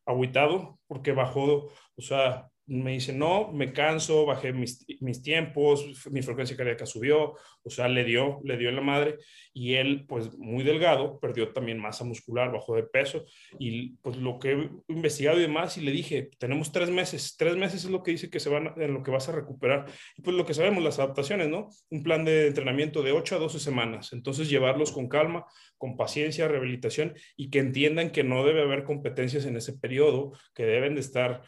aguitado, 0.07 0.81
porque 0.87 1.13
bajó, 1.13 1.71
o 1.95 2.03
sea, 2.03 2.51
me 2.67 2.93
dice, 2.93 3.13
no, 3.13 3.53
me 3.53 3.73
canso, 3.73 4.25
bajé 4.25 4.53
mis, 4.53 4.85
tiempos, 5.23 5.85
mi 6.11 6.23
frecuencia 6.23 6.57
cardíaca 6.57 6.87
subió, 6.87 7.35
o 7.65 7.71
sea, 7.71 7.89
le 7.89 8.05
dio, 8.05 8.41
le 8.45 8.57
dio 8.57 8.69
en 8.69 8.77
la 8.77 8.83
madre, 8.83 9.19
y 9.53 9.75
él, 9.75 10.05
pues 10.07 10.37
muy 10.39 10.63
delgado, 10.63 11.19
perdió 11.19 11.53
también 11.53 11.79
masa 11.79 12.05
muscular, 12.05 12.53
bajó 12.53 12.77
de 12.77 12.85
peso, 12.85 13.25
y 13.59 13.97
pues 13.97 14.17
lo 14.17 14.39
que 14.39 14.53
he 14.53 14.71
investigado 14.89 15.39
y 15.39 15.43
demás, 15.43 15.77
y 15.77 15.81
le 15.81 15.91
dije, 15.91 16.31
tenemos 16.39 16.71
tres 16.71 16.91
meses, 16.91 17.37
tres 17.37 17.57
meses 17.57 17.85
es 17.85 17.91
lo 17.91 18.03
que 18.03 18.13
dice 18.13 18.31
que 18.31 18.41
se 18.41 18.49
van, 18.49 18.73
en 18.77 18.95
lo 18.95 19.03
que 19.03 19.11
vas 19.11 19.29
a 19.29 19.33
recuperar, 19.33 19.87
y 20.17 20.23
pues 20.23 20.37
lo 20.37 20.47
que 20.47 20.55
sabemos, 20.55 20.85
las 20.85 20.99
adaptaciones, 20.99 21.49
¿no? 21.49 21.69
Un 21.91 22.03
plan 22.03 22.25
de 22.25 22.47
entrenamiento 22.47 23.03
de 23.03 23.13
8 23.13 23.37
a 23.37 23.39
12 23.41 23.59
semanas, 23.59 24.13
entonces 24.13 24.49
llevarlos 24.49 24.93
con 24.93 25.09
calma, 25.09 25.45
con 25.79 25.97
paciencia, 25.97 26.47
rehabilitación, 26.47 27.15
y 27.37 27.51
que 27.51 27.59
entiendan 27.59 28.11
que 28.11 28.23
no 28.23 28.45
debe 28.45 28.63
haber 28.63 28.85
competencias 28.85 29.47
en 29.47 29.57
ese 29.57 29.77
periodo, 29.77 30.33
que 30.55 30.65
deben 30.65 30.95
de 30.95 31.01
estar 31.01 31.43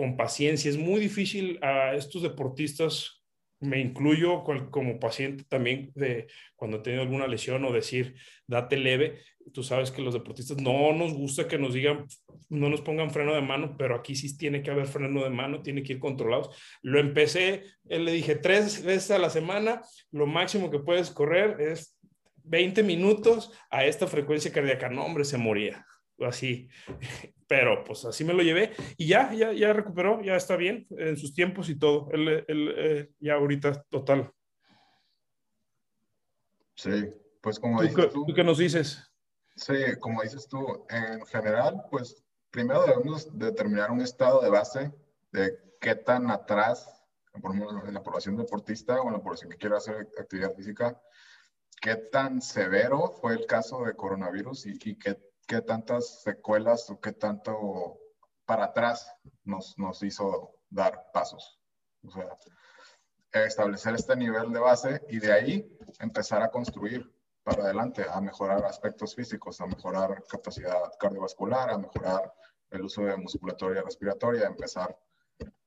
con 0.00 0.16
paciencia. 0.16 0.70
Es 0.70 0.78
muy 0.78 0.98
difícil 0.98 1.58
a 1.62 1.94
estos 1.94 2.22
deportistas, 2.22 3.22
me 3.60 3.80
incluyo 3.80 4.42
como 4.70 4.98
paciente 4.98 5.44
también, 5.46 5.92
de 5.94 6.26
cuando 6.56 6.78
he 6.78 6.80
tenido 6.80 7.02
alguna 7.02 7.26
lesión 7.26 7.62
o 7.66 7.70
decir, 7.70 8.14
date 8.46 8.78
leve. 8.78 9.20
Tú 9.52 9.62
sabes 9.62 9.90
que 9.90 10.00
los 10.00 10.14
deportistas 10.14 10.56
no 10.56 10.94
nos 10.94 11.12
gusta 11.12 11.46
que 11.46 11.58
nos 11.58 11.74
digan, 11.74 12.06
no 12.48 12.70
nos 12.70 12.80
pongan 12.80 13.10
freno 13.10 13.34
de 13.34 13.42
mano, 13.42 13.76
pero 13.76 13.94
aquí 13.94 14.14
sí 14.14 14.38
tiene 14.38 14.62
que 14.62 14.70
haber 14.70 14.86
freno 14.86 15.22
de 15.22 15.28
mano, 15.28 15.60
tiene 15.60 15.82
que 15.82 15.92
ir 15.92 15.98
controlados. 15.98 16.56
Lo 16.80 16.98
empecé, 16.98 17.64
le 17.84 18.10
dije 18.10 18.36
tres 18.36 18.82
veces 18.82 19.10
a 19.10 19.18
la 19.18 19.28
semana, 19.28 19.82
lo 20.12 20.26
máximo 20.26 20.70
que 20.70 20.78
puedes 20.78 21.10
correr 21.10 21.60
es 21.60 22.00
20 22.44 22.82
minutos 22.84 23.52
a 23.68 23.84
esta 23.84 24.06
frecuencia 24.06 24.50
cardíaca. 24.50 24.88
No, 24.88 25.04
hombre, 25.04 25.26
se 25.26 25.36
moría 25.36 25.84
así 26.20 26.70
pero 27.50 27.82
pues 27.82 28.04
así 28.04 28.22
me 28.22 28.32
lo 28.32 28.44
llevé 28.44 28.70
y 28.96 29.08
ya, 29.08 29.34
ya, 29.34 29.52
ya 29.52 29.72
recuperó, 29.72 30.22
ya 30.22 30.36
está 30.36 30.54
bien 30.54 30.86
en 30.90 31.16
sus 31.16 31.34
tiempos 31.34 31.68
y 31.68 31.76
todo. 31.76 32.08
Él, 32.12 32.44
él 32.46 32.74
eh, 32.76 33.10
ya 33.18 33.34
ahorita 33.34 33.82
total. 33.90 34.32
Sí, 36.76 37.12
pues 37.40 37.58
como 37.58 37.82
dices 37.82 38.12
tú, 38.12 38.24
qué 38.32 38.44
nos 38.44 38.58
dices? 38.58 39.02
Sí, 39.56 39.74
como 39.98 40.22
dices 40.22 40.46
tú, 40.46 40.86
en 40.90 41.26
general, 41.26 41.82
pues 41.90 42.22
primero 42.50 42.86
debemos 42.86 43.36
determinar 43.36 43.90
un 43.90 44.00
estado 44.00 44.40
de 44.42 44.48
base 44.48 44.92
de 45.32 45.58
qué 45.80 45.96
tan 45.96 46.30
atrás, 46.30 47.02
por 47.32 47.52
ejemplo, 47.52 47.84
en 47.84 47.94
la 47.94 48.02
población 48.04 48.36
deportista 48.36 49.00
o 49.00 49.08
en 49.08 49.14
la 49.14 49.22
población 49.22 49.50
que 49.50 49.58
quiera 49.58 49.78
hacer 49.78 50.08
actividad 50.20 50.54
física, 50.54 51.02
qué 51.80 51.96
tan 51.96 52.40
severo 52.42 53.12
fue 53.20 53.32
el 53.32 53.46
caso 53.46 53.84
de 53.84 53.96
coronavirus 53.96 54.66
y, 54.66 54.78
y 54.84 54.96
qué 54.96 55.29
qué 55.50 55.62
tantas 55.62 56.22
secuelas 56.22 56.88
o 56.90 57.00
qué 57.00 57.10
tanto 57.10 57.98
para 58.44 58.66
atrás 58.66 59.12
nos, 59.42 59.76
nos 59.78 60.00
hizo 60.04 60.60
dar 60.70 61.10
pasos. 61.12 61.60
O 62.04 62.10
sea, 62.12 62.36
establecer 63.32 63.96
este 63.96 64.14
nivel 64.14 64.52
de 64.52 64.60
base 64.60 65.04
y 65.08 65.18
de 65.18 65.32
ahí 65.32 65.78
empezar 65.98 66.40
a 66.42 66.52
construir 66.52 67.12
para 67.42 67.64
adelante, 67.64 68.06
a 68.08 68.20
mejorar 68.20 68.64
aspectos 68.64 69.16
físicos, 69.16 69.60
a 69.60 69.66
mejorar 69.66 70.22
capacidad 70.30 70.92
cardiovascular, 71.00 71.70
a 71.70 71.78
mejorar 71.78 72.32
el 72.70 72.82
uso 72.82 73.02
de 73.02 73.16
musculatoria 73.16 73.82
respiratoria, 73.82 74.46
empezar 74.46 74.96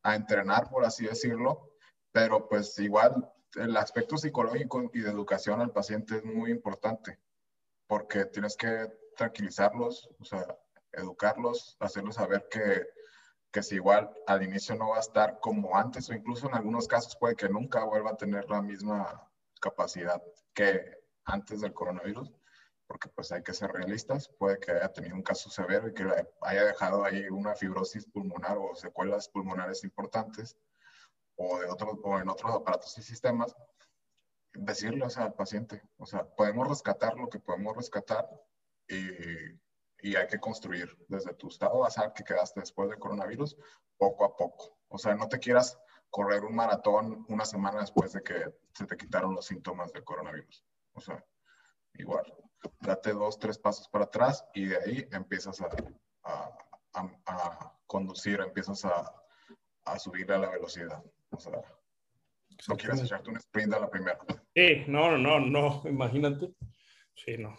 a 0.02 0.16
entrenar, 0.16 0.70
por 0.70 0.86
así 0.86 1.06
decirlo, 1.06 1.74
pero 2.14 2.48
pues 2.48 2.80
igual 2.80 3.30
el 3.56 3.76
aspecto 3.76 4.16
psicológico 4.16 4.90
y 4.94 5.02
de 5.02 5.10
educación 5.10 5.60
al 5.60 5.72
paciente 5.72 6.20
es 6.20 6.24
muy 6.24 6.52
importante, 6.52 7.20
porque 7.86 8.24
tienes 8.24 8.56
que 8.56 9.03
tranquilizarlos, 9.16 10.10
o 10.20 10.26
sea, 10.26 10.46
educarlos, 10.92 11.78
hacerles 11.80 12.16
saber 12.16 12.48
que, 12.50 12.86
que 13.52 13.64
si 13.64 13.76
igual 13.76 14.12
al 14.28 14.44
inicio 14.44 14.76
no 14.76 14.90
va 14.90 14.98
a 14.98 15.02
estar 15.02 15.40
como 15.40 15.76
antes, 15.76 16.10
o 16.10 16.14
incluso 16.14 16.48
en 16.48 16.56
algunos 16.56 16.88
casos 16.88 17.16
puede 17.20 17.36
que 17.36 17.50
nunca 17.50 17.84
vuelva 17.84 18.12
a 18.12 18.18
tener 18.18 18.50
la 18.50 18.62
misma 18.62 19.30
capacidad 19.60 20.22
que 20.54 20.98
antes 21.26 21.62
del 21.62 21.74
coronavirus, 21.74 22.32
porque 22.88 23.10
pues 23.10 23.32
hay 23.32 23.42
que 23.42 23.54
ser 23.54 23.72
realistas, 23.72 24.30
puede 24.38 24.60
que 24.60 24.72
haya 24.72 24.92
tenido 24.92 25.16
un 25.16 25.24
caso 25.24 25.50
severo 25.50 25.88
y 25.88 25.94
que 25.94 26.06
haya 26.42 26.66
dejado 26.66 27.04
ahí 27.04 27.28
una 27.30 27.56
fibrosis 27.56 28.06
pulmonar 28.06 28.58
o 28.58 28.76
secuelas 28.76 29.30
pulmonares 29.30 29.84
importantes 29.84 30.58
o, 31.36 31.60
de 31.60 31.68
otros, 31.68 31.98
o 32.04 32.20
en 32.20 32.30
otros 32.30 32.54
aparatos 32.54 32.98
y 32.98 33.02
sistemas, 33.02 33.56
decirle 34.54 35.06
al 35.16 35.34
paciente, 35.34 35.82
o 35.98 36.06
sea, 36.06 36.26
podemos 36.36 36.68
rescatar 36.68 37.18
lo 37.18 37.30
que 37.30 37.40
podemos 37.40 37.76
rescatar 37.76 38.30
y, 38.88 40.10
y 40.10 40.16
hay 40.16 40.28
que 40.28 40.40
construir 40.40 40.96
desde 41.08 41.34
tu 41.34 41.48
estado 41.48 41.80
basal 41.80 42.14
que 42.14 42.24
quedaste 42.24 42.60
después 42.60 42.90
del 42.90 43.00
coronavirus, 43.00 43.58
poco 43.98 44.26
a 44.26 44.36
poco. 44.36 44.78
O 44.90 44.98
sea, 44.98 45.16
no 45.16 45.28
te 45.28 45.40
quieras 45.40 45.80
correr 46.10 46.44
un 46.44 46.56
maratón 46.56 47.26
una 47.30 47.46
semana 47.46 47.80
después 47.80 48.14
de 48.14 48.22
que 48.22 48.54
se 48.74 48.86
te 48.86 48.98
quitaron 48.98 49.34
los 49.34 49.46
síntomas 49.46 49.92
del 49.94 50.04
coronavirus. 50.04 50.64
O 50.94 51.02
sea, 51.02 51.26
igual, 51.96 52.32
date 52.82 53.14
dos, 53.14 53.40
tres 53.40 53.58
pasos 53.58 53.88
para 53.90 54.06
atrás 54.06 54.46
y 54.54 54.66
de 54.66 54.78
ahí 54.78 55.08
empiezas 55.12 55.62
a, 55.62 55.70
a, 56.24 56.58
a, 57.26 57.74
conducir, 57.88 58.40
empiezas 58.42 58.86
a, 58.86 59.12
a 59.86 60.00
subir 60.00 60.32
a 60.32 60.38
la 60.38 60.50
velocidad. 60.50 61.04
O 61.32 61.40
sea, 61.40 61.62
no 62.68 62.78
quieres 62.78 63.02
echarte 63.02 63.30
un 63.30 63.38
sprint 63.38 63.74
a 63.74 63.80
la 63.80 63.90
primera. 63.90 64.20
Sí, 64.54 64.84
no, 64.88 65.18
no, 65.18 65.40
no, 65.40 65.82
imagínate. 65.86 66.54
Sí, 67.16 67.38
no. 67.38 67.58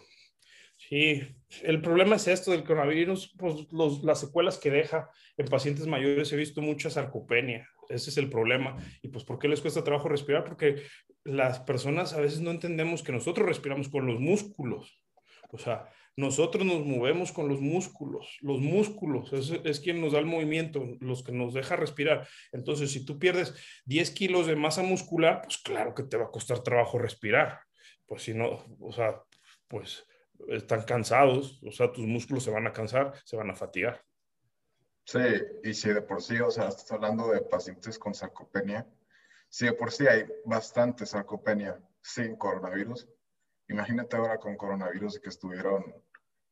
Sí, 0.89 1.21
el 1.63 1.81
problema 1.81 2.15
es 2.15 2.27
esto 2.27 2.51
del 2.51 2.63
coronavirus, 2.63 3.33
pues 3.37 3.67
los, 3.71 4.03
las 4.03 4.19
secuelas 4.19 4.57
que 4.57 4.69
deja 4.69 5.09
en 5.37 5.47
pacientes 5.47 5.87
mayores, 5.87 6.31
he 6.31 6.37
visto 6.37 6.61
mucha 6.61 6.89
sarcopenia, 6.89 7.67
ese 7.89 8.09
es 8.09 8.17
el 8.17 8.29
problema. 8.29 8.77
¿Y 9.01 9.09
pues 9.09 9.23
por 9.23 9.39
qué 9.39 9.47
les 9.47 9.61
cuesta 9.61 9.83
trabajo 9.83 10.09
respirar? 10.09 10.43
Porque 10.43 10.83
las 11.23 11.59
personas 11.59 12.13
a 12.13 12.21
veces 12.21 12.41
no 12.41 12.51
entendemos 12.51 13.01
que 13.01 13.11
nosotros 13.11 13.47
respiramos 13.47 13.89
con 13.89 14.05
los 14.05 14.19
músculos. 14.19 15.01
O 15.51 15.57
sea, 15.57 15.89
nosotros 16.17 16.65
nos 16.65 16.85
movemos 16.85 17.31
con 17.31 17.47
los 17.47 17.61
músculos. 17.61 18.37
Los 18.41 18.59
músculos 18.59 19.33
es, 19.33 19.53
es, 19.63 19.79
quien 19.79 20.01
nos 20.01 20.13
da 20.13 20.19
el 20.19 20.25
movimiento, 20.25 20.85
los 20.99 21.23
que 21.23 21.31
nos 21.31 21.53
deja 21.53 21.75
respirar. 21.75 22.27
Entonces, 22.51 22.91
si 22.91 23.05
tú 23.05 23.19
pierdes 23.19 23.55
10 23.85 24.11
kilos 24.11 24.47
de 24.47 24.55
masa 24.55 24.83
muscular, 24.83 25.41
pues 25.43 25.57
claro 25.57 25.93
que 25.93 26.03
te 26.03 26.17
va 26.17 26.25
a 26.25 26.31
costar 26.31 26.61
trabajo 26.61 26.99
respirar. 26.99 27.59
Pues 28.05 28.23
si 28.23 28.33
no, 28.33 28.65
o 28.79 28.91
sea, 28.93 29.21
pues 29.67 30.05
están 30.47 30.83
cansados, 30.83 31.61
o 31.63 31.71
sea, 31.71 31.91
tus 31.91 32.05
músculos 32.05 32.43
se 32.43 32.51
van 32.51 32.67
a 32.67 32.73
cansar, 32.73 33.13
se 33.23 33.35
van 33.35 33.49
a 33.49 33.55
fatigar. 33.55 34.03
Sí, 35.05 35.19
y 35.63 35.73
si 35.73 35.89
de 35.93 36.01
por 36.01 36.21
sí, 36.21 36.39
o 36.39 36.49
sea, 36.49 36.67
estás 36.67 36.91
hablando 36.91 37.29
de 37.31 37.41
pacientes 37.41 37.99
con 37.99 38.15
sarcopenia, 38.15 38.87
si 39.49 39.65
de 39.65 39.73
por 39.73 39.91
sí 39.91 40.07
hay 40.07 40.25
bastante 40.45 41.05
sarcopenia 41.05 41.79
sin 42.01 42.35
coronavirus, 42.35 43.07
imagínate 43.67 44.17
ahora 44.17 44.39
con 44.39 44.57
coronavirus 44.57 45.19
que 45.19 45.29
estuvieron, 45.29 45.83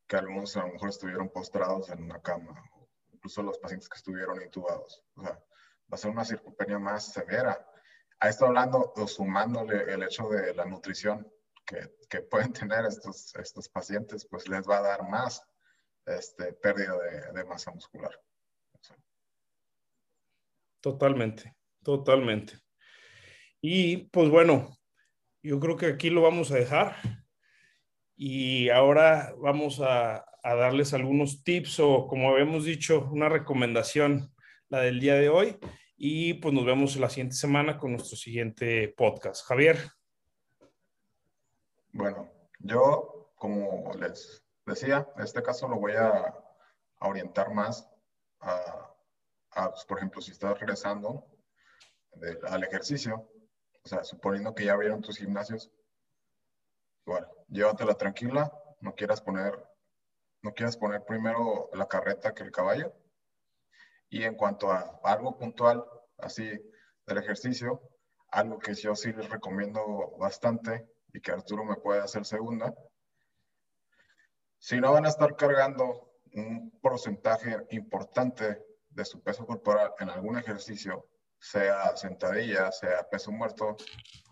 que 0.06 0.16
algunos 0.16 0.56
a 0.56 0.66
lo 0.66 0.72
mejor 0.72 0.90
estuvieron 0.90 1.30
postrados 1.30 1.90
en 1.90 2.04
una 2.04 2.22
cama, 2.22 2.54
incluso 3.12 3.42
los 3.42 3.58
pacientes 3.58 3.88
que 3.88 3.96
estuvieron 3.96 4.40
intubados. 4.40 5.04
O 5.16 5.22
sea, 5.22 5.32
va 5.32 5.94
a 5.94 5.96
ser 5.96 6.10
una 6.12 6.24
sarcopenia 6.24 6.78
más 6.78 7.12
severa. 7.12 7.68
A 8.20 8.28
esto 8.28 8.46
hablando 8.46 8.92
o 8.94 9.06
sumándole 9.08 9.92
el 9.92 10.02
hecho 10.04 10.28
de 10.28 10.54
la 10.54 10.64
nutrición 10.64 11.28
que, 11.64 12.20
pueden 12.30 12.52
tener 12.52 12.84
estos, 12.86 13.34
estos 13.36 13.68
pacientes, 13.68 14.26
pues 14.30 14.48
les 14.48 14.68
va 14.68 14.78
a 14.78 14.82
dar 14.82 15.08
más 15.08 15.42
este, 16.06 16.52
pérdida 16.52 16.96
de, 16.98 17.32
de 17.32 17.44
masa 17.44 17.70
muscular. 17.72 18.18
Totalmente, 20.80 21.54
totalmente. 21.82 22.58
Y 23.60 24.08
pues 24.08 24.28
bueno, 24.28 24.76
yo 25.42 25.58
creo 25.58 25.76
que 25.76 25.86
aquí 25.86 26.10
lo 26.10 26.20
vamos 26.20 26.50
a 26.50 26.56
dejar. 26.56 26.96
Y 28.16 28.68
ahora 28.68 29.34
vamos 29.38 29.80
a, 29.80 30.24
a 30.42 30.54
darles 30.54 30.92
algunos 30.92 31.42
tips 31.42 31.80
o, 31.80 32.06
como 32.06 32.30
habíamos 32.30 32.66
dicho, 32.66 33.08
una 33.10 33.30
recomendación, 33.30 34.30
la 34.68 34.80
del 34.80 35.00
día 35.00 35.14
de 35.14 35.30
hoy. 35.30 35.56
Y 35.96 36.34
pues 36.34 36.52
nos 36.52 36.66
vemos 36.66 36.96
la 36.96 37.08
siguiente 37.08 37.36
semana 37.36 37.78
con 37.78 37.92
nuestro 37.92 38.16
siguiente 38.16 38.88
podcast. 38.88 39.46
Javier. 39.46 39.78
Bueno, 41.94 42.30
yo, 42.58 43.32
como 43.36 43.92
les 43.94 44.44
decía, 44.66 45.08
en 45.16 45.22
este 45.22 45.42
caso 45.42 45.68
lo 45.68 45.76
voy 45.76 45.92
a, 45.92 46.34
a 46.98 47.08
orientar 47.08 47.54
más 47.54 47.88
a 48.40 48.94
pues, 49.70 49.84
por 49.84 49.98
ejemplo, 49.98 50.20
si 50.20 50.32
estás 50.32 50.58
regresando 50.58 51.24
al 52.48 52.64
ejercicio, 52.64 53.30
o 53.84 53.88
sea, 53.88 54.02
suponiendo 54.02 54.54
que 54.54 54.64
ya 54.64 54.72
abrieron 54.72 55.00
tus 55.00 55.18
gimnasios, 55.18 55.70
igual, 57.06 57.30
llévatela 57.48 57.94
tranquila, 57.94 58.52
no 58.80 58.96
quieras 58.96 59.20
poner, 59.20 59.54
no 60.42 60.52
quieras 60.52 60.76
poner 60.76 61.04
primero 61.04 61.70
la 61.74 61.86
carreta 61.86 62.34
que 62.34 62.42
el 62.42 62.50
caballo. 62.50 62.92
Y 64.08 64.24
en 64.24 64.34
cuanto 64.34 64.72
a 64.72 65.00
algo 65.04 65.38
puntual, 65.38 65.84
así 66.18 66.44
del 67.06 67.18
ejercicio, 67.18 67.80
algo 68.28 68.58
que 68.58 68.74
yo 68.74 68.96
sí 68.96 69.12
les 69.12 69.30
recomiendo 69.30 70.16
bastante 70.18 70.88
y 71.14 71.20
que 71.20 71.30
Arturo 71.30 71.64
me 71.64 71.76
puede 71.76 72.00
hacer 72.00 72.26
segunda, 72.26 72.74
si 74.58 74.80
no 74.80 74.92
van 74.92 75.06
a 75.06 75.08
estar 75.08 75.36
cargando 75.36 76.16
un 76.32 76.72
porcentaje 76.82 77.56
importante 77.70 78.58
de 78.88 79.04
su 79.04 79.22
peso 79.22 79.46
corporal 79.46 79.92
en 80.00 80.10
algún 80.10 80.36
ejercicio, 80.36 81.08
sea 81.38 81.96
sentadilla, 81.96 82.72
sea 82.72 83.08
peso 83.08 83.30
muerto. 83.30 83.76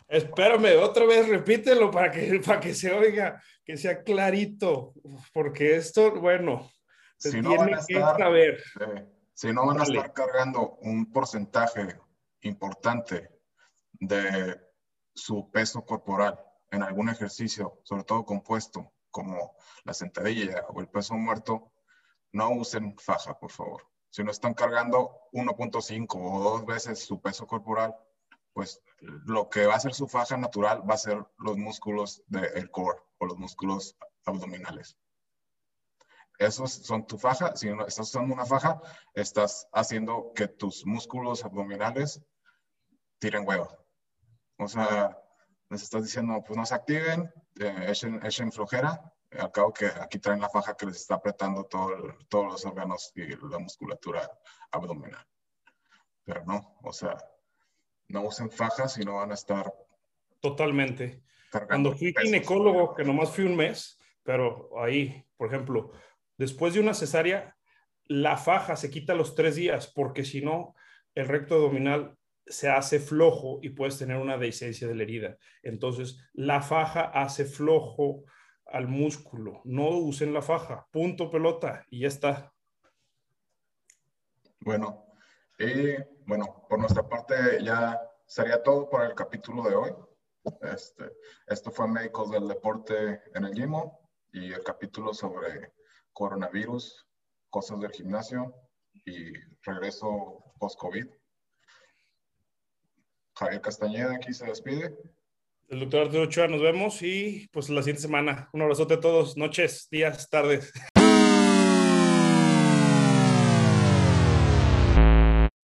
Espérame, 0.08 0.76
otra 0.82 1.06
vez 1.06 1.28
repítelo 1.28 1.90
para 1.90 2.10
que, 2.10 2.40
para 2.44 2.58
que 2.58 2.74
se 2.74 2.92
oiga, 2.92 3.40
que 3.64 3.76
sea 3.76 4.02
clarito, 4.02 4.92
porque 5.32 5.76
esto, 5.76 6.20
bueno, 6.20 6.68
si 7.16 7.40
no 7.40 7.56
van 7.56 7.74
a 7.74 7.78
estar, 7.78 8.18
saber. 8.18 8.60
si 9.34 9.52
no 9.52 9.66
van 9.66 9.80
a 9.80 9.84
estar 9.84 10.12
cargando 10.12 10.78
un 10.80 11.12
porcentaje 11.12 11.96
importante 12.40 13.30
de 13.92 14.60
su 15.14 15.48
peso 15.52 15.84
corporal 15.84 16.36
en 16.72 16.82
algún 16.82 17.08
ejercicio, 17.08 17.78
sobre 17.84 18.02
todo 18.02 18.24
compuesto, 18.24 18.92
como 19.12 19.54
la 19.84 19.94
sentadilla 19.94 20.66
o 20.70 20.80
el 20.80 20.88
peso 20.88 21.14
muerto, 21.14 21.70
no 22.32 22.50
usen 22.50 22.96
faja, 22.98 23.38
por 23.38 23.52
favor 23.52 23.92
si 24.12 24.22
no 24.22 24.30
están 24.30 24.52
cargando 24.52 25.22
1.5 25.32 26.06
o 26.16 26.40
dos 26.44 26.66
veces 26.66 27.02
su 27.02 27.22
peso 27.22 27.46
corporal, 27.46 27.96
pues 28.52 28.82
lo 29.00 29.48
que 29.48 29.66
va 29.66 29.74
a 29.74 29.80
ser 29.80 29.94
su 29.94 30.06
faja 30.06 30.36
natural 30.36 30.88
va 30.88 30.94
a 30.94 30.98
ser 30.98 31.24
los 31.38 31.56
músculos 31.56 32.22
del 32.26 32.70
core 32.70 33.00
o 33.16 33.24
los 33.24 33.38
músculos 33.38 33.96
abdominales. 34.26 34.98
Esos 36.38 36.72
son 36.72 37.06
tu 37.06 37.16
faja. 37.16 37.56
Si 37.56 37.70
no 37.70 37.86
estás 37.86 38.10
usando 38.10 38.34
una 38.34 38.44
faja, 38.44 38.82
estás 39.14 39.66
haciendo 39.72 40.32
que 40.34 40.46
tus 40.46 40.84
músculos 40.84 41.42
abdominales 41.42 42.20
tiren 43.18 43.48
hueva. 43.48 43.78
O 44.58 44.68
sea, 44.68 45.21
les 45.72 45.82
estás 45.82 46.02
diciendo, 46.04 46.42
pues 46.46 46.56
no 46.56 46.66
se 46.66 46.74
activen, 46.74 47.32
eh, 47.58 47.86
echen, 47.88 48.24
echen 48.24 48.52
flojera 48.52 49.12
al 49.38 49.50
cabo 49.50 49.72
que 49.72 49.86
aquí 49.86 50.18
traen 50.18 50.40
la 50.40 50.48
faja 50.48 50.76
que 50.76 50.86
les 50.86 50.96
está 50.96 51.14
apretando 51.14 51.64
todo 51.64 52.16
todos 52.28 52.52
los 52.52 52.66
órganos 52.66 53.12
y 53.14 53.26
la 53.48 53.58
musculatura 53.58 54.30
abdominal. 54.70 55.26
Pero 56.24 56.44
no, 56.44 56.78
o 56.82 56.92
sea, 56.92 57.16
no 58.08 58.22
usen 58.22 58.50
fajas 58.50 58.98
y 58.98 59.04
no 59.04 59.16
van 59.16 59.30
a 59.30 59.34
estar. 59.34 59.72
Totalmente. 60.40 61.22
Cuando 61.66 61.92
fui 61.92 62.14
ginecólogo, 62.16 62.94
que 62.94 63.04
nomás 63.04 63.30
fui 63.30 63.44
un 63.44 63.56
mes, 63.56 63.98
pero 64.22 64.70
ahí, 64.78 65.24
por 65.36 65.48
ejemplo, 65.48 65.92
después 66.36 66.74
de 66.74 66.80
una 66.80 66.94
cesárea, 66.94 67.56
la 68.06 68.36
faja 68.36 68.76
se 68.76 68.90
quita 68.90 69.14
los 69.14 69.34
tres 69.34 69.56
días, 69.56 69.86
porque 69.88 70.24
si 70.24 70.42
no, 70.42 70.74
el 71.14 71.28
recto 71.28 71.56
abdominal 71.56 72.16
se 72.47 72.68
hace 72.68 72.99
flojo 72.99 73.61
y 73.62 73.70
puedes 73.70 73.99
tener 73.99 74.16
una 74.16 74.36
dehiscencia 74.36 74.88
de 74.88 74.95
la 74.95 75.03
herida. 75.03 75.38
Entonces, 75.62 76.18
la 76.32 76.62
faja 76.62 77.03
hace 77.03 77.45
flojo 77.45 78.24
al 78.66 78.88
músculo. 78.88 79.61
No 79.64 79.88
usen 79.90 80.32
la 80.32 80.43
faja. 80.43 80.86
Punto 80.90 81.30
pelota 81.30 81.86
y 81.90 82.01
ya 82.01 82.09
está. 82.09 82.53
Bueno, 84.61 85.07
y 85.59 85.97
bueno, 86.26 86.66
por 86.68 86.78
nuestra 86.78 87.09
parte 87.09 87.62
ya 87.62 88.01
sería 88.26 88.62
todo 88.62 88.88
por 88.88 89.05
el 89.05 89.14
capítulo 89.14 89.62
de 89.62 89.74
hoy. 89.74 89.93
Este, 90.62 91.05
esto 91.47 91.70
fue 91.70 91.86
Médicos 91.86 92.30
del 92.30 92.49
Deporte 92.49 93.20
en 93.34 93.45
el 93.45 93.55
Gimo 93.55 94.11
y 94.32 94.53
el 94.53 94.62
capítulo 94.64 95.14
sobre 95.14 95.72
coronavirus, 96.12 97.07
cosas 97.51 97.80
del 97.80 97.93
gimnasio 97.93 98.55
y 99.05 99.32
regreso 99.62 100.53
post-COVID. 100.59 101.07
Javier 103.43 103.61
Castañeda 103.61 104.14
aquí 104.14 104.32
se 104.32 104.47
despide. 104.47 104.95
El 105.68 105.80
doctor 105.80 106.03
Arturo 106.03 106.24
Ochoa, 106.24 106.49
nos 106.49 106.61
vemos 106.61 107.03
y 107.03 107.49
pues 107.53 107.70
la 107.70 107.82
siguiente 107.82 108.03
semana. 108.03 108.49
Un 108.53 108.62
abrazote 108.62 108.95
a 108.95 109.01
todos, 109.01 109.36
noches, 109.36 109.88
días, 109.90 110.28
tardes. 110.28 110.72